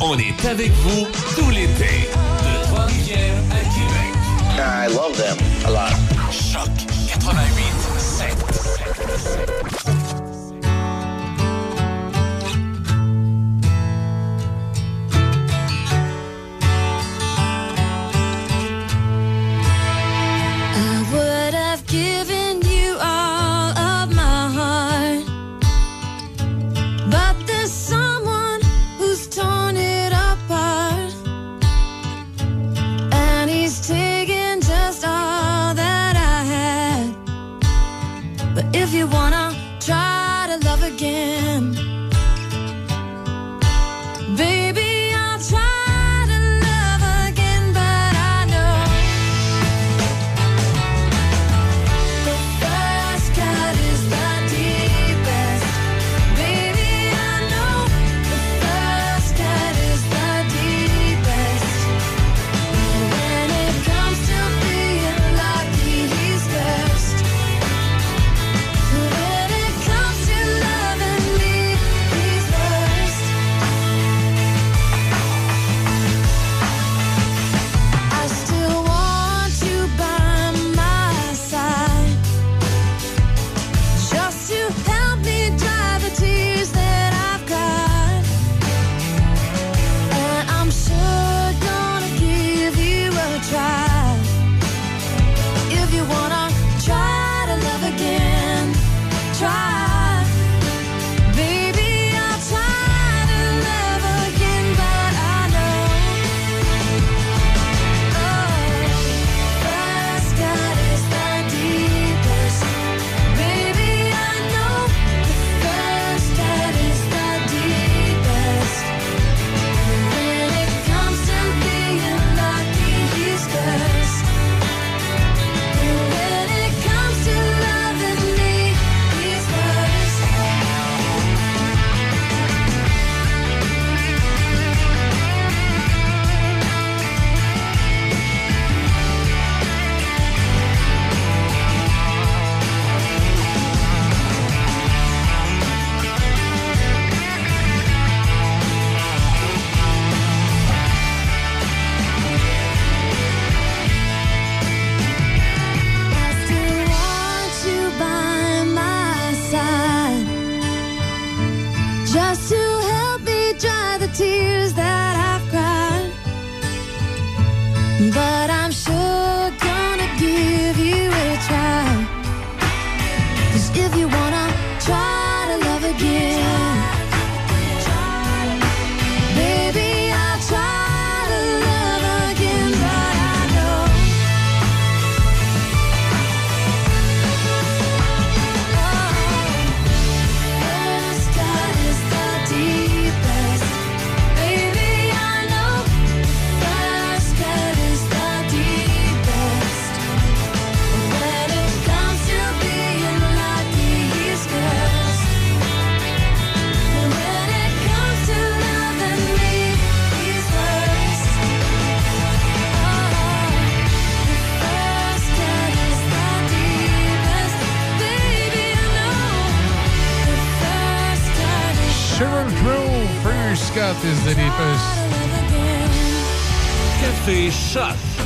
[0.00, 2.08] On est avec vous tout l'été.
[2.38, 4.14] De Trois-Rivières à Québec.
[4.56, 5.36] I love them
[5.66, 5.90] a lot.
[6.30, 6.70] Choc
[7.08, 10.03] 88 7.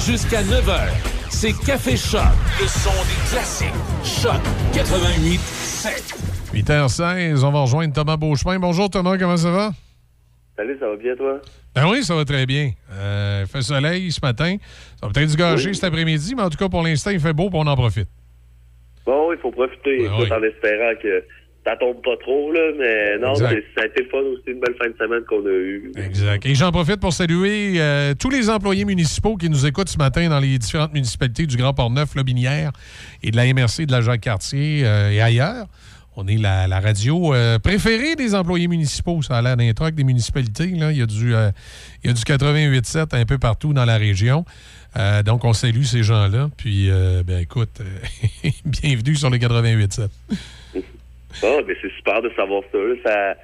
[0.08, 0.88] Jusqu'à 9h.
[1.28, 2.22] C'est Café Choc,
[2.58, 3.68] le son des classiques.
[4.02, 4.40] Choc
[4.72, 6.14] 88 7.
[6.54, 8.58] 8h16, on va rejoindre Thomas Beauchemin.
[8.58, 9.70] Bonjour Thomas, comment ça va?
[10.56, 11.40] Salut, ça va bien, toi?
[11.74, 12.70] Ben oui, ça va très bien.
[12.90, 14.56] Euh, il fait soleil ce matin.
[14.98, 15.74] Ça va peut-être se gâcher Oui.
[15.74, 18.08] cet après-midi, mais en tout cas, pour l'instant, il fait beau et on en profite.
[19.04, 20.32] Bon, il faut profiter, oui.
[20.32, 21.22] en espérant que
[21.64, 24.88] ça tombe pas trop, là, mais non, ça a été fun aussi, une belle fin
[24.88, 25.92] de semaine qu'on a eue.
[25.96, 26.46] Exact.
[26.46, 30.28] Et j'en profite pour saluer euh, tous les employés municipaux qui nous écoutent ce matin
[30.28, 32.72] dans les différentes municipalités du Grand Port-Neuf, Lobinière
[33.22, 35.66] et de la MRC de la Jacques-Cartier euh, et ailleurs.
[36.20, 39.22] On est la, la radio euh, préférée des employés municipaux.
[39.22, 40.66] Ça a l'air d'un truc des municipalités.
[40.66, 40.90] Là.
[40.90, 41.52] Il y a du, euh,
[42.02, 44.44] il y a du 88.7 un peu partout dans la région.
[44.96, 46.50] Euh, donc, on salue ces gens-là.
[46.56, 46.90] Puis,
[47.24, 47.80] ben écoute,
[48.64, 50.08] bienvenue sur le 88.7.
[51.42, 52.78] Ah, mais c'est super de savoir ça.
[53.04, 53.34] Ça,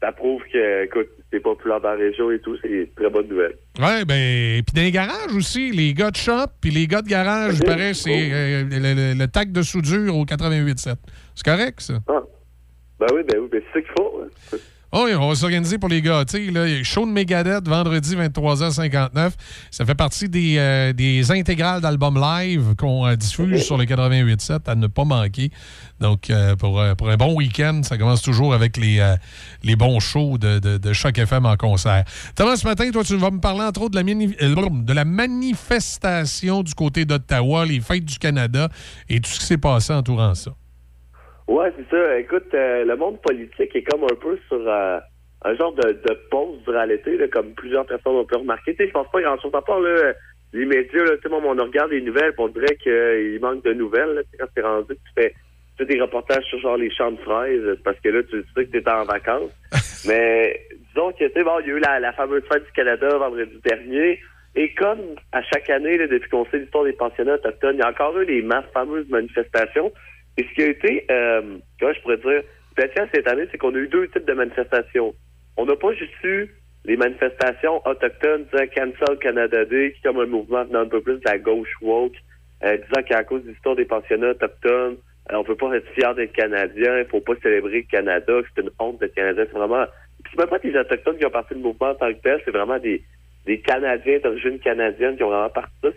[0.00, 3.28] ça prouve que, écoute, c'est populaire dans la région et tout, c'est une très bonne
[3.28, 3.54] nouvelle.
[3.78, 7.08] Ouais, ben, puis dans les garages aussi, les gars de shop puis les gars de
[7.08, 10.94] garage, il paraît, c'est euh, le, le- le tac de soudure au 88.7.
[11.34, 11.94] C'est correct, ça?
[12.08, 14.22] Ben oui, ben oui, ben c'est ça qu'il faut.
[14.24, 14.56] hein.
[14.94, 16.22] Oh, oui, on va s'organiser pour les gars.
[16.22, 19.30] Là, il y a show de Megadeth vendredi 23h59.
[19.70, 24.58] Ça fait partie des, euh, des intégrales d'albums live qu'on euh, diffuse sur le 88.7
[24.66, 25.50] à ne pas manquer.
[25.98, 29.02] Donc, euh, pour, pour un bon week-end, ça commence toujours avec les,
[29.62, 32.04] les bons shows de, de, de Choc FM en concert.
[32.34, 35.04] Thomas, ce matin, toi, tu vas me parler entre autres de la, mini- de la
[35.06, 38.68] manifestation du côté d'Ottawa, les fêtes du Canada
[39.08, 40.50] et tout ce qui s'est passé entourant ça.
[41.48, 42.18] Ouais, c'est ça.
[42.18, 44.98] Écoute, euh, le monde politique est comme un peu sur euh,
[45.44, 48.76] un genre de, de pause durant l'été, là, comme plusieurs personnes ont pu remarquer.
[48.78, 50.12] Je pense pas grand-chose à part là,
[50.52, 51.04] les médias.
[51.04, 54.14] Là, tu sais, moi, on regarde les nouvelles, on dirait qu'il manque de nouvelles.
[54.14, 57.20] Là, quand c'est rendu, tu fais, tu fais des reportages sur genre les champs de
[57.20, 59.50] fraises, parce que là, tu sais que t'es en vacances.
[60.06, 62.72] Mais disons que, tu sais, bon, il y a eu la, la fameuse fête du
[62.72, 64.20] Canada vendredi dernier.
[64.54, 65.00] Et comme
[65.32, 68.18] à chaque année, là, depuis qu'on sait l'histoire des pensionnats autochtones, il y a encore
[68.18, 69.92] eu les fameuses manifestations.
[70.38, 72.42] Et ce qui a été, euh, je pourrais dire,
[72.72, 75.14] spécial cette année, c'est qu'on a eu deux types de manifestations.
[75.56, 76.48] On n'a pas juste eu
[76.84, 81.18] les manifestations autochtones disant Cancel Canada Day, qui comme un mouvement venant un peu plus
[81.18, 82.16] de la gauche woke,
[82.64, 84.96] euh, disant qu'à cause de l'histoire des pensionnats autochtones,
[85.30, 88.62] euh, on peut pas être fier d'être Canadien, il faut pas célébrer le Canada, c'est
[88.62, 89.44] une honte d'être Canadien.
[89.46, 89.84] C'est vraiment.
[90.24, 92.40] Puis c'est même pas des autochtones qui ont parti du mouvement en tant que tel,
[92.44, 93.02] c'est vraiment des,
[93.46, 95.88] des Canadiens d'origine canadienne qui ont vraiment parti ça.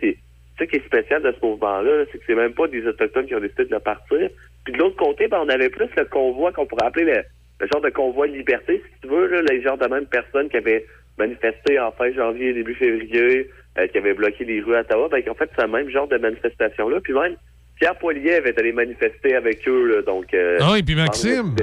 [0.58, 3.26] Ça qui est spécial de ce mouvement-là, là, c'est que c'est même pas des Autochtones
[3.26, 4.30] qui ont décidé de le partir.
[4.64, 7.24] Puis de l'autre côté, ben, on avait plus le convoi qu'on pourrait appeler le,
[7.60, 10.58] le genre de convoi liberté, si tu veux, là, les genres de même personnes qui
[10.58, 10.86] avaient
[11.18, 15.24] manifesté en fin janvier, début février, euh, qui avaient bloqué les rues à Ottawa, ben,
[15.30, 17.00] en fait, c'est le même genre de manifestation-là.
[17.02, 17.36] Puis même,
[17.80, 20.34] Pierre Poilier avait allé manifester avec eux, là, donc...
[20.34, 21.56] euh, Ah, et puis Maxime.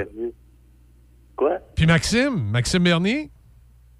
[1.35, 1.57] Quoi?
[1.75, 3.29] Puis Maxime, Maxime Bernier?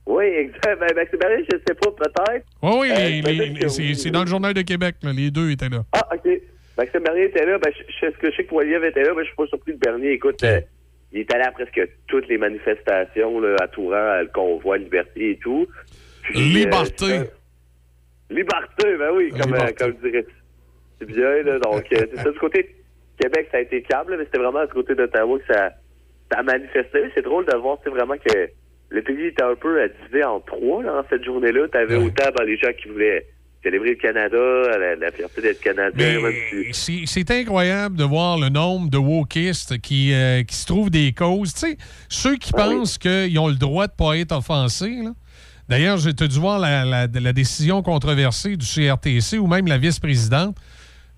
[0.06, 0.80] Oui, exact.
[0.80, 2.46] Ben, Maxime Bernier, je sais pas, peut-être.
[2.62, 3.96] Oui, oui, Euh, c'est oui.
[3.96, 4.96] c'est dans le Journal de Québec.
[5.04, 5.14] là.
[5.14, 5.84] Les deux étaient là.
[5.94, 6.30] Ah, OK.
[6.78, 7.58] Maxime Bernier était là.
[7.60, 9.48] Ben, je, je sais que je sais que Poiliev était là, mais je suis pas
[9.48, 10.60] surpris que Bernier, écoute, euh,
[11.14, 15.32] il est allé à presque toutes les manifestations, là, à Touran, à le convoi, Liberté
[15.32, 15.68] et tout.
[16.24, 17.06] Puis, Liberté.
[17.20, 17.24] euh,
[18.30, 20.26] liberté, ben oui, comme, euh, comme dirait
[21.00, 21.60] c'est bien, là.
[21.60, 22.32] Donc, euh, c'est ça.
[22.32, 25.54] Du côté de Québec, ça a été là, mais c'était vraiment du côté d'Ottawa que
[25.54, 25.72] ça,
[26.32, 27.10] ça a manifesté.
[27.14, 28.50] C'est drôle de voir, c'est vraiment que
[28.94, 31.68] le pays était un peu divisé en trois, là, en cette journée-là.
[31.72, 33.26] T'avais autant ben, les gens qui voulaient
[33.64, 34.38] célébrer le Canada,
[34.78, 36.20] la, la fierté d'être Canadien.
[36.74, 41.12] si- C'est incroyable de voir le nombre de wokistes qui, euh, qui se trouvent des
[41.14, 41.54] causes.
[41.54, 41.78] Tu sais,
[42.10, 44.98] ceux qui Ah pensent qu'ils ont le droit de pas être offensés.
[45.04, 45.12] là.
[45.70, 50.56] D'ailleurs, j'ai dû voir la, la- la décision controversée du CRTC ou même la vice-présidente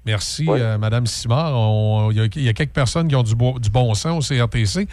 [0.06, 2.11] Merci, euh, Madame Simard.
[2.11, 4.32] Il y, a- il y a quelques personnes qui ont du, bo- du bon sens
[4.32, 4.88] au CRTC.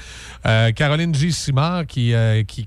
[0.47, 1.31] Euh, Caroline G.
[1.31, 2.67] Simard, qui, euh, qui,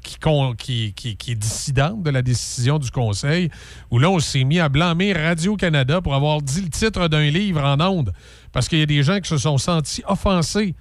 [1.28, 3.50] est dissidente de la décision du Conseil,
[3.90, 7.64] où là, on s'est mis à blâmer Radio-Canada pour avoir dit le titre d'un livre
[7.64, 8.14] en ondes,
[8.52, 10.76] parce qu'il y a des gens qui se sont sentis offensés.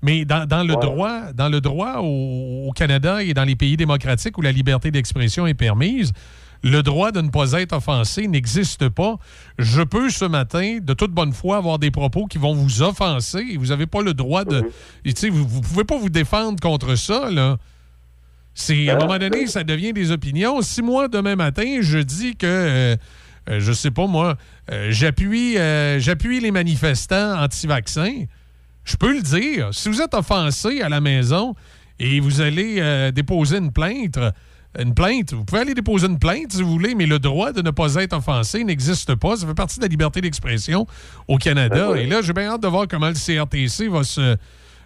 [0.00, 3.76] Mais dans, dans le droit, dans le droit au, au Canada et dans les pays
[3.76, 6.12] démocratiques où la liberté d'expression est permise,
[6.62, 9.16] le droit de ne pas être offensé n'existe pas.
[9.58, 13.46] Je peux ce matin, de toute bonne foi, avoir des propos qui vont vous offenser
[13.50, 14.64] et vous n'avez pas le droit de.
[15.14, 17.58] sais, vous ne pouvez pas vous défendre contre ça, là.
[18.58, 20.62] C'est, à un moment donné, ça devient des opinions.
[20.62, 22.96] Si moi, demain matin, je dis que, euh,
[23.48, 24.36] euh, je sais pas moi,
[24.72, 25.54] euh, j'appuie,
[26.00, 28.24] j'appuie les manifestants anti-vaccins,
[28.82, 29.68] je peux le dire.
[29.72, 31.54] Si vous êtes offensé à la maison
[32.00, 34.18] et vous allez déposer une plainte,
[34.78, 37.62] une plainte, vous pouvez aller déposer une plainte si vous voulez, mais le droit de
[37.62, 39.36] ne pas être offensé n'existe pas.
[39.36, 40.86] Ça fait partie de la liberté d'expression
[41.26, 41.96] au Canada.
[41.96, 44.36] Et là, j'ai bien hâte de voir comment le CRTC va se,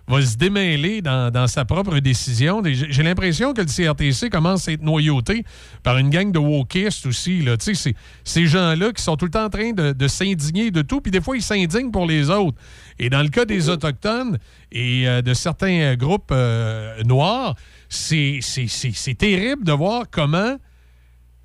[0.06, 2.62] va se démêler dans, dans sa propre décision.
[2.64, 5.44] J'ai l'impression que le CRTC commence à être noyauté
[5.82, 7.42] par une gang de wokistes aussi.
[7.42, 7.56] Là.
[7.58, 11.10] Ces gens-là qui sont tout le temps en train de, de s'indigner de tout, puis
[11.10, 12.56] des fois, ils s'indignent pour les autres.
[12.98, 14.38] Et dans le cas des Autochtones
[14.70, 17.56] et euh, de certains euh, groupes euh, noirs,
[17.92, 20.56] c'est c'est- c'est- c'est terrible de voir comment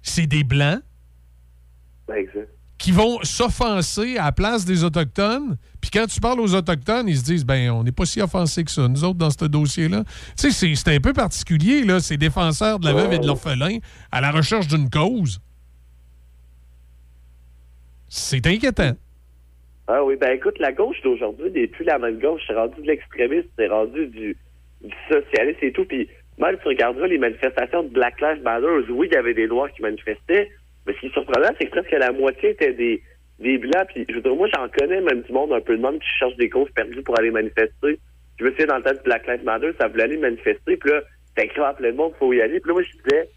[0.01, 0.79] c'est des Blancs
[2.07, 2.49] Ben, exact.
[2.77, 5.57] qui vont s'offenser à la place des Autochtones.
[5.81, 8.63] Puis quand tu parles aux Autochtones, ils se disent, ben, on n'est pas si offensés
[8.63, 10.03] que ça, nous autres, dans ce dossier-là.
[10.05, 13.27] Tu sais, c'est- c'est un peu particulier, là, ces défenseurs de la veuve et de
[13.27, 13.79] l'orphelin
[14.11, 15.41] à la recherche d'une cause.
[18.07, 18.93] C'est inquiétant.
[19.87, 22.41] Ah oui, ben écoute, la gauche d'aujourd'hui n'est plus la même gauche.
[22.47, 24.37] C'est rendu de l'extrémisme, c'est rendu du,
[24.81, 25.85] du socialiste et tout.
[25.85, 26.07] Puis
[26.37, 29.71] même tu regarderas les manifestations de Black Lives Matter, oui, il y avait des Noirs
[29.71, 30.49] qui manifestaient,
[30.85, 33.01] mais ce qui est surprenant, c'est que presque la moitié étaient des,
[33.39, 33.87] des Blancs.
[33.93, 36.07] Puis je veux dire, moi, j'en connais même du monde un peu de monde qui
[36.19, 37.99] cherche des causes perdues pour aller manifester.
[38.39, 40.91] Je me souviens, dans le temps de Black Lives Matter, ça voulait aller manifester, puis
[40.91, 41.01] là,
[41.35, 42.59] t'as écrit à plein de monde, faut y aller.
[42.59, 43.29] Puis là, moi, je disais,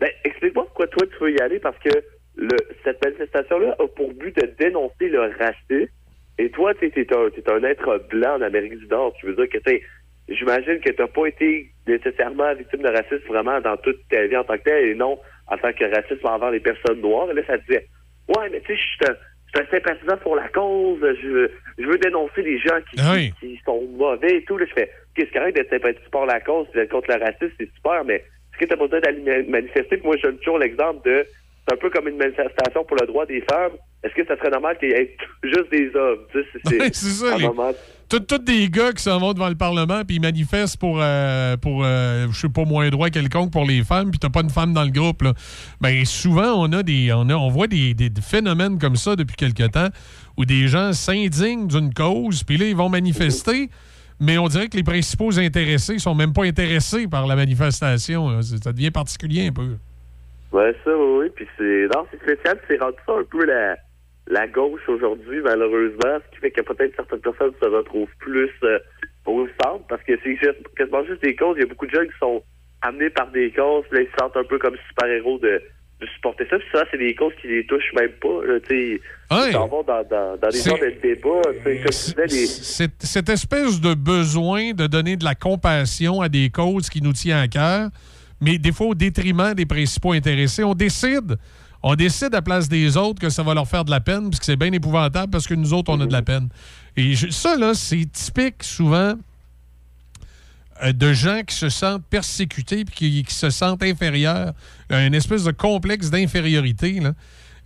[0.00, 1.90] ben, explique-moi pourquoi toi, tu veux y aller, parce que
[2.36, 5.92] le, cette manifestation-là a pour but de dénoncer le racisme.
[6.38, 9.12] Et toi, tu es t'es un être blanc en Amérique du Nord.
[9.20, 9.82] Tu veux dire que, tu
[10.30, 14.44] j'imagine que tu pas été nécessairement victime de racisme vraiment dans toute ta vie en
[14.44, 17.30] tant que tel, et non en tant que racisme envers les personnes noires.
[17.30, 17.86] Et là, ça te disait,
[18.28, 21.98] ouais, mais tu sais, je suis un, sympathisant pour la cause, je veux, je veux
[21.98, 23.32] dénoncer les gens qui, Ah oui.
[23.40, 24.56] qui sont mauvais et tout.
[24.56, 27.50] Là, je fais, qu'est-ce c'est correct d'être sympathisant pour la cause, d'être contre le racisme,
[27.58, 29.96] c'est super, mais est-ce que tu as besoin d'aller ma- manifester?
[29.96, 31.24] Puis moi, je donne toujours l'exemple de,
[31.66, 33.72] c'est un peu comme une manifestation pour le droit des femmes.
[34.04, 36.20] Est-ce que ça serait normal qu'il y ait juste des hommes?
[36.32, 37.72] Tu sais, c'est, ça, un les- moment-
[38.10, 41.84] Tous des gars qui s'en vont devant le Parlement puis ils manifestent pour, euh, pour
[41.84, 44.72] euh, je sais pas, moins droit quelconque pour les femmes, puis t'as pas une femme
[44.74, 45.22] dans le groupe.
[45.22, 45.32] Là.
[45.80, 49.36] Ben, souvent, on a des on, a, on voit des, des- phénomènes comme ça depuis
[49.36, 49.88] quelque temps
[50.36, 53.70] où des gens s'indignent d'une cause, puis là, ils vont manifester,
[54.18, 58.42] mais on dirait que les principaux intéressés sont même pas intéressés par la manifestation.
[58.42, 59.76] Ça devient particulier un peu.
[60.52, 61.26] Ouais, ça, oui, oui.
[61.36, 62.58] Puis c'est, non, c'est spécial.
[62.66, 63.76] C'est rendu ça un peu la,
[64.30, 68.78] la gauche aujourd'hui, malheureusement, ce qui fait que peut-être certaines personnes se retrouvent plus euh,
[69.26, 70.38] au centre, parce que c'est
[70.76, 71.56] quasiment juste des causes.
[71.58, 72.42] Il y a beaucoup de gens qui sont
[72.82, 75.60] amenés par des causes, puis là, ils se sentent un peu comme super-héros de,
[76.00, 76.58] de supporter ça.
[76.58, 78.44] Puis ça, c'est des causes qui les touchent même pas.
[78.46, 79.00] Là, tu sais.
[79.48, 85.16] Ils s'en vont dans, dans, dans genres de les, Cette, espèce de besoin de donner
[85.16, 87.90] de la compassion à des causes qui nous tiennent à cœur,
[88.40, 91.36] mais des fois au détriment des principaux intéressés, on décide.
[91.82, 94.44] On décide à place des autres que ça va leur faire de la peine, puisque
[94.44, 96.48] c'est bien épouvantable parce que nous autres, on a de la peine.
[96.96, 99.14] Et je- ça, là, c'est typique souvent
[100.82, 104.52] euh, de gens qui se sentent persécutés puis qui, qui se sentent inférieurs.
[104.90, 107.00] Un espèce de complexe d'infériorité.
[107.00, 107.12] là.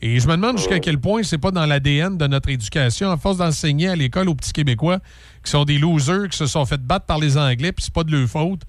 [0.02, 3.16] Et je me demande jusqu'à quel point c'est pas dans l'ADN de notre éducation, à
[3.16, 4.98] force d'enseigner à l'école aux petits Québécois
[5.44, 8.04] qui sont des losers, qui se sont fait battre par les Anglais, puis c'est pas
[8.04, 8.62] de leur faute.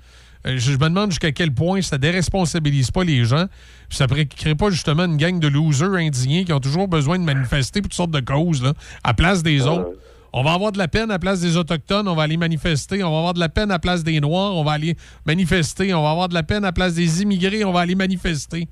[0.45, 3.45] Euh, Je, me demande jusqu'à quel point ça déresponsabilise pas les gens,
[3.90, 7.17] puis ça ne crée pas justement une gang de losers indignés qui ont toujours besoin
[7.17, 9.91] de manifester pour toutes sortes de causes, là, à place des autres.
[10.38, 13.01] On va avoir de la peine à place des Autochtones, on va aller manifester.
[13.06, 15.93] On va avoir de la peine à place des Noirs, on va aller manifester.
[15.93, 18.67] On va avoir de la peine à place des immigrés, on va aller manifester.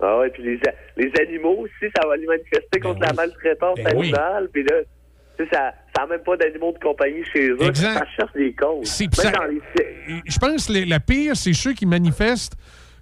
[0.00, 0.60] Ah ouais, puis les,
[0.96, 4.12] les animaux aussi, ça va aller manifester contre la maltraitance Ben oui.
[4.12, 4.48] animale.
[4.52, 4.76] Puis là,
[5.36, 7.62] tu sais, ça ça n'a même pas d'animaux de compagnie chez eux.
[7.62, 7.94] Exact.
[7.98, 8.88] Ça cherche des causes.
[8.88, 12.54] Ça- les- Je pense que la pire, c'est ceux qui manifestent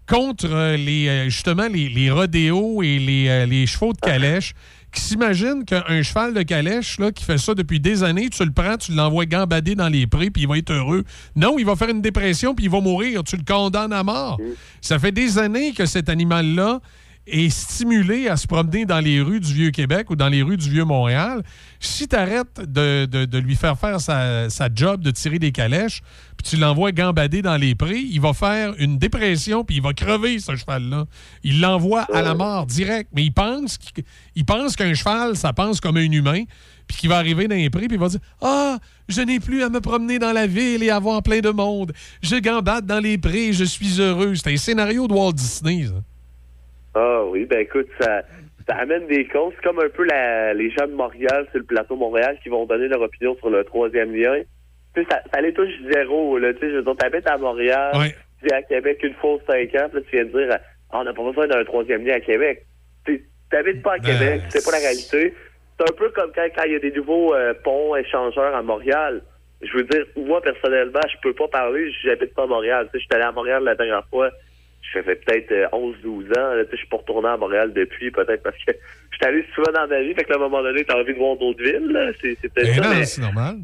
[0.09, 4.55] contre euh, les, euh, justement les, les rodéos et les, euh, les chevaux de calèche,
[4.93, 8.51] qui s'imaginent qu'un cheval de calèche là, qui fait ça depuis des années, tu le
[8.51, 11.05] prends, tu l'envoies gambader dans les prés, puis il va être heureux.
[11.37, 13.23] Non, il va faire une dépression, puis il va mourir.
[13.23, 14.41] Tu le condamnes à mort.
[14.81, 16.81] Ça fait des années que cet animal-là
[17.27, 20.69] est stimulé à se promener dans les rues du Vieux-Québec ou dans les rues du
[20.69, 21.43] Vieux-Montréal,
[21.79, 26.03] si tu arrêtes de, lui faire faire sa, job de tirer des calèches,
[26.37, 29.93] puis tu l'envoies gambader dans les prés, il va faire une dépression, puis il va
[29.93, 31.07] crever, ce cheval-là.
[31.43, 33.11] Il l'envoie à la mort direct.
[33.15, 33.79] Mais il pense
[34.47, 36.45] pense qu'un cheval, ça pense comme un humain,
[36.87, 39.63] puis qu'il va arriver dans les prés, puis il va dire Ah, je n'ai plus
[39.63, 41.93] à me promener dans la ville et à voir plein de monde.
[42.23, 44.35] Je gambade dans les prés, je suis heureux.
[44.35, 46.03] C'est un scénario de Walt Disney, ça.
[46.95, 48.23] Ah oui, ben écoute, ça,
[48.67, 51.97] ça amène des causes comme un peu la, les gens de Montréal sur le plateau
[51.97, 54.43] Montréal qui vont donner leur opinion sur le troisième lien.
[54.95, 56.53] Tu sais, ça, ça les touche zéro, là.
[56.55, 57.93] Tu sais, je veux dire, t'habites à Montréal,
[58.41, 60.59] tu es à Québec une fois cinq ans, puis là, tu viens de dire,
[60.91, 62.67] ah, on n'a pas besoin d'un troisième lien à Québec.
[63.05, 65.35] Tu t'habites pas à Québec, tu sais pas la réalité.
[65.79, 68.63] C'est un peu comme quand quand il y a des nouveaux euh, ponts échangeurs à
[68.63, 69.23] Montréal.
[69.63, 72.87] Je veux dire, moi, personnellement, je peux pas parler, j'habite pas à Montréal.
[72.87, 74.31] Tu sais, je suis allé à Montréal la dernière fois,
[74.93, 76.55] je fais peut-être euh, 11-12 ans.
[76.55, 78.73] Là, tu sais, je suis pas retourné à Montréal depuis, peut-être parce que
[79.11, 81.19] je suis allé souvent dans ma vie, fait qu'à un moment donné, t'as envie de
[81.19, 81.89] voir d'autres villes.
[81.93, 82.11] là.
[82.21, 83.57] C'est c'est peut-être ça, mais c'est normal.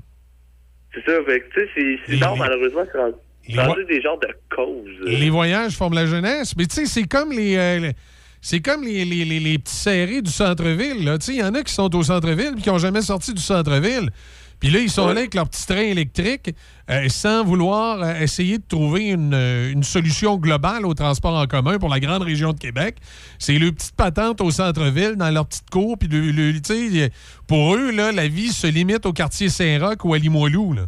[0.95, 1.13] c'est ça.
[1.27, 4.99] Fait que, tu sais, c'est- tard, malheureusement, c'est rendu, des genres de causes.
[5.05, 6.55] Les voyages forment la jeunesse.
[6.57, 7.57] Mais tu sais, c'est comme les.
[7.57, 7.93] euh, les-
[8.41, 10.99] c'est comme les, les- les- les petits serrés du centre-ville.
[11.29, 14.11] Il y en a qui sont au centre-ville et qui n'ont jamais sorti du centre-ville.
[14.60, 16.55] Puis là, ils sont là avec leur petit train électrique
[16.91, 21.47] euh, sans vouloir euh, essayer de trouver une, euh, une solution globale au transport en
[21.47, 22.97] commun pour la grande région de Québec.
[23.39, 25.99] C'est le petite patente au centre-ville, dans leur petite cour.
[25.99, 27.10] Puis le- le- tu sais,
[27.47, 30.73] pour eux, là, la vie se limite au quartier Saint-Roch ou à Limoilou.
[30.73, 30.83] Là.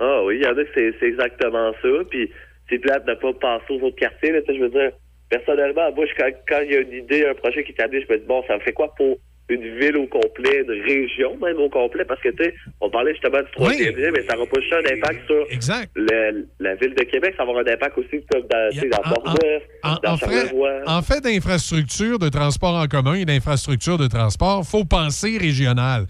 [0.00, 0.68] Ah oui, il y en a que
[1.00, 1.88] c'est exactement ça.
[2.10, 2.30] Puis
[2.70, 4.32] c'est plate de pas passer aux autres quartiers.
[4.32, 4.90] Là, je veux dire,
[5.28, 8.12] personnellement, moi, quand, quand il y a une idée, un projet qui est établi, je
[8.12, 9.16] me dis, bon, ça me fait quoi pour
[9.54, 12.04] une ville au complet, une région même au complet?
[12.04, 14.72] Parce que, tu sais, on parlait justement du troisième lien, mais ça n'aura pas juste
[14.74, 15.46] un impact sur
[15.94, 17.34] le- la ville de Québec.
[17.36, 20.54] Ça va avoir un impact aussi comme dans, dans Port-Neuf, En, dans en fait,
[20.86, 26.06] en fait d'infrastructure de transport en commun et d'infrastructure de transport, faut penser régional.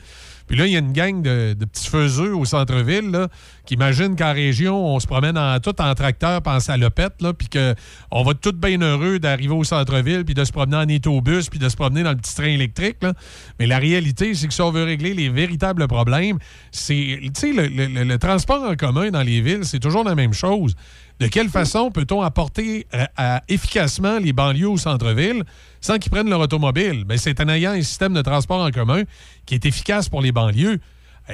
[0.49, 3.27] Puis là, il y a une gang de, de petits faiseux au centre-ville
[3.63, 7.49] là, qui imaginent qu'en région, on se promène en, tout en tracteur, en salopette, puis
[7.49, 11.59] qu'on va tout bien heureux d'arriver au centre-ville, puis de se promener en étobus, puis
[11.59, 12.97] de se promener dans le petit train électrique.
[13.03, 13.13] là.
[13.59, 16.39] Mais la réalité, c'est que si on veut régler les véritables problèmes,
[16.71, 20.05] c'est, tu sais, le, le- le- le transport en commun dans les villes, c'est toujours
[20.05, 20.75] la même chose.
[21.21, 25.45] De quelle façon peut-on apporter euh, à- efficacement les banlieues au centre-ville
[25.81, 27.05] sans qu'ils prennent leur automobile?
[27.05, 29.03] Ben, c'est en ayant un système de transport en commun
[29.47, 30.81] qui est efficace pour les banlieues.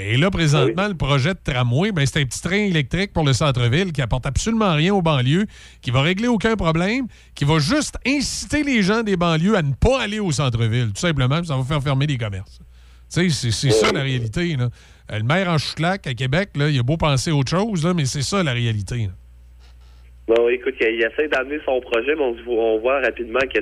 [0.01, 3.33] Et là, présentement, le projet de tramway, ben, c'est un petit train électrique pour le
[3.33, 5.47] centre-ville qui apporte absolument rien aux banlieues,
[5.83, 9.73] qui va régler aucun problème, qui va juste inciter les gens des banlieues à ne
[9.75, 12.59] pas aller au centre-ville, tout simplement, puis ça va faire fermer les commerces.
[13.12, 14.57] Tu sais, c'est ça la réalité.
[14.57, 14.68] Là.
[15.12, 17.94] Euh, Le maire en chouclac à Québec, là, il a beau penser autre chose, là,
[17.94, 18.97] mais c'est ça la réalité.
[18.97, 19.12] là.
[20.27, 23.60] Bon, écoute, il, il essaie d'amener son projet, mais on, voit- on voit rapidement que,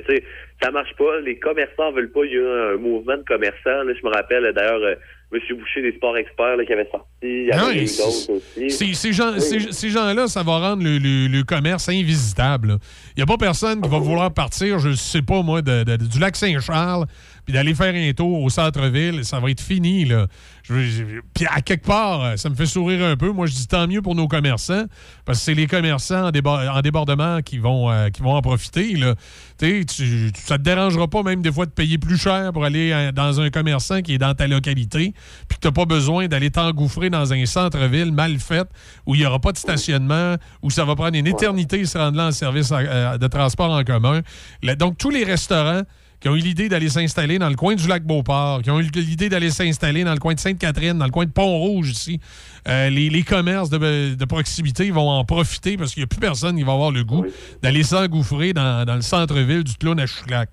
[0.61, 1.21] ça marche pas.
[1.21, 2.25] Les commerçants veulent pas.
[2.25, 3.83] Il y a eu un mouvement de commerçants.
[3.83, 4.95] Là, je me rappelle, d'ailleurs, euh,
[5.33, 5.39] M.
[5.59, 7.49] Boucher des Sports Experts là, qui avait sorti.
[7.51, 8.69] Ah avait aussi.
[8.69, 9.41] Ces, ces gens, Oui.
[9.41, 12.77] ces, ces gens-là, ça va rendre le, le- le commerce invisitable.
[13.15, 15.97] Il n'y a pas personne qui va vouloir partir, je sais pas moi, de- de-
[15.97, 17.05] du lac Saint-Charles,
[17.47, 19.23] puis d'aller faire un tour au centre-ville.
[19.23, 20.03] Ça va être fini.
[20.03, 20.27] Là.
[20.63, 21.03] Je- je-
[21.33, 23.31] Puis à quelque part, ça me fait sourire un peu.
[23.31, 24.83] Moi, je dis tant mieux pour nos commerçants,
[25.23, 28.41] parce que c'est les commerçants en, déba- en débordement qui vont, euh, qui vont en
[28.41, 28.95] profiter.
[28.97, 29.15] Là.
[29.57, 32.91] Tu tu- ça te dérangera pas même des fois de payer plus cher pour aller
[32.91, 35.13] euh, dans un commerçant qui est dans ta localité,
[35.47, 38.67] puis que tu n'as pas besoin d'aller t'engouffrer dans un centre-ville mal fait
[39.05, 42.17] où il n'y aura pas de stationnement, où ça va prendre une éternité se rendre
[42.17, 44.19] là en service en- euh, de transport en commun.
[44.63, 45.83] Là, donc, tous les restaurants
[46.19, 48.83] qui ont eu l'idée d'aller s'installer dans le coin du lac Beauport, qui ont eu
[48.83, 52.19] l'idée d'aller s'installer dans le coin de Sainte-Catherine, dans le coin de Pont-Rouge ici,
[52.67, 56.19] euh, les, les commerces de, de proximité vont en profiter parce qu'il n'y a plus
[56.19, 57.25] personne qui va avoir le goût
[57.61, 60.49] d'aller s'engouffrer dans, dans le centre-ville du clown à Chouclac.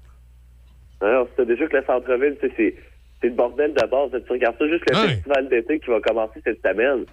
[1.00, 2.74] Alors, c'est déjà que le centre-ville, c'est
[3.20, 4.22] c'est le bordel de base.
[4.26, 7.06] Tu regardes ça, juste le festival d'été qui va commencer cette semaine.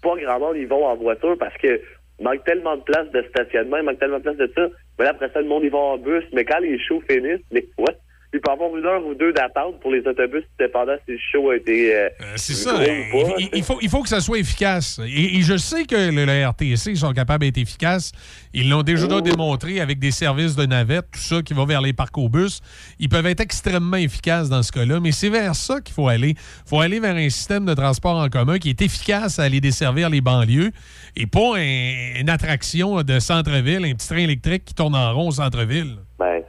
[0.00, 1.80] Pas grand monde, ils vont en voiture parce que
[2.18, 4.68] il manque tellement de place de stationnement, il manque tellement de place de ça.
[4.98, 6.24] Mais là, après ça, le monde, ils vont en bus.
[6.32, 7.92] Mais quand les shows finissent, les fois,
[8.36, 11.50] il peut avoir une heure ou deux d'attente pour les autobus, dépendant si le show
[11.50, 11.94] a été.
[11.96, 12.72] euh, C'est ça.
[13.10, 13.34] gros ou pas.
[13.38, 15.00] il, il faut, il faut que ça soit efficace.
[15.06, 18.12] Et, et je sais que le, le RTC sont capables d'être efficaces.
[18.54, 21.92] Ils l'ont déjà démontré avec des services de navette, tout ça qui va vers les
[21.92, 22.60] parcs au bus.
[22.98, 26.30] Ils peuvent être extrêmement efficaces dans ce cas-là, mais c'est vers ça qu'il faut aller.
[26.30, 29.60] Il faut aller vers un système de transport en commun qui est efficace à aller
[29.60, 30.70] desservir les banlieues
[31.16, 35.28] et pas un- une attraction de centre-ville, un petit train électrique qui tourne en rond
[35.28, 35.96] au centre-ville.
[36.18, 36.42] Ben.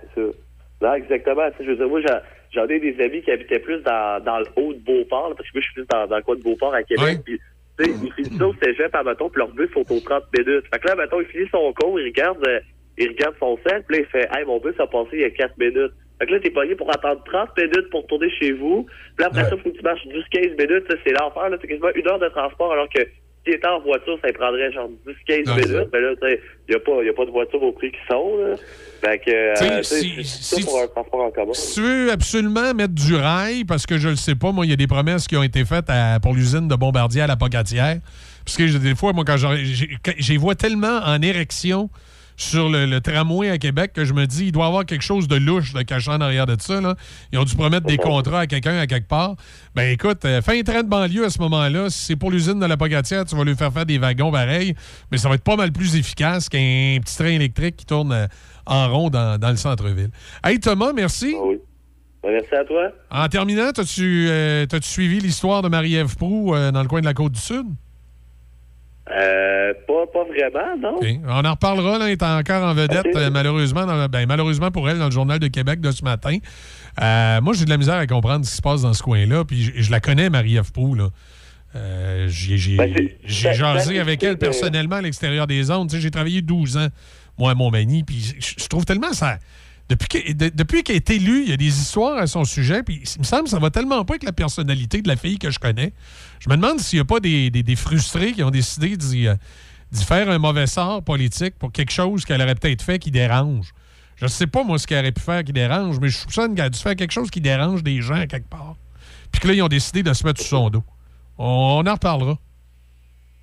[0.82, 1.50] Non, exactement.
[1.52, 2.02] Tu sais, je veux dire, moi,
[2.54, 5.50] j'en- ai des amis qui habitaient plus dans, dans le haut de Beauport, là, parce
[5.50, 7.20] que moi, je suis plus dans, dans le coin de Beauport à Québec.
[7.26, 7.40] Puis,
[7.80, 10.66] tu sais, ils finissent au cégep à mettons, puis leur bus sont aux 30 minutes.
[10.72, 12.60] Fait que là, mettons, il finit son cours, il regarde, euh,
[12.98, 15.24] il regarde son sel, puis là, il fait Hey, mon bus a passé il y
[15.26, 15.92] a 4 minutes.
[16.20, 18.86] Fait que là, t'es pogné pour attendre 30 minutes pour tourner chez vous.
[18.86, 20.86] Puis là, après ça, faut que tu marches 12-15 minutes.
[21.06, 21.50] C'est l'enfer.
[21.50, 21.58] là.
[21.62, 23.02] C'est quasiment une heure de transport, alors que
[23.48, 25.90] si t'étais en voiture, ça prendrait genre 10-15 minutes.
[25.94, 28.38] Mais là, il n'y a, pas- y a pas de voiture au prix qui sont.
[28.38, 28.56] Là.
[29.02, 31.54] Fait que, euh, si- si pour un transport en commun.
[31.54, 34.70] Si tu veux absolument mettre du rail, parce que je le sais pas, moi, il
[34.70, 37.36] y a des promesses qui ont été faites à- pour l'usine de Bombardier à la
[37.38, 37.98] Pocatière.
[38.46, 41.90] Parce que des fois, moi, quand j'ai- vois tellement en érection
[42.38, 45.02] sur le, le tramway à Québec que je me dis, il doit y avoir quelque
[45.02, 46.80] chose de louche de caché en arrière de ça.
[46.80, 46.96] Là.
[47.34, 49.36] Ils ont dû promettre des contrats à quelqu'un à quelque part.
[49.76, 51.90] Ben écoute, euh, fais un train de banlieue à ce moment-là.
[51.90, 54.76] Si c'est pour l'usine de la Pocatière, tu vas lui faire faire des wagons pareils,
[55.12, 58.28] mais ça va être pas mal plus efficace qu'un petit train électrique qui tourne euh,
[58.68, 60.12] en rond dans, dans le centre-ville.
[60.44, 61.36] Hey Thomas, merci.
[62.24, 62.92] Ben, merci à toi.
[63.10, 67.14] En terminant, as-tu euh, suivi l'histoire de Marie-Ève Proux euh, dans le coin de la
[67.14, 67.66] Côte-du-Sud?
[69.12, 70.96] Euh, pas, pas vraiment, non?
[71.28, 71.98] On en reparlera.
[71.98, 75.06] Là, elle est encore en vedette, euh, malheureusement, dans le- ben, malheureusement pour elle, dans
[75.06, 76.38] le Journal de Québec de ce matin.
[77.02, 79.46] Euh, moi, j'ai de la misère à comprendre ce qui se passe dans ce coin-là.
[79.46, 80.72] Puis je, je la connais, Marie-Ève.
[81.76, 86.02] Euh, j'ai j'ai- Ben, j'ai ben, jasé ben, avec elle personnellement à l'extérieur des sais,
[86.02, 86.88] J'ai travaillé 12 ans,
[87.38, 88.04] moi, à Montmagny.
[88.04, 89.38] Puis je trouve tellement ça.
[89.90, 92.84] Depuis que- de- depuis qu'elle est élue, il y a des histoires à son sujet.
[92.84, 95.40] Puis il me semble que ça va tellement pas avec la personnalité de la fille
[95.40, 95.94] que je connais.
[96.40, 99.36] Je me demande s'il n'y a pas des, frustrés qui ont décidé d'y euh,
[99.92, 103.72] d'y faire un mauvais sort politique pour quelque chose qu'elle aurait peut-être fait qui dérange.
[104.18, 106.56] Je ne sais pas, moi, ce qu'elle aurait pu faire qui dérange, mais je soupçonne
[106.56, 108.76] qu'elle a dû faire quelque chose qui dérange des gens quelque part.
[109.32, 110.84] Puis que là, ils ont décidé de se mettre sous son dos.
[111.38, 112.38] On en reparlera.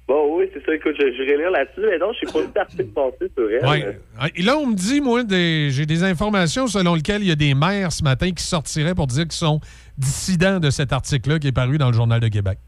[0.06, 0.74] Bon, oui, c'est ça.
[0.74, 1.80] Écoute, je, je vais lire là-dessus.
[1.90, 3.66] Mais non, je sais pas eu d'article passé sur elle.
[3.66, 3.98] Ouais.
[4.18, 7.32] Ah, Et là, on me dit, moi, des- j'ai des informations selon lesquelles il y
[7.32, 9.60] a des maires ce matin qui sortiraient pour dire qu'ils sont
[9.96, 12.58] dissidents de cet article-là qui est paru dans le Journal de Québec.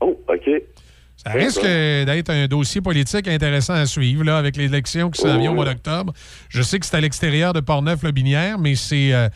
[0.00, 0.50] Oh, OK.
[1.16, 5.50] Ça risque d'être un dossier politique intéressant à suivre là, avec l'élection qui s'en vient
[5.50, 6.12] au mois d'octobre.
[6.48, 9.28] Je sais que c'est à l'extérieur de Portneuf-le-Binière, mais c'est euh,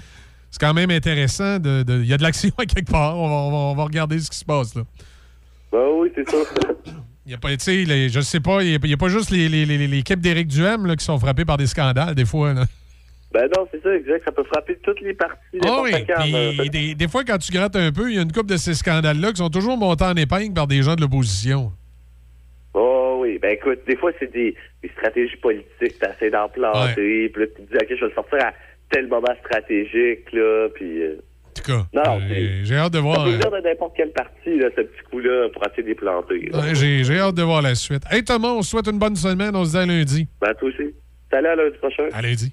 [0.50, 1.58] c'est quand même intéressant.
[1.58, 3.18] de- de- Il y a de l'action à quelque part.
[3.18, 4.74] On va, on va- on va regarder ce qui se passe.
[4.76, 4.82] là.
[5.72, 6.36] Ben oui, c'est ça.
[7.26, 9.30] Il y a pas, tu sais, les- je sais pas, il n'y a, pas juste
[9.30, 12.52] les- les- les- l'équipe d'Éric Duhem là, qui sont frappés par des scandales, des fois.
[12.52, 12.64] là.
[13.32, 14.24] ben non, c'est ça, exact.
[14.26, 15.58] Ça peut frapper toutes les parties.
[15.64, 15.92] Ah oui,
[16.58, 18.56] puis des, des fois, quand tu grattes un peu, il y a une couple de
[18.58, 21.72] ces scandales-là qui sont toujours montés en épingle par des gens de l'opposition.
[22.74, 25.98] Oh oui, ben écoute, des fois, c'est des, des stratégies politiques.
[25.98, 28.52] T'essaies d'en planter, puis là, tu te dis, OK, je vais le sortir à
[28.90, 31.02] tel moment stratégique, là, puis...
[31.02, 31.16] euh,
[31.54, 33.24] tout cas, Non, euh, j'ai hâte de Ça voir.
[33.24, 36.50] peut euh, de n'importe quelle partie, là, ce petit coup-là, pour essayer de les planter.
[36.52, 38.02] ouais, j'ai j'ai hâte de voir la suite.
[38.10, 39.54] Hey Thomas, on se souhaite une bonne semaine.
[39.54, 40.28] On se dit à lundi.
[40.40, 40.94] Ben toi aussi.
[41.30, 42.08] Salut à lundi prochain.
[42.12, 42.52] À lundi.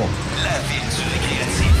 [0.43, 1.80] la ville du récréatif.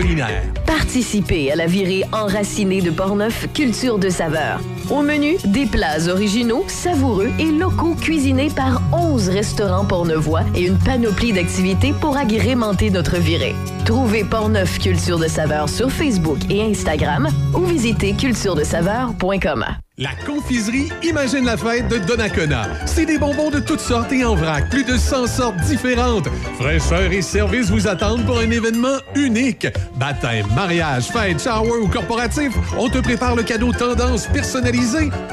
[0.65, 4.59] Participez à la virée enracinée de Portneuf Culture de saveur.
[4.89, 10.77] Au menu, des plats originaux, savoureux et locaux cuisinés par 11 restaurants portneuvois et une
[10.77, 13.55] panoplie d'activités pour agrémenter notre virée.
[13.85, 19.65] Trouvez Portneuf Culture de saveur sur Facebook et Instagram ou visitez culturedesaveur.com.
[19.97, 22.63] La confiserie Imagine la fête de Donnacona.
[22.85, 26.27] C'est des bonbons de toutes sortes et en vrac, plus de 100 sortes différentes.
[26.59, 29.67] Fraîcheur et service vous attendent pour un événement unique.
[29.97, 34.70] Baptême, mariage, fête, shower ou corporatif, on te prépare le cadeau tendance personnalisé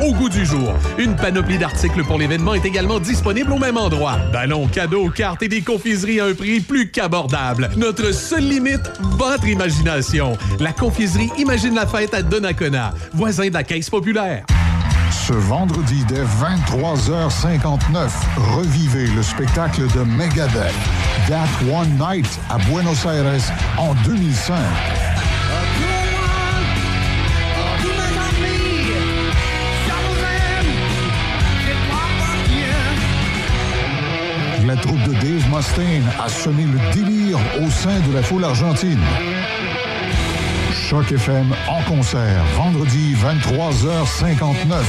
[0.02, 0.74] au goût du jour.
[0.98, 4.16] Une panoplie d'articles pour l'événement est également disponible au même endroit.
[4.32, 7.70] Ballons, cadeaux, cartes et des confiseries à un prix plus qu'abordable.
[7.76, 10.36] Notre seule limite, votre imagination.
[10.58, 14.44] La confiserie Imagine la fête à Donnacona, voisin de la Caisse populaire.
[15.10, 18.10] Ce vendredi dès 23h59,
[18.56, 20.74] revivez le spectacle de Megadeth,
[21.28, 24.56] That One Night à Buenos Aires en 2005.
[34.68, 39.00] La troupe de Dave Mustaine a semé le délire au sein de la foule argentine.
[40.74, 44.84] Choc FM en concert, vendredi 23h59.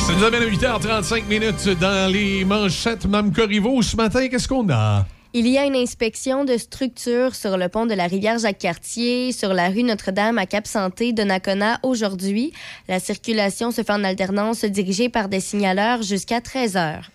[0.00, 3.80] Ça nous amène à 8h35 minutes dans les manchettes Mme Corriveau.
[3.80, 5.06] Ce matin, qu'est-ce qu'on a?
[5.32, 9.54] Il y a une inspection de structure sur le pont de la rivière Jacques-Cartier, sur
[9.54, 12.52] la rue Notre-Dame à Cap-Santé de Nakona aujourd'hui.
[12.88, 17.10] La circulation se fait en alternance dirigée par des signaleurs jusqu'à 13 heures.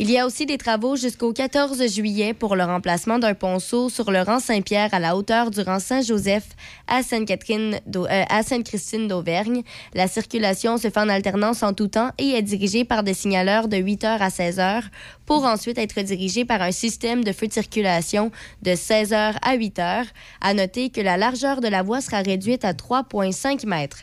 [0.00, 4.10] Il y a aussi des travaux jusqu'au 14 juillet pour le remplacement d'un ponceau sur
[4.10, 6.48] le rang Saint-Pierre à la hauteur du rang Saint-Joseph
[6.90, 9.62] euh, à Sainte-Christine d'Auvergne.
[9.94, 13.68] La circulation se fait en alternance en tout temps et est dirigée par des signaleurs
[13.68, 14.82] de 8h à 16h
[15.26, 18.32] pour ensuite être dirigée par un système de feu de circulation
[18.62, 20.06] de 16h à 8h.
[20.40, 23.98] À noter que la largeur de la voie sera réduite à 3,5 mètres.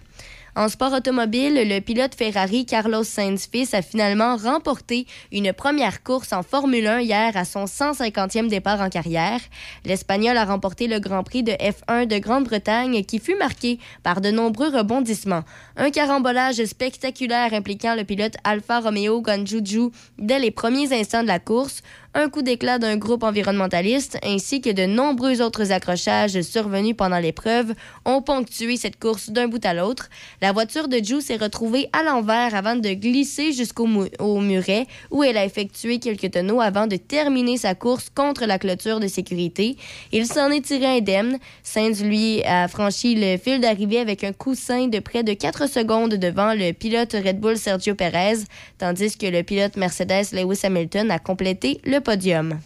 [0.53, 6.33] En sport automobile, le pilote Ferrari Carlos Sainz Fils a finalement remporté une première course
[6.33, 9.39] en Formule 1 hier à son 150e départ en carrière.
[9.85, 14.29] L'Espagnol a remporté le Grand Prix de F1 de Grande-Bretagne qui fut marqué par de
[14.29, 15.43] nombreux rebondissements.
[15.77, 21.39] Un carambolage spectaculaire impliquant le pilote Alfa Romeo Ganjuju dès les premiers instants de la
[21.39, 21.81] course,
[22.13, 27.73] un coup d'éclat d'un groupe environnementaliste ainsi que de nombreux autres accrochages survenus pendant l'épreuve
[28.03, 30.09] ont ponctué cette course d'un bout à l'autre.
[30.41, 35.23] La voiture de Ju s'est retrouvée à l'envers avant de glisser jusqu'au mu- muret où
[35.23, 39.77] elle a effectué quelques tonneaux avant de terminer sa course contre la clôture de sécurité.
[40.11, 41.37] Il s'en est tiré indemne.
[41.63, 46.15] Sainz, lui, a franchi le fil d'arrivée avec un coussin de près de 4 secondes
[46.15, 48.39] devant le pilote Red Bull Sergio Perez,
[48.77, 52.59] tandis que le pilote Mercedes Lewis Hamilton a complété le podium.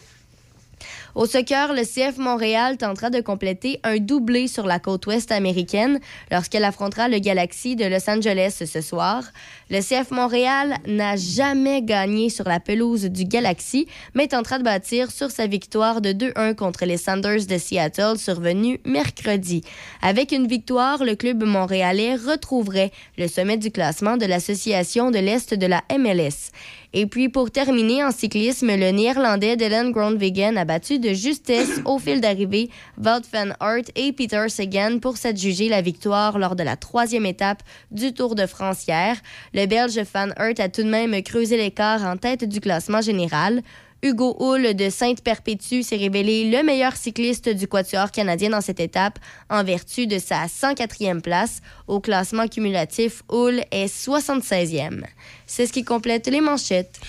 [1.15, 6.01] Au soccer, le CF Montréal tentera de compléter un doublé sur la côte ouest américaine
[6.29, 9.23] lorsqu'elle affrontera le Galaxy de Los Angeles ce soir.
[9.69, 15.09] Le CF Montréal n'a jamais gagné sur la pelouse du Galaxy, mais tentera de bâtir
[15.09, 19.63] sur sa victoire de 2-1 contre les Sanders de Seattle survenue mercredi.
[20.01, 25.53] Avec une victoire, le club montréalais retrouverait le sommet du classement de l'Association de l'Est
[25.53, 26.51] de la MLS.
[26.97, 31.99] Et puis, pour terminer en cyclisme, le néerlandais Dylan Groenewegen a battu de justesse au
[31.99, 36.77] fil d'arrivée Wout van Aert et Peter Sagan pour s'adjuger la victoire lors de la
[36.77, 39.17] troisième étape du Tour de France hier.
[39.53, 43.61] Le Belge Van Aert a tout de même creusé l'écart en tête du classement général.
[44.05, 49.17] Hugo Hull de Sainte-Perpétue s'est révélé le meilleur cycliste du quatuor canadien dans cette étape
[49.49, 51.63] en vertu de sa 104e place.
[51.87, 55.05] Au classement cumulatif, Hull est 76e.
[55.47, 56.99] C'est ce qui complète les manchettes.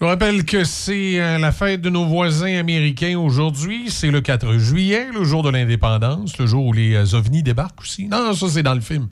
[0.00, 3.90] Je rappelle que c'est euh, la fête de nos voisins américains aujourd'hui.
[3.90, 7.80] C'est le 4 juillet, le jour de l'indépendance, le jour où les euh, ovnis débarquent
[7.80, 8.06] aussi.
[8.06, 9.08] Non, ça, c'est dans le film.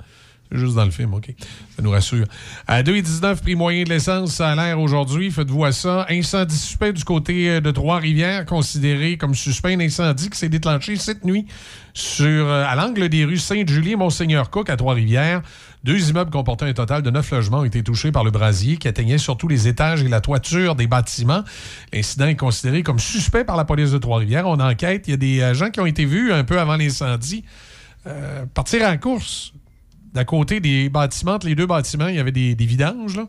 [0.52, 1.34] Juste dans le film, OK.
[1.74, 2.26] Ça nous rassure.
[2.66, 5.30] À 2,19 prix moyen de l'essence, ça a l'air aujourd'hui.
[5.30, 6.06] Faites-vous à ça.
[6.10, 9.74] Incendie suspect du côté euh, de Trois-Rivières, considéré comme suspect.
[9.74, 11.46] Un incendie qui s'est déclenché cette nuit
[11.94, 15.40] sur, euh, à l'angle des rues Sainte-Julie et Monseigneur-Cook à Trois-Rivières.
[15.84, 18.88] Deux immeubles comportant un total de neuf logements ont été touchés par le brasier qui
[18.88, 21.44] atteignait surtout les étages et la toiture des bâtiments.
[21.94, 24.46] L'incident est considéré comme suspect par la police de Trois-Rivières.
[24.46, 25.08] On enquête.
[25.08, 27.44] Il y a des euh, gens qui ont été vus un peu avant l'incendie
[28.52, 29.52] partir en course.
[30.14, 33.16] D'à côté des bâtiments, entre les deux bâtiments, il y avait des, vidanges.
[33.16, 33.26] Là.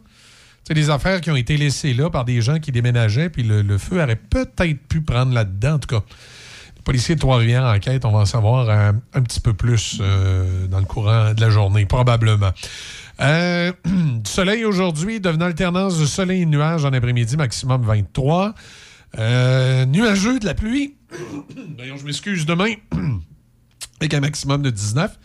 [0.63, 3.77] C'est des affaires qui ont été laissées là par des gens qui déménageaient, puis le,
[3.77, 5.75] feu aurait peut-être pu prendre là-dedans.
[5.75, 6.03] En tout cas,
[6.75, 10.67] les policiers de Trois-Rivières enquête, on va en savoir euh, un petit peu plus euh,
[10.67, 12.51] dans le courant de la journée, probablement.
[13.21, 13.71] Euh,
[14.25, 18.53] soleil aujourd'hui, devenant alternance de soleil et nuages en après-midi, maximum 23.
[19.19, 20.95] Euh, nuageux de la pluie.
[21.77, 22.73] Voyons, je m'excuse demain.
[23.99, 25.17] Avec un maximum de 19.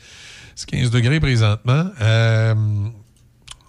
[0.59, 1.85] C'est 15 degrés présentement.
[2.01, 2.53] Euh,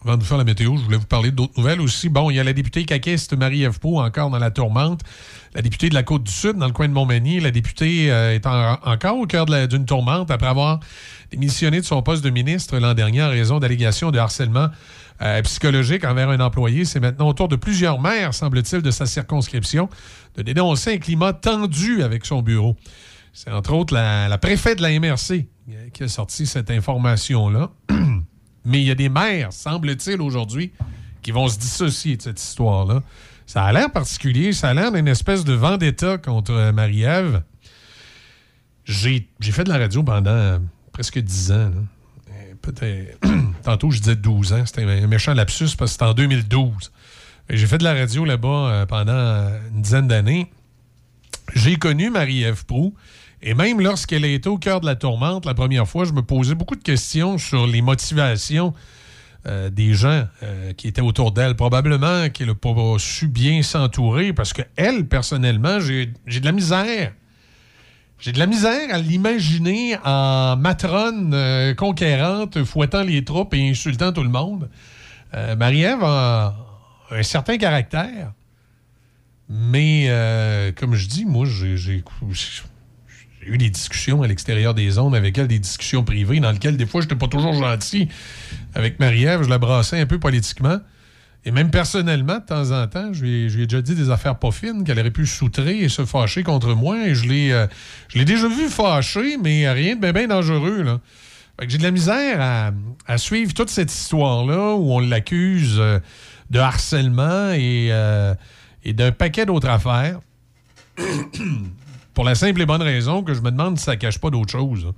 [0.04, 2.10] avant de vous faire la météo, je voulais vous parler d'autres nouvelles aussi.
[2.10, 5.02] Bon, il y a la députée caquiste Marie-Ève encore dans la tourmente.
[5.54, 7.42] La députée de la Côte-du-Sud, dans le coin de Montmagny.
[7.42, 10.80] La députée euh, est en- encore au cœur d'une tourmente après avoir
[11.30, 14.70] démissionné de son poste de ministre l'an dernier en raison d'allégations de harcèlement
[15.22, 16.86] euh, psychologique envers un employé.
[16.86, 19.90] C'est maintenant au tour de plusieurs maires, semble-t-il, de sa circonscription
[20.38, 22.76] de dénoncer un climat tendu avec son bureau.
[23.32, 25.46] C'est entre autres la, la préfète de la MRC
[25.94, 27.72] qui a sorti cette information-là.
[28.66, 30.72] Mais il y a des maires, semble-t-il, aujourd'hui,
[31.22, 33.02] qui vont se dissocier de cette histoire-là.
[33.46, 37.42] Ça a l'air particulier, ça a l'air d'une espèce de vendetta contre euh, Marie-Ève.
[38.86, 40.60] J'ai fait de la radio pendant euh,
[40.92, 41.56] presque 10 ans.
[41.56, 43.20] Euh, Peut-être.
[43.64, 44.66] Tantôt, je disais 12 ans.
[44.66, 46.92] C'était un méchant lapsus parce que c'était en 2012.
[47.50, 50.52] Et J'ai fait de la radio là-bas euh, pendant euh, une dizaine d'années.
[51.56, 52.94] J'ai connu Marie-Ève Proux.
[53.42, 56.22] Et même lorsqu'elle a été au cœur de la tourmente la première fois, je me
[56.22, 58.74] posais beaucoup de questions sur les motivations
[59.48, 61.56] euh, des gens euh, qui étaient autour d'elle.
[61.56, 67.14] Probablement qu'elle n'a pas su bien s'entourer parce que elle, personnellement, j'ai de la misère.
[68.20, 74.12] J'ai de la misère à l'imaginer en matrone euh, conquérante, fouettant les troupes et insultant
[74.12, 74.70] tout le monde.
[75.32, 76.56] Marie-Ève a
[77.12, 78.34] un certain caractère.
[79.48, 80.10] Mais,
[80.76, 82.04] comme je dis, moi, j'ai
[83.50, 86.86] eu des discussions à l'extérieur des zones avec elle, des discussions privées, dans lesquelles, des
[86.86, 88.08] fois, je n'étais pas toujours gentil
[88.76, 89.44] avec Marie-Ève.
[89.44, 90.80] Je la brassais un peu politiquement.
[91.46, 94.52] Et même personnellement, de temps en temps, je lui ai, déjà dit des affaires pas
[94.52, 97.08] fines qu'elle aurait pu soutrer et se fâcher contre moi.
[97.08, 97.66] Et je l'ai euh,
[98.10, 100.84] je l'ai déjà vu fâcher, mais rien de bien bien dangereux.
[100.84, 101.00] Là.
[101.68, 102.72] J'ai de la misère à,
[103.08, 106.00] à suivre toute cette histoire-là où on l'accuse euh,
[106.50, 108.34] de harcèlement et, euh,
[108.84, 110.20] et d'un paquet d'autres affaires.
[112.20, 114.52] Pour la simple et bonne raison que je me demande si ça cache pas d'autre
[114.52, 114.84] chose.
[114.84, 114.92] là.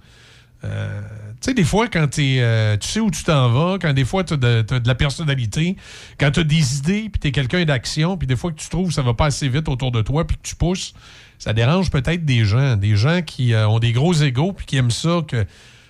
[0.64, 1.01] Euh,
[1.33, 4.06] tu sais, des fois, quand t'es, euh, tu sais où tu t'en vas, quand des
[4.06, 5.77] fois tu as de, de la personnalité,
[6.19, 8.67] quand tu as des idées, puis tu es quelqu'un d'action, puis des fois que tu
[8.69, 10.95] trouves que ça va pas assez vite autour de toi, puis que tu pousses,
[11.38, 12.75] ça dérange peut-être des gens.
[12.75, 15.45] Des gens qui euh, ont des gros égaux, puis qui aiment ça, que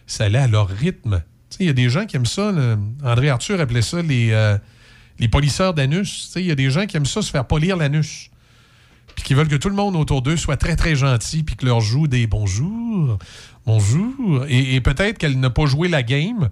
[0.08, 1.24] ça allait à leur rythme.
[1.50, 2.52] Tu sais, il y a des gens qui aiment ça.
[3.06, 4.58] André Arthur appelait ça les,
[5.18, 6.26] les polisseurs d'anus.
[6.26, 8.31] Tu sais, il y a des gens qui aiment ça se faire polir l'anus
[9.24, 11.82] qui veulent que tout le monde autour d'eux soit très, très gentil, puis que leur
[11.82, 13.18] joue des bonjours,
[13.66, 14.46] bonjour.
[14.48, 16.50] Et, peut-être qu'elle n'a pas joué la game.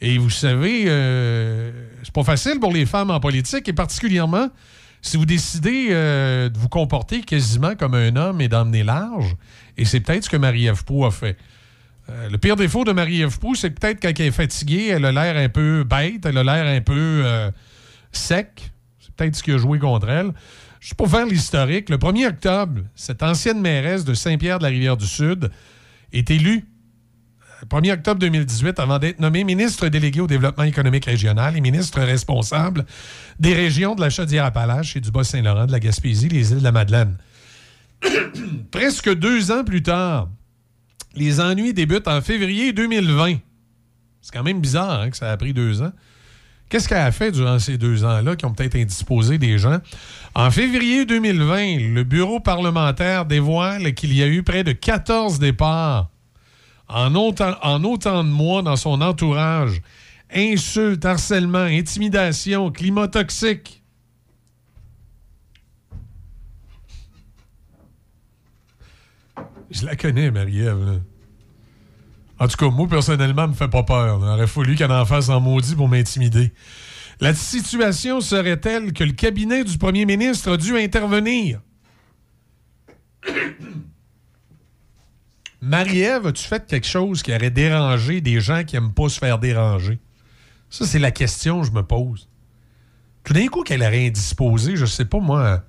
[0.00, 1.70] Et vous savez, euh,
[2.02, 4.48] c'est pas facile pour les femmes en politique, et particulièrement
[5.04, 9.36] si vous décidez euh, de vous comporter quasiment comme un homme et d'emmener large.
[9.76, 11.36] Et c'est peut-être ce que Marie-Ève a fait.
[12.08, 15.36] Euh, le pire défaut de Marie-Ève c'est peut-être quand elle est fatiguée, elle a l'air
[15.36, 17.50] un peu bête, elle a l'air un peu euh,
[18.12, 18.72] sec.
[18.98, 20.32] C'est peut-être ce qui a joué contre elle.
[20.84, 25.50] Juste pour faire l'historique, le 1er octobre, cette ancienne mairesse de Saint-Pierre-de-la-Rivière-du-Sud
[26.12, 26.66] est élue
[27.62, 32.02] le 1er octobre 2018 avant d'être nommée ministre déléguée au développement économique régional et ministre
[32.02, 32.84] responsable
[33.40, 36.72] des régions de la Chaudière-Appalaches et du Bas-Saint-Laurent, de la Gaspésie, les îles de la
[36.72, 37.16] Madeleine.
[38.70, 40.28] Presque deux ans plus tard,
[41.14, 43.36] les ennuis débutent en février 2020.
[44.20, 45.92] C'est quand même bizarre hein, que ça a pris deux ans.
[46.74, 49.78] Qu'est-ce qu'elle a fait durant ces deux ans-là qui ont peut-être indisposé des gens?
[50.34, 56.10] En février 2020, le bureau parlementaire dévoile qu'il y a eu près de 14 départs
[56.88, 59.82] en autant, de mois dans son entourage.
[60.34, 63.80] Insultes, harcèlement, intimidation, climat toxique.
[69.70, 71.02] Je la connais, Marie-Ève.
[72.44, 74.20] En tout cas, moi, personnellement, elle me fait pas peur.
[74.20, 76.52] Il aurait fallu qu'elle en fasse en maudit pour m'intimider.
[77.18, 81.62] La situation serait telle que le cabinet du premier ministre a dû intervenir?
[85.62, 89.38] Marie-Ève, as-tu fait quelque chose qui aurait dérangé des gens qui n'aiment pas se faire
[89.38, 89.98] déranger?
[90.68, 92.28] Ça, c'est la question que je me pose.
[93.22, 95.62] Tout d'un coup, qu'elle aurait indisposé, je sais pas moi,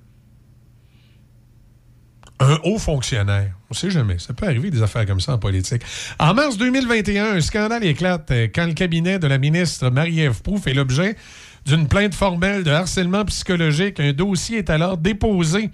[2.39, 3.51] un haut fonctionnaire.
[3.69, 4.19] On sait jamais.
[4.19, 5.81] Ça peut arriver des affaires comme ça en politique.
[6.19, 10.57] En mars 2021, un scandale éclate euh, quand le cabinet de la ministre Marie-Ève Proux
[10.57, 11.15] fait l'objet
[11.65, 13.99] d'une plainte formelle de harcèlement psychologique.
[13.99, 15.72] Un dossier est alors déposé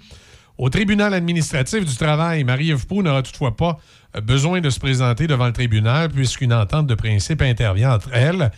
[0.56, 2.44] au tribunal administratif du travail.
[2.44, 3.78] Marie-Ève Proux n'aura toutefois pas
[4.16, 8.50] euh, besoin de se présenter devant le tribunal puisqu'une entente de principe intervient entre elles.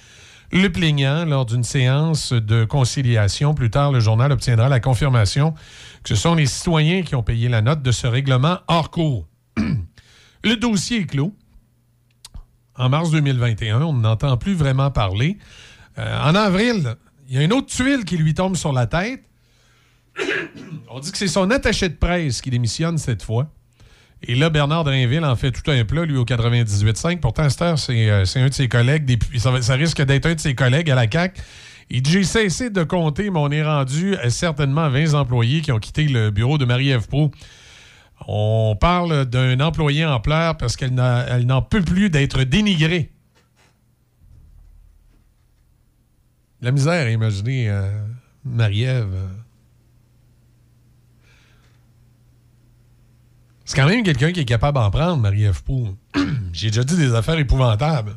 [0.52, 5.54] Le plaignant, lors d'une séance de conciliation, plus tard, le journal obtiendra la confirmation
[6.02, 9.26] que ce sont les citoyens qui ont payé la note de ce règlement hors cours.
[10.44, 11.34] le dossier est clos.
[12.76, 15.38] En mars 2021, on n'entend plus vraiment parler.
[15.98, 16.96] Euh, en avril,
[17.28, 19.24] il y a une autre tuile qui lui tombe sur la tête.
[20.88, 23.50] On dit que c'est son attaché de presse qui démissionne cette fois.
[24.26, 27.20] Et là, Bernard Drainville en fait tout un plat, lui, au 98.5.
[27.20, 29.18] Pourtant, c'est euh, c'est un de ses collègues.
[29.36, 31.40] ça, risque d'être un de ses collègues à la CAQ.
[31.90, 35.78] Il J'ai cessé de compter, mais on est rendu à certainement 20 employés qui ont
[35.78, 37.06] quitté le bureau de Marie-Ève.
[38.26, 43.10] On parle d'un employé en pleurs parce qu'elle n'en peut plus d'être dénigrée.
[46.62, 47.90] La misère, imaginez euh,
[48.44, 49.14] Marie-Ève.
[53.64, 55.60] C'est quand même quelqu'un qui est capable d'en prendre, Marie-Ève.
[56.52, 58.16] J'ai déjà dit des affaires épouvantables.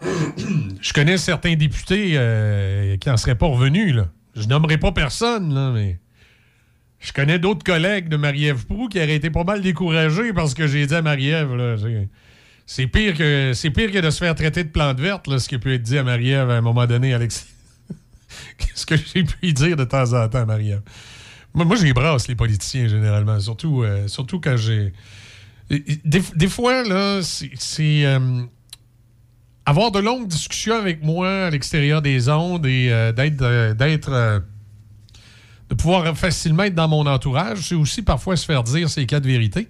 [0.80, 3.94] Je connais certains députés euh, qui n'en seraient pas revenus.
[3.94, 4.08] Là.
[4.36, 5.98] Je nommerai pas personne, mais
[7.00, 10.66] je connais d'autres collègues de Marie-Ève Proux qui auraient été pas mal découragés parce que
[10.66, 11.76] j'ai dit à Marie-Ève,
[12.66, 15.72] c'est- pire, que, pire que de se faire traiter de plante verte, ce qui peut
[15.74, 17.46] être dit à Marie-Ève à un moment donné, Alexis.
[18.58, 20.82] Qu'est-ce que j'ai pu dire de temps en temps, Marie-Ève?
[21.54, 24.92] Moi, moi j'ai brasse les politiciens, généralement, surtout, euh, surtout quand j'ai...
[25.70, 28.04] Des, des fois, là, c'est...
[28.04, 28.42] euh,
[29.66, 33.74] avoir de longues discussions avec moi à l'extérieur des ondes et euh, d'être.
[33.74, 34.42] d'être
[35.68, 39.20] de pouvoir facilement être dans mon entourage, c'est aussi parfois se faire dire ces cas
[39.20, 39.68] de vérité.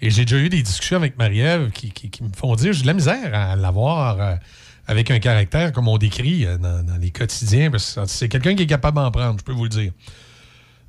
[0.00, 2.86] Et j'ai déjà eu des discussions avec Marie-Ève qui, qui- me font dire j'ai de
[2.86, 4.38] la misère à l'avoir
[4.86, 7.72] avec un caractère comme on décrit dans, dans les quotidiens.
[7.72, 9.90] Parce que c'est quelqu'un qui est capable d'en prendre, je peux vous le dire.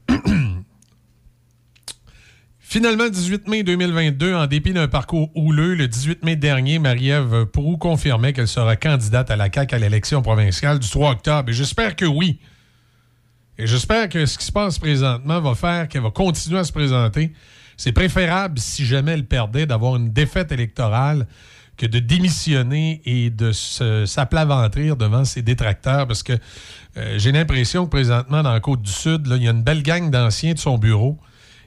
[2.59, 7.77] Finalement, 18 mai 2022, en dépit d'un parcours houleux, le 18 mai dernier, Marie-Ève Proux
[7.77, 11.49] confirmait qu'elle sera candidate à la CAQ à l'élection provinciale du 3 octobre.
[11.49, 12.39] Et j'espère que oui.
[13.59, 16.71] Et j'espère que ce qui se passe présentement va faire qu'elle va continuer à se
[16.71, 17.33] présenter.
[17.77, 21.27] C'est préférable, si jamais elle perdait, d'avoir une défaite électorale
[21.77, 26.33] que de démissionner et de s'aplaventrir devant ses détracteurs parce que
[26.97, 30.53] euh, j'ai l'impression que présentement, dans la Côte-du-Sud, il y a une belle gang d'anciens
[30.53, 31.17] de son bureau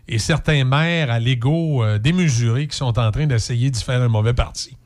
[0.07, 4.09] et certains maires à l'ego euh, démesuré qui sont en train d'essayer d'y faire un
[4.09, 4.77] mauvais parti.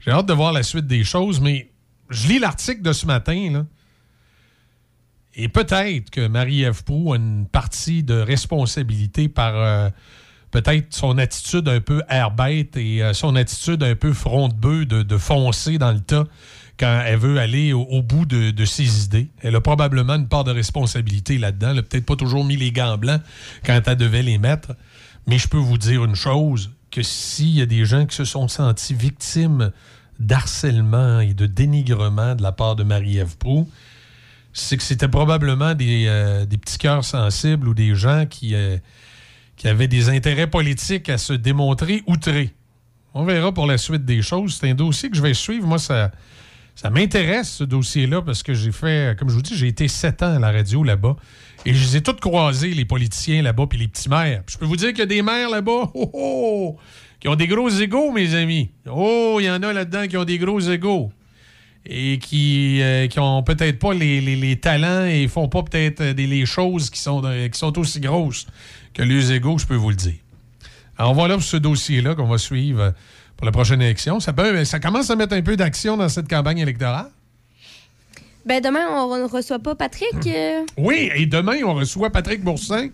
[0.00, 1.70] J'ai hâte de voir la suite des choses, mais
[2.10, 3.66] je lis l'article de ce matin,
[5.34, 9.90] et peut-être que Marie-Ève Proux a une partie de responsabilité par euh,
[10.50, 14.86] peut-être son attitude un peu air-bête et euh, son attitude un peu front de bœuf
[14.86, 16.24] de, foncer dans le tas
[16.78, 19.28] quand elle veut aller au, bout de, ses idées.
[19.40, 21.70] Elle a probablement une part de responsabilité là-dedans.
[21.70, 23.22] Elle n'a peut-être pas toujours mis les gants blancs
[23.64, 24.74] quand elle devait les mettre.
[25.26, 28.24] Mais je peux vous dire une chose, que s'il y a des gens qui se
[28.24, 29.72] sont sentis victimes
[30.18, 33.68] d'harcèlement et de dénigrement de la part de Marie-Ève Proux,
[34.52, 38.78] c'est que c'était probablement des, euh, des petits cœurs sensibles ou des gens qui, euh,
[39.56, 42.50] qui avaient des intérêts politiques à se démontrer outrés.
[43.14, 44.58] On verra pour la suite des choses.
[44.60, 45.66] C'est un dossier que je vais suivre.
[45.66, 46.12] Moi, ça,
[46.74, 50.22] ça m'intéresse, ce dossier-là, parce que j'ai fait, comme je vous dis, j'ai été sept
[50.22, 51.16] ans à la radio là-bas.
[51.64, 54.42] Et je les ai tous croisés, les politiciens là-bas, puis les petits maires.
[54.46, 56.76] Je peux vous dire qu'il y a des maires là-bas oh, oh,
[57.18, 58.70] qui ont des gros égaux, mes amis.
[58.90, 61.10] Oh, il y en a là-dedans qui ont des gros égaux
[61.88, 66.44] et qui, euh, qui ont peut-être pas les, les- talents et font pas peut-être les
[66.44, 68.46] choses qui sont, euh, qui sont aussi grosses
[68.96, 70.14] que les égaux, je peux vous le dire.
[70.96, 72.90] Alors voilà pour ce dossier-là qu'on va suivre euh,
[73.36, 74.20] pour la prochaine élection.
[74.20, 77.10] Ça, peut, ça commence à mettre un peu d'action dans cette campagne électorale?
[78.46, 80.26] Ben demain, on ne reçoit pas Patrick.
[80.26, 82.88] euh, Oui, et demain, on reçoit Patrick Boursin,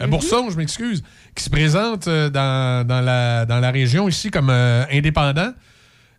[0.00, 1.02] euh, Bourson, je m'excuse,
[1.34, 5.52] qui se présente euh, dans, dans la, dans la région ici comme indépendant.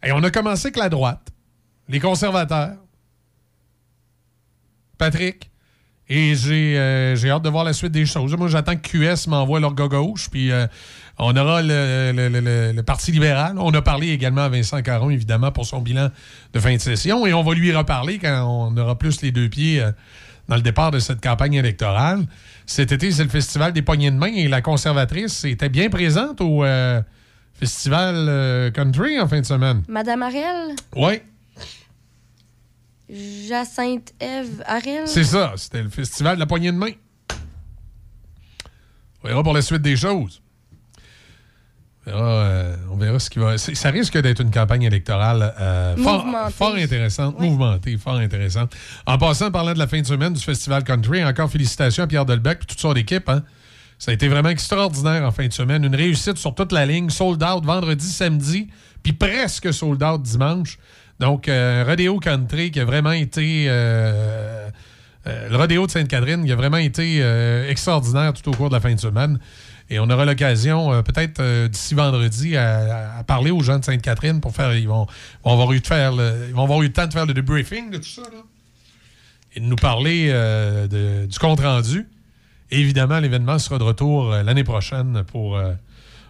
[0.04, 1.30] Et on a commencé avec la droite,
[1.88, 2.76] les conservateurs,
[4.98, 5.49] Patrick.
[6.12, 8.36] Et j'ai euh, j'ai hâte de voir la suite des choses.
[8.36, 10.66] Moi, j'attends que QS m'envoie leur gars gauche, puis euh,
[11.20, 13.56] on aura le, le- le- Parti libéral.
[13.60, 16.10] On a parlé également à Vincent Caron, évidemment, pour son bilan
[16.54, 19.50] de fin de session, et on va lui reparler quand on aura plus les deux
[19.50, 19.92] pieds euh,
[20.48, 22.26] dans le départ de cette campagne électorale.
[22.66, 26.42] Cet été, c'est le Festival des poignées de main, et la conservatrice était bien présente
[26.42, 27.02] au euh,
[27.60, 29.84] Festival Country en fin de semaine.
[29.88, 31.22] Madame Ariel, Oui,
[33.10, 35.08] Jacinthe Eve Ariel.
[35.08, 35.54] c'est ça.
[35.56, 36.92] C'était le Festival de la poignée de main.
[39.24, 40.42] On verra pour la suite des choses.
[42.06, 43.58] On verra, euh, on verra ce qui va.
[43.58, 45.98] Ça risque d'être une campagne électorale euh,
[46.52, 48.74] fort intéressante, mouvementée, fort intéressante.
[49.06, 52.26] En passant, parlant de la fin de semaine du Festival Country, encore félicitations à Pierre
[52.26, 53.28] Delbecq et toute son équipe.
[53.30, 53.44] hein.
[53.98, 55.84] Ça a été vraiment extraordinaire en fin de semaine.
[55.84, 58.70] Une réussite sur toute la ligne, sold out vendredi, samedi,
[59.04, 60.78] puis presque sold out dimanche.
[61.20, 63.66] Donc, euh, Rodeo Country qui a vraiment été.
[63.68, 64.70] euh,
[65.28, 68.74] euh, le Rodéo de Sainte-Catherine qui a vraiment été euh, extraordinaire tout au cours de
[68.76, 69.38] la fin de semaine.
[69.90, 74.74] Et on aura l'occasion, peut-être d'ici vendredi, à, parler aux gens de Sainte-Catherine pour faire.
[74.76, 75.08] Ils vont,
[75.44, 77.34] vont avoir eu de faire le- ils vont avoir eu le temps de faire le
[77.34, 78.22] debriefing de tout ça.
[78.22, 78.44] là.
[79.56, 80.32] Et de nous parler
[81.28, 82.08] du compte-rendu.
[82.70, 85.60] Évidemment, l'événement sera de retour l'année prochaine pour,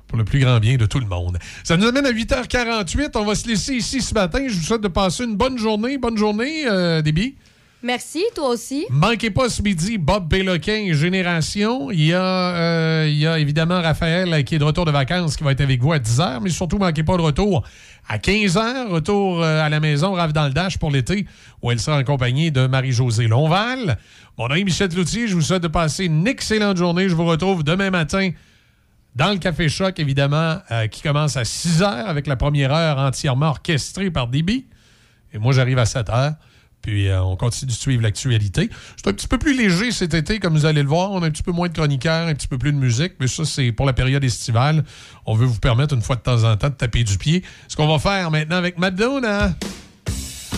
[0.09, 1.37] pour le plus grand bien de tout le monde.
[1.63, 3.11] Ça nous amène à 8h48.
[3.15, 4.39] On va se laisser ici ce matin.
[4.47, 5.97] Je vous souhaite de passer une bonne journée.
[5.97, 7.35] Bonne journée, euh, Déby.
[7.81, 8.85] Merci, toi aussi.
[8.89, 11.91] Manquez pas ce midi Bob Péloquin et Génération.
[11.91, 15.37] Il y, a, euh, il y a évidemment Raphaël qui est de retour de vacances
[15.37, 17.63] qui va être avec vous à 10h, mais surtout manquez pas de retour
[18.09, 18.89] à 15h.
[18.89, 21.25] Retour euh, à la maison, Rave dans le Dash pour l'été,
[21.61, 23.97] où elle sera en compagnie de Marie-Josée Lonval.
[24.37, 25.29] Mon est Michel Cloutier.
[25.29, 27.07] Je vous souhaite de passer une excellente journée.
[27.07, 28.31] Je vous retrouve demain matin
[29.15, 32.97] dans le Café Choc, évidemment, euh, qui commence à 6 h avec la première heure
[32.97, 34.67] entièrement orchestrée par Déby.
[35.33, 36.35] Et moi, j'arrive à 7 h.
[36.81, 38.69] Puis euh, on continue de suivre l'actualité.
[38.95, 41.11] C'est un petit peu plus léger cet été, comme vous allez le voir.
[41.11, 43.13] On a un petit peu moins de chroniqueurs, un petit peu plus de musique.
[43.19, 44.85] Mais ça, c'est pour la période estivale.
[45.25, 47.43] On veut vous permettre une fois de temps en temps de taper du pied.
[47.67, 49.55] Ce qu'on va faire maintenant avec Madonna.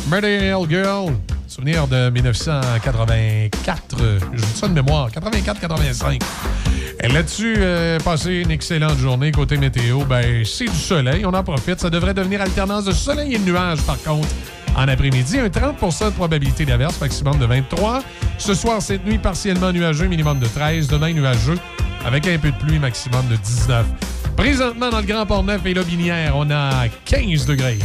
[0.10, 1.14] Murder Hill Girl.
[1.52, 3.98] Souvenir de 1984.
[4.32, 5.10] Je dis ça de mémoire.
[5.10, 6.22] 84-85.
[7.04, 9.34] Et Là-dessus, euh, passez une excellente journée.
[9.34, 11.26] Côté météo, ben, c'est du soleil.
[11.26, 11.82] On en profite.
[11.82, 14.30] Ça devrait devenir alternance de soleil et de nuages, par contre,
[14.78, 18.02] En après-midi, un 30% de probabilité d'averse, maximum de 23.
[18.38, 20.88] Ce soir, cette nuit, partiellement nuageux, minimum de 13.
[20.88, 21.60] Demain, nuageux,
[22.06, 23.86] avec un peu de pluie, maximum de 19.
[24.38, 27.80] Présentement, dans le Grand Port-Neuf et Lobinière, on a 15 degrés.